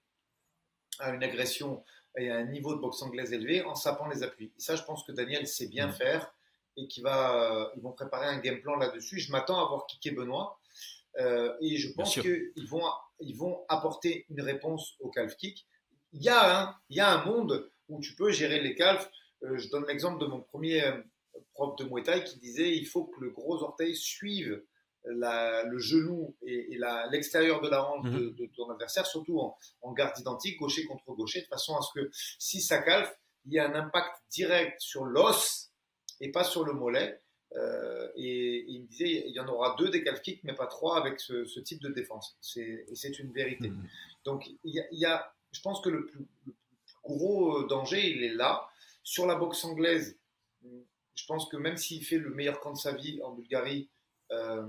à 0.99 1.11
une 1.11 1.23
agression 1.23 1.85
et 2.19 2.31
à 2.31 2.37
un 2.37 2.47
niveau 2.47 2.75
de 2.75 2.81
boxe 2.81 3.03
anglaise 3.03 3.33
élevé 3.33 3.63
en 3.63 3.75
sapant 3.75 4.09
les 4.09 4.23
appuis? 4.23 4.53
Et 4.57 4.61
ça, 4.61 4.77
je 4.77 4.83
pense 4.83 5.05
que 5.05 5.13
Daniel 5.13 5.47
sait 5.47 5.69
bien 5.69 5.89
mm. 5.89 5.93
faire 5.93 6.35
et 6.77 6.87
qu'ils 6.87 7.05
ils 7.77 7.83
vont 7.83 7.93
préparer 7.93 8.27
un 8.27 8.39
game 8.39 8.61
plan 8.61 8.77
là-dessus. 8.77 9.21
Je 9.21 9.31
m'attends 9.31 9.65
à 9.65 9.69
voir 9.69 9.87
kicker 9.87 10.13
Benoît. 10.13 10.59
Euh, 11.19 11.57
et 11.61 11.77
je 11.77 11.93
pense 11.93 12.15
qu'ils 12.15 12.69
vont, 12.69 12.83
ils 13.19 13.37
vont 13.37 13.65
apporter 13.69 14.27
une 14.31 14.41
réponse 14.43 14.95
au 15.01 15.11
calf 15.11 15.37
kick. 15.37 15.67
Il 16.13 16.23
y, 16.23 16.29
a 16.29 16.63
un, 16.63 16.77
il 16.89 16.97
y 16.97 17.01
a 17.01 17.09
un 17.09 17.25
monde 17.25 17.71
où 17.89 18.01
tu 18.01 18.15
peux 18.15 18.31
gérer 18.31 18.61
les 18.61 18.75
calfs 18.75 19.11
je 19.43 19.69
donne 19.71 19.87
l'exemple 19.87 20.21
de 20.21 20.27
mon 20.27 20.41
premier 20.41 20.85
euh, 20.85 21.01
prof 21.55 21.77
de 21.77 21.85
Muay 21.85 22.03
Thai 22.03 22.25
qui 22.25 22.39
disait 22.39 22.77
il 22.77 22.87
faut 22.87 23.05
que 23.05 23.21
le 23.21 23.31
gros 23.31 23.63
orteil 23.63 23.95
suive 23.97 24.63
le 25.05 25.79
genou 25.79 26.37
et, 26.43 26.79
l'extérieur 27.11 27.61
de 27.61 27.69
la 27.69 27.89
hanche 27.89 28.07
mhm. 28.07 28.35
de, 28.35 28.47
ton 28.55 28.71
adversaire, 28.71 29.07
surtout 29.07 29.41
en, 29.83 29.93
garde 29.93 30.19
identique, 30.19 30.59
gaucher 30.59 30.85
contre 30.85 31.13
gaucher, 31.15 31.41
de 31.41 31.47
façon 31.47 31.75
à 31.75 31.81
ce 31.81 31.99
que 31.99 32.11
si 32.39 32.61
ça 32.61 32.83
calfe, 32.83 33.13
il 33.47 33.55
y 33.55 33.59
a 33.59 33.67
un 33.67 33.75
impact 33.75 34.15
direct 34.31 34.81
sur 34.81 35.05
l'os 35.05 35.71
et 36.21 36.31
pas 36.31 36.45
sur 36.45 36.65
le 36.65 36.73
mollet. 36.73 37.21
Euh, 37.57 38.09
et, 38.15 38.65
il 38.69 38.83
me 38.83 38.87
disait 38.87 39.25
il 39.27 39.33
y 39.35 39.41
en 39.41 39.49
aura 39.49 39.75
deux 39.77 39.89
des 39.89 40.05
calf 40.05 40.21
kicks, 40.23 40.45
mais 40.45 40.55
pas 40.55 40.67
trois 40.67 40.99
avec 40.99 41.19
ce, 41.19 41.61
type 41.61 41.81
de 41.81 41.89
défense. 41.89 42.37
Et 42.57 42.95
c'est 42.95 43.19
une 43.19 43.33
vérité. 43.33 43.71
Mhm. 43.71 43.89
Donc 44.25 44.49
il 44.65 44.85
y, 44.93 45.05
a, 45.07 45.35
je 45.53 45.61
pense 45.63 45.81
que 45.81 45.89
le 45.89 46.07
plus 46.07 46.27
gros 47.03 47.65
danger, 47.65 48.11
il 48.11 48.23
est 48.23 48.35
là. 48.35 48.69
Sur 49.03 49.27
la 49.27 49.35
boxe 49.35 49.65
anglaise, 49.65 50.19
je 50.63 51.27
pense 51.27 51.49
que 51.49 51.57
même 51.57 51.77
s'il 51.77 52.05
fait 52.05 52.19
le 52.19 52.31
meilleur 52.31 52.61
camp 52.61 52.73
de 52.73 52.79
sa 52.79 52.93
vie 52.93 53.21
en 53.23 53.33
Bulgarie, 53.33 53.91
euh, 54.33 54.67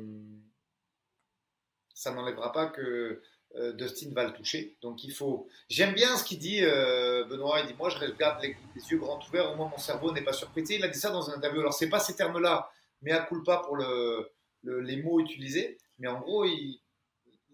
ça 1.94 2.12
n'enlèvera 2.12 2.52
pas 2.52 2.67
que 2.67 3.22
euh, 3.56 3.74
Dustin 3.74 4.12
va 4.13 4.26
le 4.26 4.34
toucher. 4.34 4.78
Donc 4.82 5.04
il 5.04 5.13
faut. 5.13 5.48
J'aime 5.70 5.94
bien 5.94 6.17
ce 6.17 6.24
qu'il 6.24 6.39
dit, 6.39 6.63
euh, 6.63 7.26
Benoît. 7.26 7.60
Il 7.62 7.67
dit 7.67 7.74
Moi, 7.74 7.89
je 7.89 7.98
regarde 7.98 8.41
les, 8.41 8.56
yeux 8.89 8.98
grands 8.98 9.20
ouverts, 9.28 9.52
au 9.52 9.56
moins 9.56 9.70
mon 9.70 9.78
cerveau 9.78 10.12
n'est 10.12 10.24
pas 10.24 10.34
surpris. 10.34 10.63
Il 10.70 10.84
a 10.84 10.88
dit 10.88 11.00
ça 11.00 11.12
dans 11.12 11.30
un 11.30 11.36
interview. 11.36 11.60
Alors, 11.60 11.74
c'est 11.74 11.89
pas 11.89 12.00
ces 12.00 12.15
termes-là, 12.15 12.70
mais 13.02 13.12
à 13.12 13.28
pas 13.46 13.58
pour 13.60 13.76
le, 13.76 14.32
les 14.63 15.02
mots 15.02 15.20
utilisés. 15.20 15.78
Mais 16.00 16.08
en 16.08 16.20
gros, 16.20 16.46
il, 16.46 16.82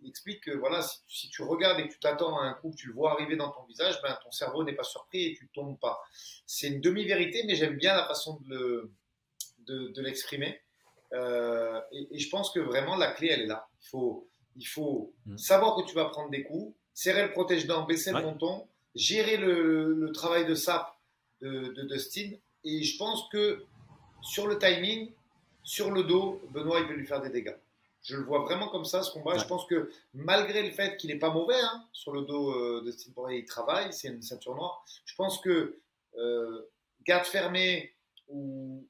il 0.01 0.09
explique 0.09 0.43
que 0.43 0.51
voilà, 0.51 0.81
si, 1.07 1.29
tu 1.29 1.41
regardes 1.43 1.79
et 1.79 1.87
que 1.87 1.93
tu 1.93 1.99
t'attends 1.99 2.39
à 2.39 2.43
un 2.43 2.53
coup, 2.53 2.71
que 2.71 2.75
tu 2.75 2.87
le 2.87 2.93
vois 2.93 3.11
arriver 3.11 3.35
dans 3.35 3.49
ton 3.49 3.63
visage, 3.63 3.99
ben, 4.01 4.17
ton 4.23 4.31
cerveau 4.31 4.63
n'est 4.63 4.75
pas 4.75 4.83
surpris 4.83 5.25
et 5.25 5.33
tu 5.35 5.45
ne 5.45 5.49
tombes 5.49 5.79
pas. 5.79 6.01
C'est 6.45 6.67
une 6.67 6.81
demi-vérité, 6.81 7.43
mais 7.45 7.55
j'aime 7.55 7.77
bien 7.77 7.95
la 7.95 8.05
façon 8.05 8.39
de, 8.47 8.91
de, 9.59 10.01
l'exprimer. 10.01 10.61
Euh, 11.13 11.81
et, 11.91 12.19
je 12.19 12.29
pense 12.29 12.51
que 12.51 12.59
vraiment 12.59 12.95
la 12.95 13.11
clé, 13.11 13.29
elle 13.31 13.41
est 13.41 13.47
là. 13.47 13.67
Il 13.81 13.87
faut, 13.87 14.29
il 14.55 14.67
faut 14.67 15.13
mm. 15.25 15.37
savoir 15.37 15.75
que 15.75 15.87
tu 15.87 15.95
vas 15.95 16.05
prendre 16.05 16.29
des 16.29 16.43
coups, 16.43 16.75
serrer 16.93 17.23
le 17.23 17.31
protège-dents, 17.31 17.85
baisser 17.85 18.11
le 18.11 18.21
menton, 18.21 18.67
gérer 18.95 19.37
le, 19.37 20.11
travail 20.13 20.45
de 20.45 20.55
sap 20.55 20.95
de, 21.41 21.73
de 21.73 21.83
Dustin. 21.83 22.31
Et 22.63 22.83
je 22.83 22.97
pense 22.97 23.27
que 23.29 23.65
sur 24.21 24.47
le 24.47 24.57
timing, 24.57 25.11
sur 25.63 25.91
le 25.91 26.03
dos, 26.03 26.41
Benoît, 26.51 26.79
il 26.79 26.87
peut 26.87 26.93
lui 26.93 27.05
faire 27.05 27.21
des 27.21 27.29
dégâts. 27.29 27.55
Je 28.07 28.15
le 28.15 28.23
vois 28.23 28.39
vraiment 28.39 28.69
comme 28.69 28.85
ça, 28.85 29.03
ce 29.03 29.11
combat. 29.11 29.37
Je 29.37 29.43
pense 29.43 29.65
que 29.65 29.91
malgré 30.13 30.63
le 30.63 30.71
fait 30.71 30.95
qu'il 30.95 31.09
n'est 31.09 31.19
pas 31.19 31.29
mauvais 31.29 31.59
hein, 31.59 31.83
sur 31.91 32.13
le 32.13 32.21
dos 32.21 32.51
euh, 32.51 32.81
de 32.85 32.91
Steve 32.91 33.13
Poirier, 33.13 33.39
il 33.39 33.45
travaille, 33.45 33.91
c'est 33.91 34.07
une 34.07 34.21
ceinture 34.21 34.55
noire. 34.55 34.85
Je 35.05 35.13
pense 35.15 35.41
que 35.41 35.77
euh, 36.17 36.61
garde 37.05 37.25
fermée 37.25 37.93
ou, 38.29 38.87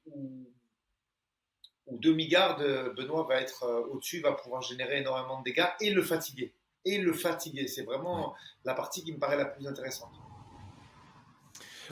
demi-garde, 1.89 2.93
Benoît 2.95 3.25
va 3.27 3.41
être 3.41 3.63
euh, 3.63 3.87
au-dessus, 3.91 4.21
va 4.21 4.33
pouvoir 4.33 4.61
générer 4.61 4.99
énormément 4.99 5.39
de 5.39 5.45
dégâts 5.45 5.65
et 5.81 5.89
le 5.89 6.03
fatiguer. 6.03 6.53
Et 6.85 6.99
le 6.99 7.11
fatiguer, 7.11 7.67
c'est 7.67 7.83
vraiment 7.83 8.35
la 8.65 8.75
partie 8.75 9.03
qui 9.03 9.11
me 9.11 9.17
paraît 9.17 9.37
la 9.37 9.45
plus 9.45 9.65
intéressante. 9.65 10.11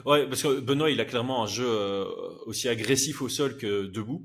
Ouais, 0.04 0.28
parce 0.28 0.42
que 0.42 0.60
Benoît, 0.60 0.90
il 0.90 1.00
a 1.00 1.04
clairement 1.04 1.42
un 1.42 1.46
jeu 1.46 1.66
aussi 2.46 2.68
agressif 2.68 3.20
au 3.20 3.28
sol 3.28 3.56
que 3.56 3.86
debout 3.86 4.24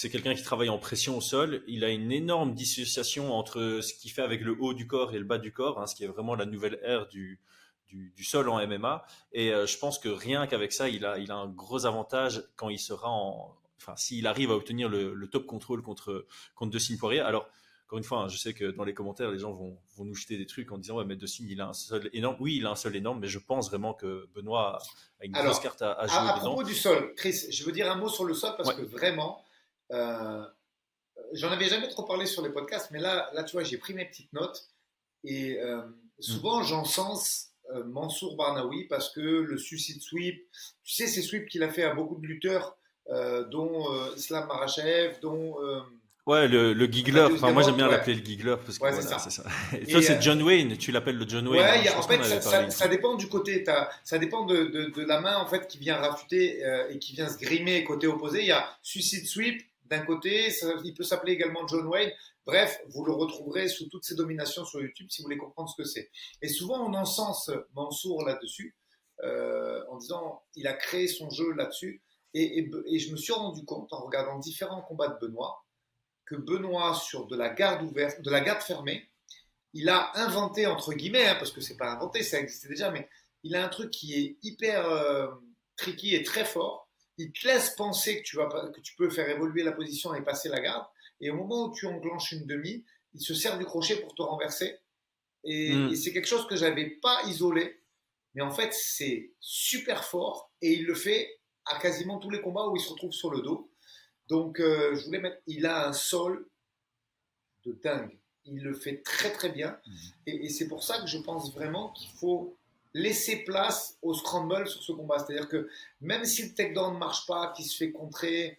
c'est 0.00 0.10
quelqu'un 0.10 0.32
qui 0.32 0.44
travaille 0.44 0.68
en 0.68 0.78
pression 0.78 1.16
au 1.16 1.20
sol. 1.20 1.64
Il 1.66 1.82
a 1.84 1.88
une 1.88 2.12
énorme 2.12 2.54
dissociation 2.54 3.34
entre 3.34 3.80
ce 3.82 3.92
qu'il 3.94 4.12
fait 4.12 4.22
avec 4.22 4.42
le 4.42 4.56
haut 4.60 4.72
du 4.72 4.86
corps 4.86 5.12
et 5.12 5.18
le 5.18 5.24
bas 5.24 5.38
du 5.38 5.52
corps, 5.52 5.80
hein, 5.80 5.88
ce 5.88 5.96
qui 5.96 6.04
est 6.04 6.06
vraiment 6.06 6.36
la 6.36 6.46
nouvelle 6.46 6.78
ère 6.84 7.08
du, 7.08 7.40
du, 7.88 8.22
sol 8.22 8.48
en 8.48 8.64
MMA. 8.64 9.04
Et 9.32 9.52
euh, 9.52 9.66
je 9.66 9.76
pense 9.76 9.98
que 9.98 10.08
rien 10.08 10.46
qu'avec 10.46 10.72
ça, 10.72 10.88
il 10.88 11.04
a, 11.04 11.18
il 11.18 11.32
a 11.32 11.34
un 11.34 11.48
gros 11.48 11.84
avantage 11.84 12.44
quand 12.54 12.68
il 12.68 12.78
sera 12.78 13.10
en. 13.10 13.52
Enfin, 13.80 13.96
s'il 13.96 14.28
arrive 14.28 14.52
à 14.52 14.54
obtenir 14.54 14.88
le, 14.88 15.28
top 15.32 15.46
contrôle 15.46 15.82
contre, 15.82 16.26
contre 16.54 16.70
Dustin 16.70 16.96
Poirier. 16.96 17.18
Alors, 17.18 17.48
encore 17.86 17.98
une 17.98 18.04
fois, 18.04 18.18
hein, 18.20 18.28
je 18.28 18.36
sais 18.36 18.54
que 18.54 18.70
dans 18.70 18.84
les 18.84 18.94
commentaires, 18.94 19.32
les 19.32 19.38
gens 19.40 19.50
vont, 19.50 19.78
vont 19.96 20.04
nous 20.04 20.14
jeter 20.14 20.38
des 20.38 20.46
trucs 20.46 20.70
en 20.70 20.78
disant 20.78 20.98
Ouais, 20.98 21.04
mais 21.06 21.16
Dustin, 21.16 21.46
il 21.48 21.60
a 21.60 21.66
un 21.66 21.72
sol 21.72 22.08
énorme. 22.12 22.36
Oui, 22.38 22.54
il 22.58 22.66
a 22.66 22.70
un 22.70 22.76
sol 22.76 22.94
énorme, 22.94 23.18
mais 23.18 23.28
je 23.28 23.40
pense 23.40 23.68
vraiment 23.68 23.94
que 23.94 24.28
Benoît 24.32 24.78
a 25.20 25.24
une 25.24 25.32
grosse 25.32 25.58
carte 25.58 25.82
à, 25.82 26.06
jouer. 26.06 26.16
À, 26.18 26.36
à 26.36 26.38
propos 26.38 26.62
du 26.62 26.74
sol, 26.74 27.14
Chris, 27.16 27.46
je 27.50 27.64
veux 27.64 27.72
dire 27.72 27.90
un 27.90 27.96
mot 27.96 28.08
sur 28.08 28.24
le 28.24 28.34
sol 28.34 28.52
parce 28.56 28.74
que 28.74 28.82
vraiment 28.82 29.42
euh, 29.92 30.44
j'en 31.32 31.50
avais 31.50 31.68
jamais 31.68 31.88
trop 31.88 32.04
parlé 32.04 32.26
sur 32.26 32.42
les 32.42 32.50
podcasts, 32.50 32.90
mais 32.90 33.00
là, 33.00 33.30
là 33.34 33.44
tu 33.44 33.52
vois, 33.52 33.64
j'ai 33.64 33.78
pris 33.78 33.94
mes 33.94 34.04
petites 34.04 34.32
notes 34.32 34.68
et 35.24 35.58
euh, 35.58 35.82
souvent 36.20 36.60
mm. 36.60 36.64
j'encense 36.64 37.48
euh, 37.74 37.84
Mansour 37.84 38.36
Barnaoui 38.36 38.84
parce 38.84 39.10
que 39.10 39.20
le 39.20 39.58
suicide 39.58 40.00
sweep, 40.00 40.42
tu 40.84 40.94
sais, 40.94 41.06
ces 41.06 41.22
sweeps 41.22 41.48
qu'il 41.48 41.62
a 41.62 41.68
fait 41.68 41.84
à 41.84 41.94
beaucoup 41.94 42.16
de 42.16 42.26
lutteurs, 42.26 42.76
dont 43.50 43.86
Islam 44.16 44.46
Marachev, 44.48 45.18
dont 45.22 45.56
Ouais, 46.26 46.46
le, 46.46 46.74
le 46.74 46.84
giggler. 46.84 47.22
Enfin, 47.22 47.52
moi, 47.52 47.62
j'aime 47.62 47.76
bien 47.76 47.88
l'appeler 47.88 48.16
le 48.16 48.22
giggler 48.22 48.56
parce 48.62 48.76
que 48.76 48.80
voilà, 48.80 49.00
c'est 49.00 49.30
ça. 49.30 49.44
Et 49.72 49.86
toi, 49.86 50.02
c'est 50.02 50.20
John 50.20 50.42
Wayne. 50.42 50.76
Tu 50.76 50.92
l'appelles 50.92 51.16
le 51.16 51.26
John 51.26 51.48
Wayne. 51.48 51.62
Ouais, 51.62 51.88
en 51.88 52.02
fait, 52.02 52.22
ça, 52.22 52.68
ça, 52.68 52.86
dépend 52.86 53.14
du 53.14 53.28
côté. 53.28 53.64
Ça 54.04 54.18
dépend 54.18 54.44
de, 54.44 54.64
de, 54.64 54.90
de, 54.90 55.04
la 55.06 55.22
main 55.22 55.38
en 55.38 55.46
fait 55.46 55.66
qui 55.66 55.78
vient 55.78 55.96
rafuter 55.96 56.62
et 56.90 56.98
qui 56.98 57.14
vient 57.14 57.30
se 57.30 57.38
grimer 57.38 57.82
côté 57.82 58.06
opposé. 58.06 58.40
Il 58.40 58.48
y 58.48 58.52
a 58.52 58.68
suicide 58.82 59.26
sweep 59.26 59.62
d'un 59.88 60.04
côté, 60.04 60.50
il 60.84 60.94
peut 60.94 61.02
s'appeler 61.02 61.32
également 61.32 61.66
John 61.66 61.86
Wayne. 61.86 62.12
Bref, 62.46 62.80
vous 62.88 63.04
le 63.04 63.12
retrouverez 63.12 63.68
sous 63.68 63.88
toutes 63.88 64.04
ses 64.04 64.14
dominations 64.14 64.64
sur 64.64 64.80
YouTube 64.80 65.08
si 65.10 65.20
vous 65.20 65.26
voulez 65.26 65.36
comprendre 65.36 65.68
ce 65.68 65.82
que 65.82 65.88
c'est. 65.88 66.10
Et 66.42 66.48
souvent, 66.48 66.88
on 66.88 66.94
encense 66.94 67.50
Mansour 67.74 68.24
là-dessus, 68.24 68.76
euh, 69.22 69.84
en 69.90 69.96
disant 69.98 70.42
il 70.54 70.66
a 70.66 70.72
créé 70.72 71.08
son 71.08 71.30
jeu 71.30 71.52
là-dessus. 71.52 72.02
Et, 72.34 72.70
je 72.98 73.10
me 73.10 73.16
suis 73.16 73.32
rendu 73.32 73.64
compte, 73.64 73.92
en 73.92 74.04
regardant 74.04 74.38
différents 74.38 74.82
combats 74.82 75.08
de 75.08 75.18
Benoît, 75.18 75.64
que 76.26 76.36
Benoît, 76.36 76.94
sur 76.94 77.26
de 77.26 77.36
la 77.36 77.48
garde 77.48 77.82
ouverte, 77.82 78.20
de 78.20 78.30
la 78.30 78.40
garde 78.40 78.62
fermée, 78.62 79.08
il 79.72 79.88
a 79.88 80.12
inventé, 80.14 80.66
entre 80.66 80.92
guillemets, 80.92 81.26
hein, 81.26 81.36
parce 81.36 81.52
que 81.52 81.60
c'est 81.60 81.76
pas 81.76 81.90
inventé, 81.90 82.22
ça 82.22 82.38
existait 82.38 82.68
déjà, 82.68 82.90
mais 82.90 83.08
il 83.42 83.56
a 83.56 83.64
un 83.64 83.68
truc 83.68 83.90
qui 83.90 84.14
est 84.14 84.36
hyper 84.42 84.86
euh, 84.86 85.28
tricky 85.76 86.14
et 86.14 86.22
très 86.22 86.44
fort, 86.44 86.87
il 87.18 87.32
te 87.32 87.46
laisse 87.46 87.70
penser 87.70 88.22
que 88.22 88.22
tu, 88.22 88.36
vas, 88.36 88.48
que 88.74 88.80
tu 88.80 88.94
peux 88.94 89.10
faire 89.10 89.28
évoluer 89.28 89.64
la 89.64 89.72
position 89.72 90.14
et 90.14 90.22
passer 90.22 90.48
la 90.48 90.60
garde. 90.60 90.86
Et 91.20 91.30
au 91.30 91.34
moment 91.34 91.66
où 91.66 91.74
tu 91.74 91.86
enclenches 91.86 92.32
une 92.32 92.46
demi, 92.46 92.84
il 93.12 93.20
se 93.20 93.34
sert 93.34 93.58
du 93.58 93.64
crochet 93.64 93.96
pour 93.96 94.14
te 94.14 94.22
renverser. 94.22 94.78
Et, 95.44 95.74
hmm. 95.74 95.94
c'est 95.96 96.12
quelque 96.12 96.28
chose 96.28 96.46
que 96.46 96.56
j'avais 96.56 96.90
pas 97.02 97.22
isolé. 97.24 97.82
Mais 98.34 98.42
en 98.42 98.52
fait, 98.52 98.72
c'est 98.72 99.32
super 99.40 100.04
fort. 100.04 100.52
Et 100.62 100.74
il 100.74 100.86
le 100.86 100.94
fait 100.94 101.40
à 101.64 101.78
quasiment 101.80 102.18
tous 102.18 102.30
les 102.30 102.40
combats 102.40 102.68
où 102.68 102.76
il 102.76 102.80
se 102.80 102.90
retrouve 102.90 103.12
sur 103.12 103.30
le 103.30 103.40
dos. 103.40 103.72
Donc, 104.28 104.60
euh, 104.60 104.94
je 104.94 105.04
voulais 105.04 105.20
mettre. 105.20 105.38
Il 105.46 105.66
a 105.66 105.88
un 105.88 105.92
sol 105.92 106.48
de 107.64 107.72
dingue. 107.72 108.16
Il 108.44 108.62
le 108.62 108.74
fait 108.74 109.02
très 109.02 109.32
très 109.32 109.50
bien. 109.50 109.78
Hmm. 109.84 109.96
Et, 110.26 110.46
et 110.46 110.48
c'est 110.50 110.68
pour 110.68 110.84
ça 110.84 111.00
que 111.00 111.08
je 111.08 111.18
pense 111.18 111.52
vraiment 111.52 111.92
qu'il 111.94 112.10
faut 112.10 112.57
laisser 112.98 113.44
place 113.44 113.96
au 114.02 114.14
scramble 114.14 114.66
sur 114.68 114.82
ce 114.82 114.92
combat. 114.92 115.18
C'est-à-dire 115.18 115.48
que 115.48 115.68
même 116.00 116.24
si 116.24 116.48
le 116.48 116.54
takedown 116.54 116.94
ne 116.94 116.98
marche 116.98 117.26
pas, 117.26 117.52
qu'il 117.54 117.64
se 117.64 117.76
fait 117.76 117.90
contrer, 117.92 118.58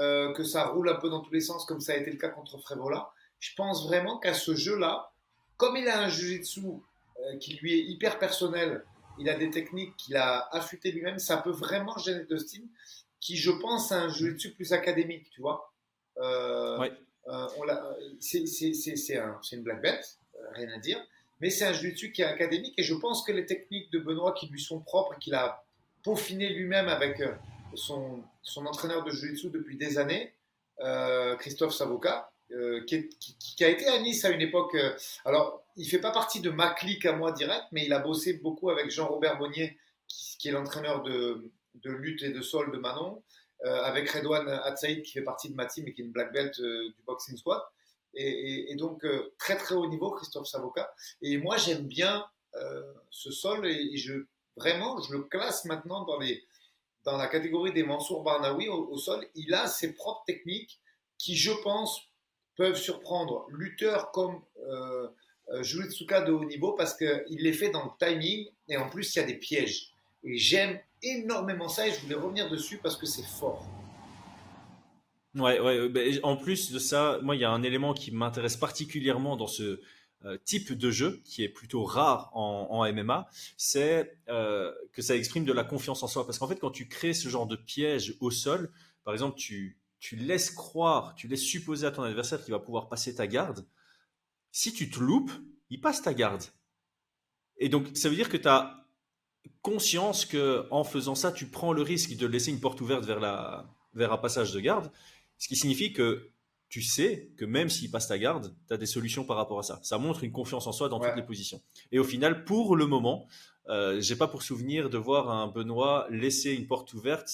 euh, 0.00 0.32
que 0.32 0.42
ça 0.44 0.66
roule 0.66 0.88
un 0.88 0.94
peu 0.96 1.08
dans 1.10 1.20
tous 1.20 1.32
les 1.32 1.40
sens, 1.40 1.64
comme 1.66 1.80
ça 1.80 1.92
a 1.92 1.96
été 1.96 2.10
le 2.10 2.16
cas 2.18 2.28
contre 2.28 2.58
Frévola, 2.58 3.10
je 3.40 3.50
pense 3.56 3.86
vraiment 3.86 4.18
qu'à 4.18 4.34
ce 4.34 4.54
jeu-là, 4.54 5.10
comme 5.56 5.76
il 5.76 5.86
a 5.88 6.00
un 6.00 6.08
jiu-jitsu 6.08 6.62
euh, 6.66 7.36
qui 7.38 7.54
lui 7.54 7.74
est 7.78 7.84
hyper 7.84 8.18
personnel, 8.18 8.84
il 9.18 9.28
a 9.28 9.34
des 9.34 9.50
techniques 9.50 9.96
qu'il 9.96 10.16
a 10.16 10.48
affûtées 10.52 10.90
lui-même, 10.90 11.18
ça 11.18 11.36
peut 11.36 11.52
vraiment 11.52 11.96
gêner 11.98 12.24
Dustin, 12.24 12.62
qui 13.20 13.36
je 13.36 13.50
pense 13.52 13.92
a 13.92 14.00
un 14.02 14.08
jiu-jitsu 14.08 14.52
plus 14.54 14.72
académique, 14.72 15.30
tu 15.30 15.40
vois. 15.40 15.72
Euh, 16.18 16.78
Ouais. 16.78 16.92
euh, 17.28 17.46
c'est 18.20 18.46
c'est- 18.46 18.74
c'est- 18.74 18.96
c'est 18.96 19.16
un- 19.18 19.38
c'est 19.42 19.56
une 19.56 19.62
black 19.62 19.80
belt, 19.82 20.18
rien 20.52 20.68
à 20.74 20.78
dire, 20.78 21.00
mais 21.40 21.50
c'est 21.50 21.64
un 21.64 21.72
jiu-jitsu 21.72 22.12
qui 22.12 22.22
est 22.22 22.26
académique 22.26 22.74
et 22.78 22.82
je 22.82 22.94
pense 22.94 23.24
que 23.24 23.32
les 23.32 23.46
techniques 23.46 23.90
de 23.92 23.98
Benoît 23.98 24.32
qui 24.32 24.46
lui 24.46 24.60
sont 24.60 24.80
propres 24.80 25.18
qu'il 25.18 25.34
a 25.34 25.64
peaufiné 26.04 26.50
lui-même 26.50 26.88
avec 26.88 27.20
euh, 27.20 27.34
son, 27.74 28.22
entraîneur 28.56 29.02
de 29.02 29.10
jiu-jitsu 29.10 29.50
depuis 29.50 29.76
des 29.76 29.98
années, 29.98 30.32
euh, 30.80 31.34
Christophe 31.36 31.74
Savoca, 31.74 32.30
euh, 32.52 32.84
qui, 32.84 33.64
a 33.64 33.68
été 33.68 33.88
à 33.88 33.98
Nice 33.98 34.24
à 34.24 34.30
une 34.30 34.42
époque. 34.42 34.76
alors, 35.24 35.64
il 35.76 35.88
fait 35.88 35.98
pas 35.98 36.12
partie 36.12 36.40
de 36.40 36.50
ma 36.50 36.72
clique 36.72 37.06
à 37.06 37.12
moi 37.14 37.32
direct, 37.32 37.64
mais 37.72 37.84
il 37.84 37.92
a 37.92 37.98
bossé 37.98 38.34
beaucoup 38.34 38.70
avec 38.70 38.90
Jean-Robert 38.90 39.38
Monnier, 39.38 39.76
qui, 40.06 40.48
est 40.48 40.52
l'entraîneur 40.52 41.02
de, 41.02 41.50
lutte 41.82 42.22
et 42.22 42.30
de 42.30 42.42
sol 42.42 42.70
de 42.70 42.78
Manon, 42.78 43.22
avec 43.64 44.10
Redouane 44.10 44.48
Atsaïd, 44.48 45.02
qui 45.02 45.12
fait 45.12 45.22
partie 45.22 45.48
de 45.48 45.54
ma 45.54 45.64
team 45.64 45.88
et 45.88 45.94
qui 45.94 46.02
est 46.02 46.04
une 46.04 46.12
black 46.12 46.32
belt 46.32 46.60
du 46.60 47.02
boxing 47.06 47.36
squad. 47.36 47.60
Et, 48.16 48.74
donc, 48.76 49.04
euh, 49.04 49.34
très 49.38 49.56
très 49.56 49.74
haut 49.74 49.88
niveau, 49.88 50.10
Christophe 50.10 50.46
Savoca. 50.46 50.94
Et 51.22 51.38
moi, 51.38 51.56
j'aime 51.56 51.86
bien 51.86 52.24
euh, 52.56 52.82
ce 53.10 53.30
sol 53.30 53.66
et, 53.66 53.96
je, 53.96 54.26
vraiment, 54.56 55.00
je 55.00 55.12
le 55.12 55.22
classe 55.22 55.64
maintenant 55.64 56.04
dans, 56.04 56.18
la 57.16 57.26
catégorie 57.26 57.72
des 57.72 57.82
Mansour 57.82 58.22
Barnaoui 58.22 58.68
au, 58.68 58.96
sol. 58.96 59.26
Il 59.34 59.54
a 59.54 59.66
ses 59.66 59.92
propres 59.94 60.24
techniques 60.26 60.80
qui, 61.18 61.36
je 61.36 61.52
pense, 61.62 62.00
peuvent 62.56 62.76
surprendre 62.76 63.46
lutteurs 63.50 64.10
comme 64.12 64.40
euh, 64.58 65.08
euh, 65.50 65.62
Julitsuka 65.62 66.22
de 66.22 66.32
haut 66.32 66.44
niveau 66.44 66.72
parce 66.72 66.96
qu'il 66.96 67.24
les 67.28 67.52
fait 67.52 67.70
dans 67.70 67.84
le 67.84 67.90
timing 67.98 68.48
et 68.68 68.76
en 68.76 68.88
plus, 68.88 69.14
il 69.14 69.18
y 69.18 69.22
a 69.22 69.26
des 69.26 69.36
pièges. 69.36 69.92
Et 70.22 70.38
j'aime 70.38 70.78
énormément 71.02 71.68
ça 71.68 71.86
et 71.86 71.92
je 71.92 72.00
voulais 72.00 72.14
revenir 72.14 72.48
dessus 72.48 72.78
parce 72.78 72.96
que 72.96 73.06
c'est 73.06 73.26
fort. 73.26 73.66
Ouais, 75.34 75.58
ouais. 75.58 76.20
en 76.22 76.36
plus 76.36 76.70
de 76.70 76.78
ça, 76.78 77.18
moi, 77.22 77.34
il 77.34 77.40
y 77.40 77.44
a 77.44 77.50
un 77.50 77.62
élément 77.62 77.92
qui 77.92 78.12
m'intéresse 78.12 78.56
particulièrement 78.56 79.36
dans 79.36 79.48
ce 79.48 79.80
euh, 80.24 80.38
type 80.44 80.72
de 80.72 80.90
jeu, 80.90 81.20
qui 81.24 81.42
est 81.42 81.48
plutôt 81.48 81.84
rare 81.84 82.30
en, 82.34 82.68
en 82.70 82.92
MMA, 82.92 83.28
c'est 83.56 84.16
euh, 84.28 84.72
que 84.92 85.02
ça 85.02 85.16
exprime 85.16 85.44
de 85.44 85.52
la 85.52 85.64
confiance 85.64 86.02
en 86.02 86.06
soi. 86.06 86.24
Parce 86.24 86.38
qu'en 86.38 86.48
fait, 86.48 86.58
quand 86.58 86.70
tu 86.70 86.88
crées 86.88 87.14
ce 87.14 87.28
genre 87.28 87.46
de 87.46 87.56
piège 87.56 88.16
au 88.20 88.30
sol, 88.30 88.72
par 89.04 89.12
exemple, 89.12 89.36
tu, 89.36 89.76
tu 89.98 90.16
laisses 90.16 90.50
croire, 90.50 91.14
tu 91.14 91.28
laisses 91.28 91.42
supposer 91.42 91.86
à 91.86 91.90
ton 91.90 92.02
adversaire 92.02 92.42
qu'il 92.42 92.52
va 92.52 92.60
pouvoir 92.60 92.88
passer 92.88 93.14
ta 93.14 93.26
garde. 93.26 93.66
Si 94.52 94.72
tu 94.72 94.88
te 94.88 95.00
loupes, 95.00 95.32
il 95.68 95.80
passe 95.80 96.00
ta 96.00 96.14
garde. 96.14 96.44
Et 97.58 97.68
donc, 97.68 97.88
ça 97.94 98.08
veut 98.08 98.16
dire 98.16 98.28
que 98.28 98.36
tu 98.36 98.48
as 98.48 98.86
conscience 99.62 100.24
que 100.24 100.66
en 100.70 100.84
faisant 100.84 101.14
ça, 101.14 101.32
tu 101.32 101.46
prends 101.46 101.72
le 101.72 101.82
risque 101.82 102.16
de 102.16 102.26
laisser 102.26 102.50
une 102.50 102.60
porte 102.60 102.80
ouverte 102.80 103.04
vers, 103.04 103.20
la, 103.20 103.66
vers 103.92 104.12
un 104.12 104.18
passage 104.18 104.52
de 104.52 104.60
garde. 104.60 104.90
Ce 105.38 105.48
qui 105.48 105.56
signifie 105.56 105.92
que 105.92 106.30
tu 106.68 106.82
sais 106.82 107.30
que 107.36 107.44
même 107.44 107.68
s'il 107.68 107.90
passe 107.90 108.08
ta 108.08 108.18
garde, 108.18 108.54
tu 108.66 108.74
as 108.74 108.76
des 108.76 108.86
solutions 108.86 109.24
par 109.24 109.36
rapport 109.36 109.58
à 109.58 109.62
ça. 109.62 109.78
Ça 109.82 109.98
montre 109.98 110.24
une 110.24 110.32
confiance 110.32 110.66
en 110.66 110.72
soi 110.72 110.88
dans 110.88 110.98
Ouais. 111.00 111.08
toutes 111.08 111.16
les 111.16 111.22
positions. 111.26 111.62
Et 111.92 111.98
au 111.98 112.04
final, 112.04 112.44
pour 112.44 112.74
le 112.76 112.86
moment, 112.86 113.28
euh, 113.68 114.00
j'ai 114.00 114.16
pas 114.16 114.26
pour 114.28 114.42
souvenir 114.42 114.90
de 114.90 114.98
voir 114.98 115.30
un 115.30 115.46
Benoît 115.48 116.06
laisser 116.10 116.52
une 116.52 116.66
porte 116.66 116.92
ouverte 116.94 117.30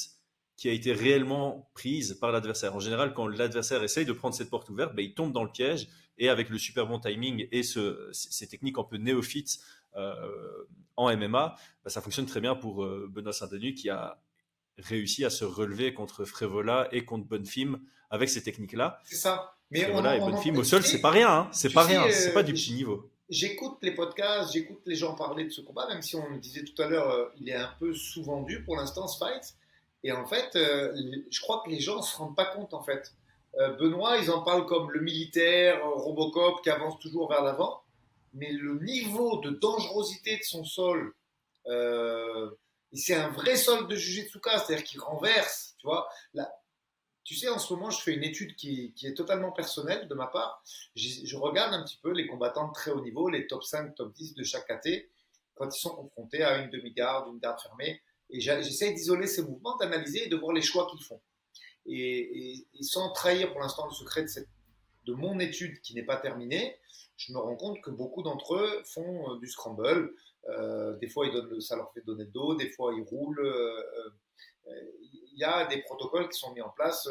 qui 0.56 0.68
a 0.68 0.72
été 0.72 0.92
réellement 0.92 1.70
prise 1.74 2.18
par 2.20 2.32
l'adversaire. 2.32 2.76
En 2.76 2.80
général, 2.80 3.14
quand 3.14 3.26
l'adversaire 3.26 3.82
essaye 3.82 4.04
de 4.04 4.12
prendre 4.12 4.34
cette 4.34 4.50
porte 4.50 4.68
ouverte, 4.68 4.94
ben, 4.94 5.02
il 5.02 5.14
tombe 5.14 5.32
dans 5.32 5.42
le 5.44 5.50
piège 5.50 5.88
et 6.18 6.28
avec 6.28 6.50
le 6.50 6.58
super 6.58 6.86
bon 6.86 7.00
timing 7.00 7.48
et 7.50 7.62
ce, 7.62 8.10
ces 8.12 8.46
techniques 8.46 8.76
un 8.78 8.84
peu 8.84 8.98
néophytes 8.98 9.58
euh, 9.96 10.14
en 10.96 11.08
MMA, 11.16 11.56
ben, 11.82 11.90
ça 11.90 12.02
fonctionne 12.02 12.26
très 12.26 12.42
bien 12.42 12.54
pour 12.54 12.84
euh, 12.84 13.08
Benoît 13.10 13.32
Saint-Denis 13.32 13.74
qui 13.74 13.88
a 13.88 14.20
réussi 14.82 15.24
à 15.24 15.30
se 15.30 15.44
relever 15.44 15.94
contre 15.94 16.24
Frévola 16.24 16.88
et 16.92 17.04
contre 17.04 17.26
Bonfim 17.26 17.80
avec 18.10 18.28
ces 18.28 18.42
techniques-là. 18.42 19.00
C'est 19.04 19.16
ça. 19.16 19.54
Mais 19.70 19.82
Frévola 19.82 20.16
et 20.16 20.20
Bonfim 20.20 20.56
au 20.56 20.64
sol, 20.64 20.82
c'est 20.82 21.00
pas 21.00 21.10
rien, 21.10 21.30
hein. 21.30 21.48
c'est 21.52 21.72
pas 21.72 21.84
sais, 21.84 21.98
rien, 21.98 22.10
c'est 22.10 22.30
euh, 22.30 22.34
pas 22.34 22.42
du 22.42 22.52
petit 22.52 22.74
niveau. 22.74 23.10
J'écoute 23.28 23.78
les 23.82 23.92
podcasts, 23.92 24.52
j'écoute 24.52 24.80
les 24.86 24.96
gens 24.96 25.14
parler 25.14 25.44
de 25.44 25.50
ce 25.50 25.60
combat, 25.60 25.86
même 25.86 26.02
si 26.02 26.16
on 26.16 26.28
le 26.28 26.38
disait 26.38 26.64
tout 26.64 26.80
à 26.82 26.88
l'heure, 26.88 27.10
euh, 27.10 27.28
il 27.40 27.48
est 27.48 27.54
un 27.54 27.72
peu 27.78 27.94
sous-vendu 27.94 28.64
pour 28.64 28.76
l'instant 28.76 29.06
ce 29.06 29.18
fight. 29.18 29.54
Et 30.02 30.12
en 30.12 30.26
fait, 30.26 30.56
euh, 30.56 30.92
je 31.30 31.40
crois 31.40 31.62
que 31.64 31.70
les 31.70 31.78
gens 31.78 32.02
se 32.02 32.16
rendent 32.16 32.36
pas 32.36 32.46
compte 32.46 32.74
en 32.74 32.82
fait. 32.82 33.14
Benoît, 33.80 34.16
ils 34.18 34.30
en 34.30 34.42
parlent 34.42 34.64
comme 34.64 34.92
le 34.92 35.00
militaire, 35.00 35.84
Robocop 35.84 36.62
qui 36.62 36.70
avance 36.70 37.00
toujours 37.00 37.28
vers 37.28 37.42
l'avant, 37.42 37.82
mais 38.32 38.52
le 38.52 38.78
niveau 38.78 39.40
de 39.40 39.50
dangerosité 39.50 40.36
de 40.36 40.42
son 40.44 40.64
sol, 40.64 41.14
et 42.92 42.96
c'est 42.96 43.14
un 43.14 43.28
vrai 43.28 43.56
sol 43.56 43.86
de 43.88 43.94
Jujitsuka, 43.94 44.58
c'est-à-dire 44.58 44.84
qu'il 44.84 45.00
renverse, 45.00 45.74
tu 45.78 45.86
vois. 45.86 46.08
Tu 47.22 47.36
sais, 47.36 47.48
en 47.48 47.58
ce 47.58 47.72
moment, 47.72 47.90
je 47.90 48.00
fais 48.00 48.12
une 48.12 48.24
étude 48.24 48.56
qui, 48.56 48.92
est 49.02 49.16
totalement 49.16 49.52
personnelle 49.52 50.08
de 50.08 50.14
ma 50.14 50.26
part. 50.26 50.62
Je 50.96 51.36
regarde 51.36 51.72
un 51.74 51.84
petit 51.84 51.98
peu 52.02 52.10
les 52.12 52.26
combattants 52.26 52.68
de 52.68 52.72
très 52.72 52.90
haut 52.90 53.02
niveau, 53.02 53.28
les 53.28 53.46
top 53.46 53.62
5, 53.62 53.94
top 53.94 54.12
10 54.14 54.34
de 54.34 54.42
chaque 54.42 54.66
KT, 54.66 55.08
quand 55.54 55.68
ils 55.74 55.80
sont 55.80 55.94
confrontés 55.94 56.42
à 56.42 56.58
une 56.58 56.70
demi-garde, 56.70 57.32
une 57.32 57.38
garde 57.38 57.60
fermée. 57.60 58.02
Et 58.30 58.40
j'essaie 58.40 58.92
d'isoler 58.92 59.26
ces 59.26 59.42
mouvements, 59.42 59.76
d'analyser 59.76 60.26
et 60.26 60.28
de 60.28 60.36
voir 60.36 60.52
les 60.52 60.62
choix 60.62 60.88
qu'ils 60.90 61.04
font. 61.04 61.20
Et, 61.86 62.66
sans 62.80 63.10
trahir 63.12 63.52
pour 63.52 63.60
l'instant 63.60 63.86
le 63.86 63.92
secret 63.92 64.24
de 65.04 65.14
mon 65.14 65.38
étude 65.38 65.80
qui 65.80 65.94
n'est 65.94 66.04
pas 66.04 66.16
terminée, 66.16 66.76
je 67.16 67.32
me 67.32 67.38
rends 67.38 67.56
compte 67.56 67.80
que 67.82 67.90
beaucoup 67.90 68.22
d'entre 68.22 68.54
eux 68.54 68.82
font 68.86 69.34
euh, 69.34 69.38
du 69.38 69.48
scramble. 69.48 70.14
Euh, 70.48 70.96
des 70.98 71.08
fois, 71.08 71.26
ils 71.26 71.32
donnent 71.32 71.60
ça 71.60 71.76
leur 71.76 71.92
fait 71.92 72.00
donner 72.02 72.24
le 72.24 72.30
dos, 72.30 72.54
des 72.54 72.70
fois, 72.70 72.92
ils 72.96 73.02
roulent. 73.02 73.40
euh, 73.44 74.10
euh, 74.68 74.72
Il 75.32 75.38
y 75.38 75.44
a 75.44 75.66
des 75.66 75.82
protocoles 75.82 76.28
qui 76.28 76.38
sont 76.38 76.52
mis 76.54 76.60
en 76.60 76.70
place 76.70 77.08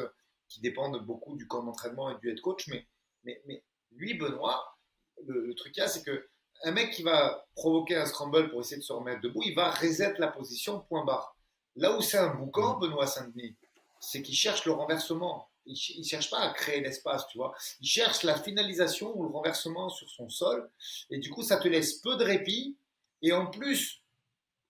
qui 0.47 0.61
dépendent 0.61 1.03
beaucoup 1.05 1.35
du 1.35 1.47
camp 1.47 1.63
d'entraînement 1.63 2.09
et 2.09 2.17
du 2.19 2.29
head 2.29 2.41
coach. 2.41 2.67
Mais, 2.67 2.87
mais, 3.23 3.41
mais 3.45 3.63
lui, 3.91 4.15
Benoît, 4.15 4.77
le, 5.25 5.45
le 5.45 5.55
truc 5.55 5.73
qu'il 5.73 5.81
y 5.81 5.85
a, 5.85 5.89
c'est 5.89 6.03
que 6.03 6.27
un 6.63 6.71
mec 6.71 6.91
qui 6.91 7.03
va 7.03 7.45
provoquer 7.55 7.95
un 7.95 8.05
scramble 8.05 8.49
pour 8.49 8.59
essayer 8.61 8.77
de 8.77 8.83
se 8.83 8.91
remettre 8.91 9.21
debout, 9.21 9.41
il 9.45 9.55
va 9.55 9.71
reset 9.71 10.15
la 10.17 10.27
position, 10.27 10.81
point 10.81 11.05
barre. 11.05 11.35
Là 11.75 11.95
où 11.95 12.01
c'est 12.01 12.17
un 12.17 12.33
boucan, 12.35 12.77
Benoît 12.77 13.07
Saint-Denis, 13.07 13.55
c'est 14.01 14.21
qu'il 14.21 14.35
cherche 14.35 14.65
le 14.65 14.73
renversement. 14.73 15.49
Il 15.65 15.99
ne 15.99 16.03
cherche 16.03 16.29
pas 16.31 16.39
à 16.39 16.51
créer 16.53 16.81
l'espace, 16.81 17.27
tu 17.27 17.37
vois. 17.37 17.53
Il 17.79 17.87
cherche 17.87 18.23
la 18.23 18.35
finalisation 18.35 19.15
ou 19.17 19.23
le 19.23 19.29
renversement 19.29 19.87
sur 19.89 20.09
son 20.09 20.27
sol. 20.29 20.69
Et 21.11 21.19
du 21.19 21.29
coup, 21.29 21.43
ça 21.43 21.57
te 21.57 21.67
laisse 21.67 21.93
peu 21.99 22.17
de 22.17 22.23
répit. 22.23 22.75
Et 23.21 23.31
en 23.33 23.47
plus, 23.47 24.01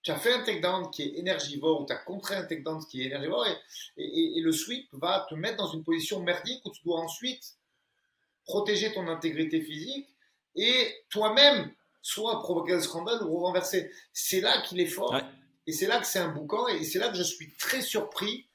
tu 0.01 0.11
as 0.11 0.17
fait 0.17 0.33
un 0.33 0.43
takedown 0.43 0.89
qui 0.91 1.03
est 1.03 1.17
énergivore 1.19 1.81
ou 1.81 1.85
tu 1.85 1.93
as 1.93 1.97
contré 1.97 2.35
un 2.35 2.45
takedown 2.45 2.83
qui 2.85 3.01
est 3.01 3.05
énergivore 3.05 3.45
et, 3.47 3.57
et- 3.97 4.37
et 4.37 4.41
le 4.41 4.51
sweep 4.51 4.87
va 4.93 5.25
te 5.29 5.35
mettre 5.35 5.57
dans 5.57 5.71
une 5.71 5.83
position 5.83 6.21
merdique 6.21 6.65
où 6.65 6.71
tu 6.71 6.81
dois 6.83 6.99
ensuite 7.01 7.57
protéger 8.45 8.93
ton 8.93 9.07
intégrité 9.07 9.61
physique 9.61 10.07
et 10.55 11.03
toi-même 11.09 11.71
soit 12.01 12.39
provoquer 12.39 12.73
un 12.73 12.79
scramble 12.81 13.23
ou 13.27 13.37
renverser. 13.39 13.91
C'est 14.13 14.41
là 14.41 14.61
qu'il 14.61 14.79
est 14.79 14.85
fort 14.87 15.11
Ouais. 15.11 15.23
et 15.67 15.73
c'est 15.73 15.85
là 15.87 15.99
que 15.99 16.07
c'est 16.07 16.19
un 16.19 16.29
boucan 16.29 16.67
et 16.67 16.83
c'est 16.85 16.97
là 16.99 17.09
que 17.09 17.17
je 17.17 17.23
suis 17.23 17.53
très 17.57 17.81
surpris 17.81 18.47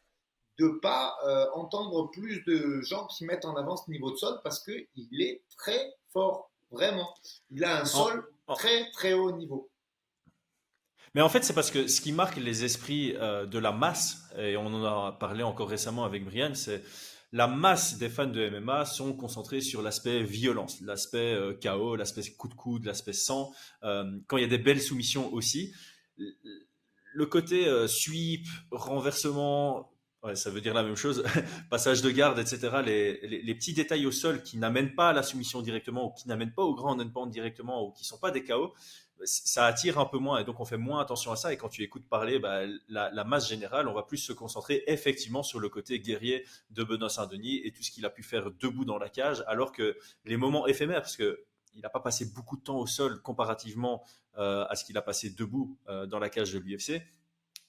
de 0.58 0.68
pas 0.82 1.16
euh, 1.26 1.46
entendre 1.52 2.10
plus 2.10 2.42
de 2.44 2.80
gens 2.80 3.06
qui 3.06 3.24
mettent 3.24 3.44
en 3.44 3.54
avant 3.56 3.76
ce 3.76 3.90
niveau 3.90 4.10
de 4.10 4.16
sol 4.16 4.40
parce 4.42 4.60
que 4.60 4.72
il 4.96 5.20
est 5.20 5.42
très 5.58 5.94
fort, 6.12 6.50
vraiment. 6.70 7.12
Il 7.50 7.64
a 7.64 7.80
un 7.82 7.84
sol 7.84 8.26
très 8.54 8.90
très 8.92 9.12
haut 9.14 9.32
niveau. 9.32 9.68
Mais 11.14 11.20
en 11.20 11.28
fait, 11.28 11.44
c'est 11.44 11.54
parce 11.54 11.70
que 11.70 11.86
ce 11.86 12.00
qui 12.00 12.12
marque 12.12 12.36
les 12.36 12.64
esprits 12.64 13.14
euh, 13.16 13.46
de 13.46 13.58
la 13.58 13.72
masse, 13.72 14.24
et 14.36 14.56
on 14.56 14.66
en 14.66 14.84
a 14.84 15.12
parlé 15.12 15.42
encore 15.42 15.68
récemment 15.68 16.04
avec 16.04 16.24
Brian, 16.24 16.54
c'est 16.54 16.82
la 17.34 17.48
masse 17.48 17.98
des 17.98 18.08
fans 18.08 18.28
de 18.28 18.48
MMA 18.48 18.84
sont 18.84 19.12
concentrés 19.12 19.60
sur 19.60 19.82
l'aspect 19.82 20.22
violence, 20.22 20.80
l'aspect 20.82 21.34
euh, 21.34 21.52
chaos, 21.52 21.96
l'aspect 21.96 22.22
coup 22.30 22.46
de 22.46 22.54
coude, 22.54 22.84
l'aspect 22.84 23.12
sang. 23.12 23.52
euh, 23.82 24.04
quand 24.28 24.36
il 24.36 24.42
y 24.42 24.44
a 24.44 24.48
des 24.48 24.56
belles 24.56 24.80
soumissions 24.80 25.34
aussi, 25.34 25.74
le 26.16 27.26
côté 27.26 27.66
euh, 27.66 27.88
sweep, 27.88 28.46
renversement, 28.70 29.90
ça 30.34 30.48
veut 30.48 30.60
dire 30.60 30.74
la 30.74 30.84
même 30.84 30.94
chose, 30.94 31.24
passage 31.70 32.02
de 32.02 32.10
garde, 32.12 32.38
etc. 32.38 32.70
Les, 32.86 33.54
petits 33.56 33.74
détails 33.74 34.06
au 34.06 34.12
sol 34.12 34.40
qui 34.44 34.56
n'amènent 34.56 34.94
pas 34.94 35.08
à 35.08 35.12
la 35.12 35.24
soumission 35.24 35.60
directement 35.60 36.06
ou 36.06 36.12
qui 36.12 36.28
n'amènent 36.28 36.54
pas 36.54 36.62
au 36.62 36.76
grand 36.76 37.00
endpoint 37.00 37.26
directement 37.26 37.84
ou 37.84 37.90
qui 37.90 38.04
sont 38.04 38.18
pas 38.18 38.30
des 38.30 38.44
chaos, 38.44 38.72
ça 39.24 39.66
attire 39.66 39.98
un 39.98 40.06
peu 40.06 40.18
moins 40.18 40.38
et 40.38 40.44
donc 40.44 40.60
on 40.60 40.64
fait 40.64 40.76
moins 40.76 41.00
attention 41.00 41.32
à 41.32 41.36
ça. 41.36 41.52
Et 41.52 41.56
quand 41.56 41.68
tu 41.68 41.82
écoutes 41.82 42.08
parler 42.08 42.38
bah, 42.38 42.62
la, 42.88 43.24
masse 43.24 43.48
générale, 43.48 43.88
on 43.88 43.94
va 43.94 44.02
plus 44.02 44.18
se 44.18 44.32
concentrer 44.32 44.84
effectivement 44.86 45.42
sur 45.42 45.60
le 45.60 45.68
côté 45.68 45.98
guerrier 46.00 46.44
de 46.70 46.84
Benoît 46.84 47.08
Saint-Denis 47.08 47.60
et 47.64 47.72
tout 47.72 47.82
ce 47.82 47.90
qu'il 47.90 48.04
a 48.04 48.10
pu 48.10 48.22
faire 48.22 48.50
debout 48.50 48.84
dans 48.84 48.98
la 48.98 49.08
cage, 49.08 49.44
alors 49.46 49.72
que 49.72 49.96
les 50.24 50.36
moments 50.36 50.66
éphémères, 50.66 51.02
parce 51.02 51.16
que 51.16 51.44
il 51.74 51.80
n'a 51.80 51.88
pas 51.88 52.00
passé 52.00 52.26
beaucoup 52.26 52.56
de 52.56 52.62
temps 52.62 52.78
au 52.78 52.86
sol 52.86 53.20
comparativement 53.20 54.04
à 54.36 54.74
ce 54.76 54.84
qu'il 54.84 54.96
a 54.96 55.02
passé 55.02 55.30
debout 55.30 55.76
dans 56.06 56.20
la 56.20 56.28
cage 56.28 56.52
de 56.52 56.58
l'UFC 56.60 57.02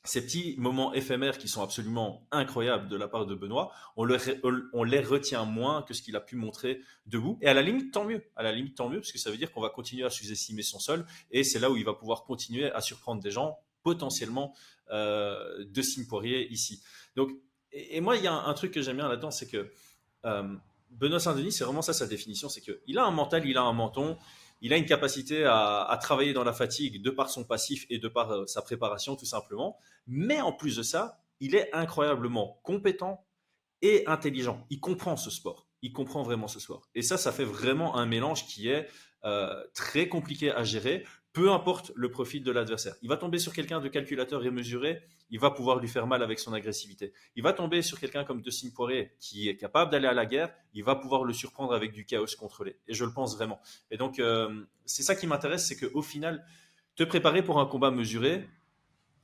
ces 0.06 0.24
petits 0.24 0.56
moments 0.58 0.94
éphémères 0.94 1.38
qui 1.38 1.48
sont 1.48 1.64
absolument 1.64 2.28
incroyables 2.32 2.88
de 2.88 2.96
la 2.96 3.08
part 3.08 3.26
de 3.26 3.36
Benoît, 3.36 3.72
on, 3.98 4.06
les 4.06 5.00
retient 5.02 5.46
moins 5.46 5.82
que 5.82 5.94
ce 5.94 6.02
qu'il 6.02 6.16
a 6.16 6.22
pu 6.22 6.36
montrer 6.36 6.82
debout. 7.06 7.38
Et 7.42 7.48
à 7.48 7.54
la 7.54 7.62
limite, 7.62 7.92
tant 7.92 8.06
mieux. 8.06 8.24
À 8.36 8.44
la 8.44 8.52
limite, 8.52 8.76
tant 8.76 8.90
mieux, 8.90 9.00
parce 9.00 9.12
que 9.12 9.18
ça 9.18 9.32
veut 9.32 9.38
dire 9.38 9.52
qu'on 9.52 9.62
va 9.62 9.70
continuer 9.70 10.06
à 10.06 10.10
sous-estimer 10.10 10.62
son 10.62 10.80
sol. 10.80 11.06
Et 11.32 11.44
c'est 11.44 11.60
là 11.60 11.72
où 11.72 11.78
il 11.78 11.86
va 11.86 11.94
pouvoir 11.94 12.24
continuer 12.24 12.72
à 12.72 12.82
surprendre 12.82 13.22
des 13.22 13.32
gens, 13.32 13.58
potentiellement, 13.84 14.54
euh, 14.92 15.66
de 15.66 15.82
Sim 15.82 16.06
Poirier 16.08 16.52
ici. 16.52 16.82
Donc, 17.16 17.32
et, 17.72 18.00
moi, 18.00 18.16
il 18.16 18.24
y 18.24 18.28
a 18.28 18.34
un, 18.34 18.54
truc 18.54 18.72
que 18.72 18.82
j'aime 18.82 18.98
bien 18.98 19.10
là-dedans, 19.10 19.32
c'est 19.32 19.48
que 19.48 19.72
euh, 20.26 20.56
Benoît 20.92 21.20
Saint-Denis, 21.20 21.52
c'est 21.52 21.66
vraiment 21.66 21.82
ça 21.82 21.94
sa 21.94 22.08
définition, 22.08 22.48
c'est 22.48 22.62
qu'il 22.62 22.98
a 22.98 23.06
un 23.06 23.12
mental, 23.12 23.46
il 23.46 23.58
a 23.58 23.64
un 23.64 23.74
menton, 23.74 24.18
il 24.66 24.74
a 24.74 24.78
une 24.78 24.86
capacité 24.86 25.46
à, 25.46 25.96
travailler 26.02 26.34
dans 26.34 26.44
la 26.44 26.52
fatigue 26.52 27.00
de 27.00 27.12
par 27.12 27.30
son 27.30 27.44
passif 27.44 27.86
et 27.92 28.00
de 28.00 28.08
par 28.08 28.32
euh, 28.32 28.48
sa 28.48 28.64
préparation 28.64 29.16
tout 29.16 29.28
simplement. 29.28 29.78
Mais 30.08 30.42
en 30.42 30.52
plus 30.52 30.76
de 30.76 30.82
ça, 30.82 31.20
il 31.40 31.54
est 31.54 31.72
incroyablement 31.72 32.60
compétent 32.64 33.28
et 33.84 34.08
intelligent. 34.08 34.66
Il 34.72 34.80
comprend 34.80 35.18
ce 35.18 35.30
sport. 35.30 35.68
Il 35.84 35.94
comprend 35.94 36.24
vraiment 36.24 36.48
ce 36.48 36.60
sport. 36.60 36.90
Et 36.96 37.04
ça, 37.04 37.16
ça 37.16 37.32
fait 37.32 37.44
vraiment 37.44 37.96
un 37.96 38.08
mélange 38.08 38.48
qui 38.48 38.68
est 38.68 38.88
euh, 39.24 39.64
très 39.76 40.10
compliqué 40.10 40.50
à 40.50 40.64
gérer 40.64 41.06
peu 41.36 41.52
importe 41.52 41.92
le 41.96 42.10
profil 42.10 42.44
de 42.44 42.52
l'adversaire. 42.52 42.96
Il 43.02 43.10
va 43.10 43.18
tomber 43.18 43.40
sur 43.40 43.52
quelqu'un 43.52 43.82
de 43.82 43.90
calculateur 43.90 44.46
et 44.46 44.52
mesuré, 44.52 45.02
il 45.30 45.38
va 45.38 45.52
pouvoir 45.52 45.80
lui 45.80 45.90
faire 45.90 46.08
mal 46.08 46.24
avec 46.24 46.40
son 46.40 46.54
agressivité. 46.54 47.12
Il 47.36 47.44
va 47.44 47.52
tomber 47.52 47.82
sur 47.82 48.00
quelqu'un 48.00 48.24
comme 48.24 48.42
Dustin 48.42 48.70
Poirier 48.74 49.12
qui 49.20 49.50
est 49.50 49.58
capable 49.58 49.92
d'aller 49.92 50.08
à 50.08 50.14
la 50.14 50.26
guerre, 50.26 50.56
il 50.74 50.86
va 50.86 50.96
pouvoir 50.96 51.26
le 51.26 51.34
surprendre 51.34 51.74
avec 51.74 51.92
du 51.92 52.06
chaos 52.06 52.26
contrôlé. 52.40 52.78
Et 52.88 52.94
je 52.94 53.04
le 53.04 53.12
pense 53.12 53.36
vraiment. 53.36 53.60
Et 53.92 53.98
donc, 53.98 54.20
euh, 54.20 54.64
c'est 54.86 55.04
ça 55.04 55.14
qui 55.14 55.28
m'intéresse, 55.28 55.68
c'est 55.68 55.76
qu'au 55.76 56.02
final, 56.02 56.46
te 56.96 57.04
préparer 57.04 57.44
pour 57.44 57.60
un 57.60 57.66
combat 57.66 57.92
mesuré, 57.92 58.48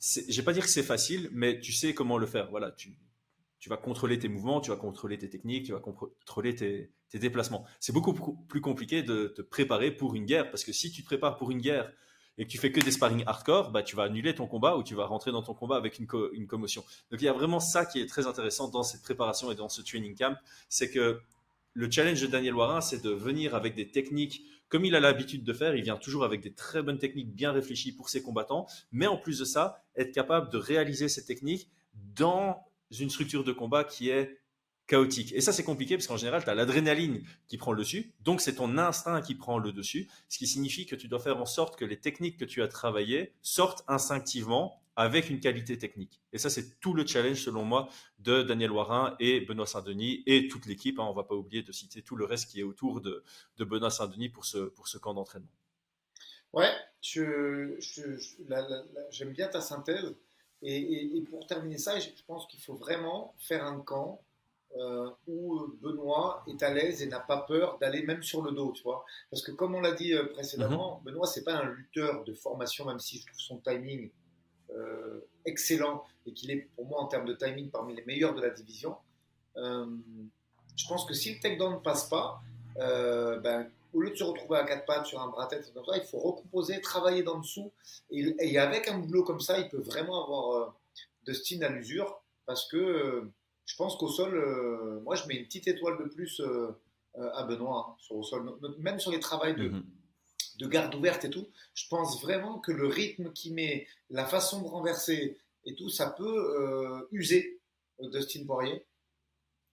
je 0.01 0.36
vais 0.36 0.43
pas 0.43 0.53
dire 0.53 0.64
que 0.64 0.70
c'est 0.70 0.84
facile, 0.84 1.30
mais 1.32 1.62
tu 1.62 1.72
sais 1.72 1.93
comment 1.93 2.18
le 2.18 2.26
faire. 2.26 2.49
Voilà, 2.49 2.72
tu, 2.72 2.97
tu 3.57 3.70
vas 3.70 3.78
contrôler 3.78 4.20
tes 4.20 4.28
mouvements, 4.28 4.59
tu 4.59 4.72
vas 4.72 4.76
contrôler 4.76 5.18
tes 5.18 5.30
techniques, 5.30 5.68
tu 5.68 5.72
vas 5.72 5.80
contrôler 5.80 6.55
tes, 6.55 6.91
déplacements. 7.20 7.66
C'est 7.80 7.93
beaucoup 7.93 8.14
plus 8.14 8.62
compliqué 8.62 9.03
de 9.03 9.28
te 9.28 9.41
préparer 9.41 9.91
pour 9.91 10.16
une 10.16 10.26
guerre, 10.26 10.49
parce 10.49 10.64
que 10.64 10.74
si 10.74 10.91
tu 10.91 11.01
te 11.01 11.07
prépares 11.07 11.38
pour 11.38 11.51
une 11.51 11.59
guerre 11.59 11.91
et 12.38 12.45
que 12.45 12.49
tu 12.49 12.57
fais 12.57 12.72
que 12.72 12.80
des 12.80 12.91
sparring 12.91 13.24
hardcore, 13.26 13.72
bah, 13.72 13.84
tu 13.84 13.95
vas 13.95 14.03
annuler 14.03 14.34
ton 14.34 14.47
combat 14.47 14.78
ou 14.78 14.84
tu 14.84 14.95
vas 14.95 15.05
rentrer 15.05 15.32
dans 15.32 15.43
ton 15.43 15.53
combat 15.53 15.76
avec 15.76 15.99
une, 15.99 16.07
une 16.34 16.47
commotion. 16.47 16.84
Donc 17.12 17.22
il 17.22 17.26
y 17.26 17.28
a 17.28 17.34
vraiment 17.34 17.59
ça 17.59 17.86
qui 17.86 17.99
est 17.99 18.07
très 18.07 18.28
intéressant 18.28 18.70
dans 18.70 18.84
cette 18.84 19.01
préparation 19.01 19.51
et 19.51 19.55
dans 19.55 19.70
ce 19.70 19.82
training 19.82 20.16
camp, 20.16 20.38
c'est 20.70 20.89
que 20.89 21.20
le 21.74 21.91
challenge 21.91 22.22
de 22.22 22.28
Daniel 22.28 22.55
Warin, 22.55 22.82
c'est 22.82 23.03
de 23.03 23.12
venir 23.12 23.55
avec 23.55 23.76
des 23.76 23.89
techniques 23.89 24.43
comme 24.72 24.86
il 24.86 24.95
a 24.95 25.01
l'habitude 25.01 25.43
de 25.43 25.51
faire, 25.51 25.76
il 25.76 25.84
vient 25.84 25.97
toujours 25.97 26.24
avec 26.24 26.39
des 26.39 26.53
très 26.53 26.82
bonnes 26.82 26.97
techniques 26.97 27.36
bien 27.36 27.51
réfléchies 27.51 27.91
pour 27.91 28.07
ses 28.09 28.24
combattants, 28.24 28.68
mais 28.93 29.05
en 29.05 29.18
plus 29.18 29.38
de 29.38 29.43
ça, 29.43 29.84
être 29.97 30.14
capable 30.14 30.49
de 30.49 30.57
réaliser 30.57 31.09
ces 31.09 31.26
techniques 31.26 31.70
dans 31.93 32.64
une 32.89 33.09
structure 33.09 33.43
de 33.43 33.51
combat 33.51 33.84
qui 33.84 34.09
est 34.09 34.39
chaotique. 34.92 35.32
Et 35.32 35.39
ça, 35.39 35.54
c'est 35.54 35.64
compliqué 35.64 35.96
parce 35.96 36.06
qu'en 36.06 36.18
général, 36.18 36.44
tu 36.44 36.50
as 36.50 36.54
l'adrénaline 36.54 37.24
qui 37.48 37.58
prend 37.58 37.72
le 37.72 37.80
dessus, 37.80 38.12
donc 38.20 38.42
c'est 38.42 38.56
ton 38.56 38.78
instinct 38.78 39.22
qui 39.22 39.36
prend 39.36 39.58
le 39.58 39.72
dessus, 39.72 40.10
ce 40.28 40.38
qui 40.38 40.48
signifie 40.48 40.86
que 40.86 40.98
tu 40.98 41.08
dois 41.08 41.20
faire 41.20 41.38
en 41.38 41.46
sorte 41.46 41.80
que 41.80 41.86
les 41.86 41.98
techniques 41.98 42.38
que 42.38 42.44
tu 42.44 42.62
as 42.62 42.68
travaillées 42.68 43.34
sortent 43.42 43.86
instinctivement 43.88 44.82
avec 44.98 45.30
une 45.30 45.39
qualité 45.39 45.78
technique. 45.78 46.20
Et 46.34 46.38
ça, 46.38 46.50
c'est 46.50 46.78
tout 46.82 46.94
le 46.94 47.08
challenge, 47.08 47.42
selon 47.42 47.64
moi, 47.64 47.88
de 48.20 48.44
Daniel 48.44 48.72
Warin 48.72 49.16
et 49.22 49.39
Benoît 49.39 49.66
Saint-Denis 49.66 50.24
et 50.26 50.50
toute 50.50 50.66
l'équipe. 50.66 51.00
Hein. 51.00 51.06
On 51.06 51.12
ne 51.12 51.16
va 51.16 51.24
pas 51.24 51.36
oublier 51.36 51.64
de 51.64 51.72
citer 51.72 52.02
tout 52.02 52.18
le 52.18 52.26
reste 52.26 52.52
qui 52.52 52.60
est 52.60 52.64
autour 52.64 53.00
de, 53.00 53.24
Benoît 53.60 53.92
Saint-Denis 53.92 54.28
pour 54.28 54.44
ce, 54.44 54.58
pour 54.58 54.89
ce 54.89 54.98
camp 54.98 55.14
d'entraînement. 55.14 55.48
Ouais, 56.52 56.74
j'aime 57.02 57.78
bien 59.32 59.48
ta 59.48 59.62
synthèse. 59.62 60.18
Et, 60.62 61.24
pour 61.30 61.48
terminer 61.48 61.78
ça, 61.78 61.98
je 61.98 62.10
pense 62.28 62.46
qu'il 62.48 62.60
faut 62.60 62.76
vraiment 62.76 63.34
faire 63.39 63.64
un 63.64 63.80
camp 63.80 64.22
euh, 64.78 65.10
où 65.28 65.68
Benoît 65.82 66.44
est 66.48 66.62
à 66.64 66.74
l'aise 66.74 67.02
et 67.02 67.08
n'a 67.08 67.20
pas 67.20 67.42
peur 67.42 67.78
d'aller 67.80 68.04
même 68.04 68.24
sur 68.24 68.42
le 68.42 68.52
dos, 68.52 68.72
tu 68.72 68.84
vois. 68.84 69.06
Parce 69.30 69.44
que 69.44 69.52
comme 69.52 69.76
on 69.76 69.82
l'a 69.82 69.92
dit 69.92 70.14
euh, 70.14 70.26
précédemment, 70.26 71.00
mhm. 71.00 71.06
Benoît, 71.06 71.28
c'est 71.28 71.44
pas 71.44 71.56
un 71.56 71.70
lutteur 71.70 72.24
de 72.24 72.34
formation, 72.34 72.86
même 72.86 73.00
si 73.00 73.20
je 73.20 73.26
trouve 73.28 73.40
son 73.40 73.58
timing 73.58 74.10
euh, 74.74 75.20
excellent 75.46 76.04
et 76.26 76.34
qu'il 76.34 76.52
est 76.52 76.68
pour 76.76 76.86
moi 76.86 77.02
en 77.02 77.08
termes 77.08 77.26
de 77.26 77.34
timing 77.34 77.70
parmi 77.70 77.96
les 77.96 78.06
meilleurs 78.06 78.34
de 78.34 78.42
la 78.42 78.50
division. 78.50 78.96
je 79.56 80.88
pense 80.88 81.06
que 81.06 81.14
si 81.14 81.34
le 81.34 81.40
takedown 81.40 81.74
ne 81.74 81.80
passe 81.80 82.08
pas, 82.08 82.42
ben, 82.78 83.70
au 83.94 84.02
lieu 84.02 84.12
de 84.12 84.16
se 84.16 84.24
retrouver 84.24 84.58
à 84.58 84.64
quatre 84.64 84.86
pattes 84.86 85.06
sur 85.06 85.22
un 85.22 85.28
bras 85.28 85.48
tête, 85.48 85.72
il 85.76 86.04
faut 86.04 86.20
recomposer, 86.20 86.80
travailler 86.82 87.24
dans 87.24 87.40
dessous. 87.40 87.72
Et, 88.10 88.58
avec 88.58 88.88
un 88.88 89.00
boulot 89.00 89.24
comme 89.24 89.42
ça, 89.42 89.60
il 89.60 89.68
peut 89.70 89.82
vraiment 89.82 90.24
avoir 90.24 90.56
euh, 90.56 90.74
de 91.26 91.34
style 91.34 91.64
à 91.64 91.70
l'usure 91.70 92.22
parce 92.46 92.68
que 92.68 92.78
euh, 92.78 93.32
je 93.66 93.76
pense 93.76 93.95
qu'au 93.97 94.07
sol, 94.07 94.36
euh, 94.36 94.99
moi 95.01 95.16
je 95.16 95.28
mets 95.28 95.36
une 95.36 95.45
petite 95.45 95.68
étoile 95.68 95.97
de 95.97 96.09
plus 96.09 96.41
à 97.34 97.43
Benoît 97.43 97.88
hein, 97.89 97.95
sur 97.99 98.18
le 98.18 98.24
sol, 98.24 98.57
même 98.80 98.99
sur 98.99 99.12
les 99.12 99.20
travails 99.20 99.55
de, 99.55 99.70
mhm. 99.70 99.84
de 100.59 100.68
garde 100.68 100.93
ouverte 100.95 101.26
et 101.26 101.30
tout. 101.30 101.47
Je 101.74 101.88
pense 101.89 102.22
vraiment 102.22 102.59
que 102.59 102.72
le 102.72 102.88
rythme 102.88 103.32
qu'il 103.34 103.53
met, 103.53 103.88
la 104.09 104.26
façon 104.26 104.62
de 104.62 104.68
renverser 104.68 105.38
et 105.66 105.76
tout, 105.76 105.89
ça 105.89 106.09
peut 106.09 107.07
user 107.12 107.59
Dustin 107.99 108.45
Poirier, 108.45 108.86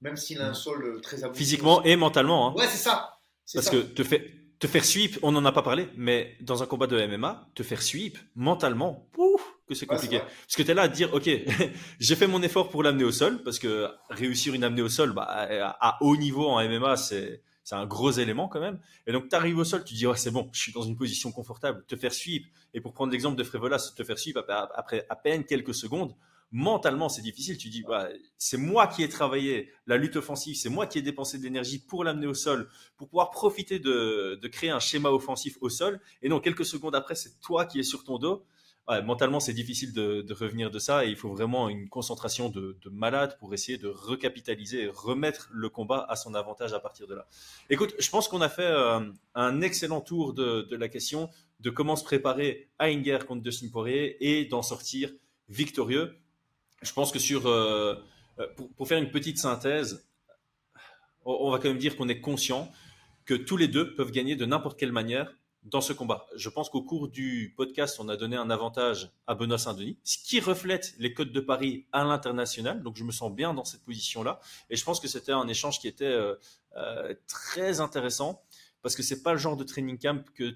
même 0.01 0.17
s'il 0.17 0.41
a 0.41 0.47
un 0.47 0.49
mhm. 0.49 0.55
sol 0.55 1.01
très 1.01 1.25
abouti. 1.25 1.39
Physiquement 1.39 1.83
et 1.85 1.97
mentalement. 1.97 2.49
Hein. 2.49 2.55
Ouais, 2.55 2.67
c'est 2.67 2.77
ça. 2.77 3.19
Parce 3.55 3.71
que 3.71 3.81
te, 3.81 4.05
fait, 4.05 4.35
te 4.59 4.67
faire 4.67 4.85
sweep, 4.85 5.19
on 5.23 5.33
n'en 5.33 5.45
a 5.45 5.53
pas 5.53 5.63
parlé, 5.63 5.89
mais 5.97 6.37
dans 6.41 6.63
un 6.63 6.67
combat 6.67 6.87
de 6.87 7.07
MMA, 7.07 7.49
te 7.55 7.63
faire 7.63 7.83
sweep 7.83 8.19
mentalement, 8.35 9.09
pouf, 9.13 9.43
que 9.69 9.75
c'est 9.75 9.87
compliqué. 9.87 10.19
parce 10.19 10.57
que 10.57 10.63
tu 10.63 10.71
es 10.71 10.75
là 10.75 10.83
à 10.83 10.89
dire, 10.89 11.13
ok, 11.15 11.31
j'ai 12.01 12.17
fait 12.17 12.27
mon 12.27 12.43
effort 12.43 12.69
pour 12.69 12.83
l'amener 12.83 13.05
au 13.05 13.13
sol, 13.13 13.43
parce 13.43 13.59
que 13.59 13.89
réussir 14.11 14.55
une 14.55 14.65
amenée 14.65 14.83
au 14.83 14.89
sol, 14.89 15.13
bah, 15.13 15.27
à 15.29 15.99
haut 16.01 16.17
niveau 16.17 16.49
en 16.49 16.63
MMA, 16.69 16.97
c'est 16.97 17.43
c'est 17.69 17.75
un 17.75 17.85
gros 17.85 18.13
élément 18.13 18.49
quand 18.49 18.61
même. 18.61 18.81
Et 19.07 19.13
donc, 19.13 19.29
tu 19.29 19.37
arrives 19.37 19.59
au 19.59 19.65
sol, 19.65 19.85
tu 19.85 19.93
dis, 19.93 20.07
ouais, 20.07 20.17
c'est 20.17 20.31
bon, 20.31 20.49
je 20.55 20.59
suis 20.59 20.73
dans 20.73 20.81
une 20.81 20.97
position 20.97 21.31
confortable. 21.33 21.85
Te 21.87 21.97
faire 21.97 22.15
sweep, 22.15 22.47
et 22.73 22.81
pour 22.81 22.95
prendre 22.95 23.13
l'exemple 23.13 23.37
de 23.37 23.45
Frévolas, 23.45 23.93
te 23.95 24.05
faire 24.05 24.19
sweep 24.19 24.39
après 24.49 25.05
à 25.11 25.17
peine 25.17 25.45
quelques 25.45 25.75
secondes, 25.75 26.15
mentalement, 26.51 27.09
c'est 27.09 27.23
difficile. 27.23 27.59
Tu 27.59 27.69
dis, 27.69 27.83
bah, 27.83 28.09
c'est 28.37 28.57
moi 28.57 28.87
qui 28.87 29.03
ai 29.03 29.09
travaillé 29.09 29.71
la 29.87 29.97
lutte 29.97 30.17
offensive, 30.17 30.57
c'est 30.57 30.69
moi 30.69 30.87
qui 30.87 30.99
ai 30.99 31.03
dépensé 31.03 31.39
de 31.39 31.43
l'énergie 31.43 31.79
pour 31.79 32.05
l'amener 32.05 32.27
au 32.27 32.35
sol, 32.35 32.69
pour 32.97 33.09
pouvoir 33.09 33.31
profiter 33.31 33.79
de, 33.79 34.39
créer 34.51 34.71
un 34.71 34.81
schéma 34.81 35.11
offensif 35.11 35.59
au 35.61 35.69
sol. 35.69 36.01
Et 36.23 36.29
non, 36.29 36.41
quelques 36.41 36.65
secondes 36.65 36.95
après, 36.95 37.15
c'est 37.15 37.41
toi 37.41 37.67
qui 37.67 37.79
es 37.79 37.83
sur 37.83 38.05
ton 38.05 38.19
dos. 38.19 38.45
mentalement, 39.05 39.41
c'est 39.41 39.53
difficile 39.53 39.93
de, 39.93 40.33
revenir 40.33 40.71
de 40.71 40.79
ça 40.79 41.05
et 41.05 41.09
il 41.09 41.17
faut 41.17 41.29
vraiment 41.29 41.69
une 41.69 41.89
concentration 41.89 42.49
de, 42.49 42.79
malade 42.91 43.37
pour 43.39 43.53
essayer 43.53 43.77
de 43.77 43.89
recapitaliser 43.89 44.85
et 44.85 44.89
remettre 44.89 45.51
le 45.53 45.69
combat 45.69 46.07
à 46.09 46.17
son 46.17 46.35
avantage 46.35 46.73
à 46.73 46.81
partir 46.81 47.07
de 47.07 47.15
là. 47.15 47.27
Écoute, 47.69 47.95
je 47.99 48.09
pense 48.09 48.29
qu'on 48.29 48.41
a 48.41 48.49
fait 48.49 48.63
euh, 48.63 49.01
un 49.35 49.61
excellent 49.61 50.01
tour 50.01 50.33
de, 50.33 50.75
la 50.75 50.89
question 50.89 51.29
de 51.61 51.71
comment 51.71 51.97
se 51.97 52.05
préparer 52.05 52.71
à 52.79 52.89
une 52.89 53.03
guerre 53.03 53.27
contre 53.27 53.43
Dustin 53.43 53.69
Poirier 53.69 54.17
et 54.21 54.47
d'en 54.47 54.63
sortir 54.63 55.11
victorieux 55.49 56.17
je 56.83 56.93
pense 56.93 57.13
que 57.13 57.19
sur, 57.19 57.47
euh, 57.47 57.95
euh, 58.39 58.47
pour, 58.77 58.89
faire 58.89 58.99
une 58.99 59.11
petite 59.11 59.39
synthèse, 59.39 60.07
on, 61.25 61.51
va 61.51 61.59
quand 61.59 61.69
même 61.69 61.79
dire 61.79 61.97
qu'on 61.97 62.09
est 62.09 62.21
conscient 62.21 62.71
que 63.25 63.35
tous 63.35 63.57
les 63.57 63.69
deux 63.69 63.95
peuvent 63.95 64.11
gagner 64.11 64.37
de 64.37 64.47
n'importe 64.47 64.79
quelle 64.79 64.93
manière 64.93 65.35
dans 65.65 65.81
ce 65.81 65.93
combat. 65.93 66.27
Je 66.37 66.49
pense 66.49 66.71
qu'au 66.71 66.83
cours 66.83 67.09
du 67.09 67.53
podcast, 67.57 67.99
on 68.01 68.09
a 68.09 68.17
donné 68.17 68.37
un 68.37 68.49
avantage 68.49 69.11
à 69.27 69.35
Benoît 69.35 69.59
Saint-Denis, 69.59 69.99
ce 70.05 70.17
qui 70.19 70.41
reflète 70.41 70.95
les 70.99 71.13
codes 71.13 71.33
de 71.33 71.41
Paris 71.41 71.87
à 71.93 72.05
l'international. 72.05 72.83
Donc 72.83 72.97
je 72.97 73.05
me 73.05 73.13
sens 73.13 73.33
bien 73.33 73.53
dans 73.53 73.65
cette 73.65 73.85
position-là. 73.85 74.41
Et 74.71 74.77
je 74.77 74.85
pense 74.85 75.01
que 75.01 75.09
c'était 75.09 75.33
un 75.33 75.49
échange 75.49 75.81
qui 75.81 75.89
était 75.89 76.07
euh, 76.07 77.15
très 77.27 77.81
intéressant 77.81 78.43
parce 78.81 78.95
que 78.95 79.03
c'est 79.03 79.23
pas 79.23 79.33
le 79.33 79.39
genre 79.39 79.57
de 79.57 79.65
training 79.65 79.99
camp 79.99 80.25
que 80.35 80.55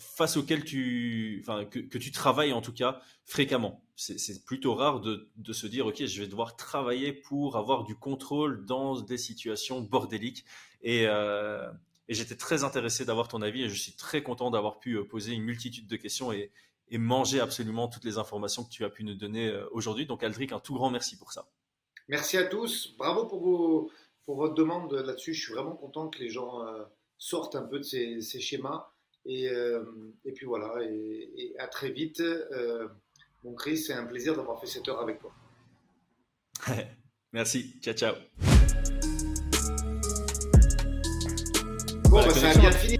face 0.00 0.36
auquel 0.36 0.64
tu, 0.64 1.44
que, 1.70 1.98
tu 1.98 2.10
travailles 2.10 2.52
en 2.52 2.60
tout 2.60 2.72
cas 2.72 3.00
fréquemment. 3.24 3.84
C'est 3.96 4.44
plutôt 4.44 4.74
rare 4.74 5.00
de, 5.00 5.52
se 5.52 5.66
dire, 5.66 5.86
ok, 5.86 6.04
je 6.06 6.22
vais 6.22 6.26
devoir 6.26 6.56
travailler 6.56 7.12
pour 7.12 7.56
avoir 7.56 7.84
du 7.84 7.94
contrôle 7.94 8.64
dans 8.64 9.00
des 9.00 9.18
situations 9.18 9.82
bordéliques. 9.82 10.44
Et, 10.82 11.06
euh, 11.06 11.70
j'étais 12.08 12.34
très 12.34 12.64
intéressé 12.64 13.04
d'avoir 13.04 13.28
ton 13.28 13.42
avis 13.42 13.62
et 13.62 13.68
je 13.68 13.74
suis 13.74 13.92
très 13.92 14.22
content 14.22 14.50
d'avoir 14.50 14.80
pu 14.80 14.94
euh, 14.94 15.04
poser 15.04 15.32
une 15.32 15.44
multitude 15.44 15.86
de 15.86 15.96
questions 15.96 16.32
et, 16.32 16.50
manger 16.92 17.38
absolument 17.38 17.86
toutes 17.86 18.04
les 18.04 18.18
informations 18.18 18.64
que 18.64 18.70
tu 18.70 18.84
as 18.84 18.90
pu 18.90 19.04
nous 19.04 19.14
donner 19.14 19.46
euh, 19.46 19.64
aujourd'hui. 19.70 20.06
Donc 20.06 20.24
Aldric, 20.24 20.50
un 20.50 20.58
tout 20.58 20.74
grand 20.74 20.90
merci 20.90 21.16
pour 21.16 21.30
ça. 21.30 21.46
Merci 22.08 22.36
à 22.36 22.44
tous. 22.46 22.96
Bravo 22.98 23.26
pour, 23.26 23.92
votre 24.26 24.54
demande 24.54 24.92
là-dessus. 24.92 25.34
Je 25.34 25.40
suis 25.40 25.52
vraiment 25.52 25.76
content 25.76 26.08
que 26.08 26.18
les 26.18 26.30
gens 26.30 26.64
sortent 27.18 27.54
un 27.54 27.62
peu 27.62 27.78
de 27.78 27.84
ces 27.84 28.40
schémas. 28.40 28.92
Et, 29.26 29.48
euh, 29.48 29.84
et 30.24 30.32
puis 30.32 30.46
voilà, 30.46 30.72
et, 30.82 31.54
à 31.58 31.66
très 31.66 31.90
vite. 31.90 32.20
Euh, 32.20 32.88
mon 33.44 33.54
Chris, 33.54 33.78
c'est 33.78 33.94
un 33.94 34.04
plaisir 34.04 34.34
d'avoir 34.34 34.60
fait 34.60 34.66
cette 34.66 34.88
heure 34.88 35.00
avec 35.00 35.18
toi. 35.18 35.32
Merci, 37.32 37.76
ciao 37.80 37.94
ciao. 37.94 38.14
Bon, 42.10 42.16
bah, 42.16 42.30
ça 42.30 42.50
a 42.50 42.58
bien 42.58 42.72
fini. 42.72 42.99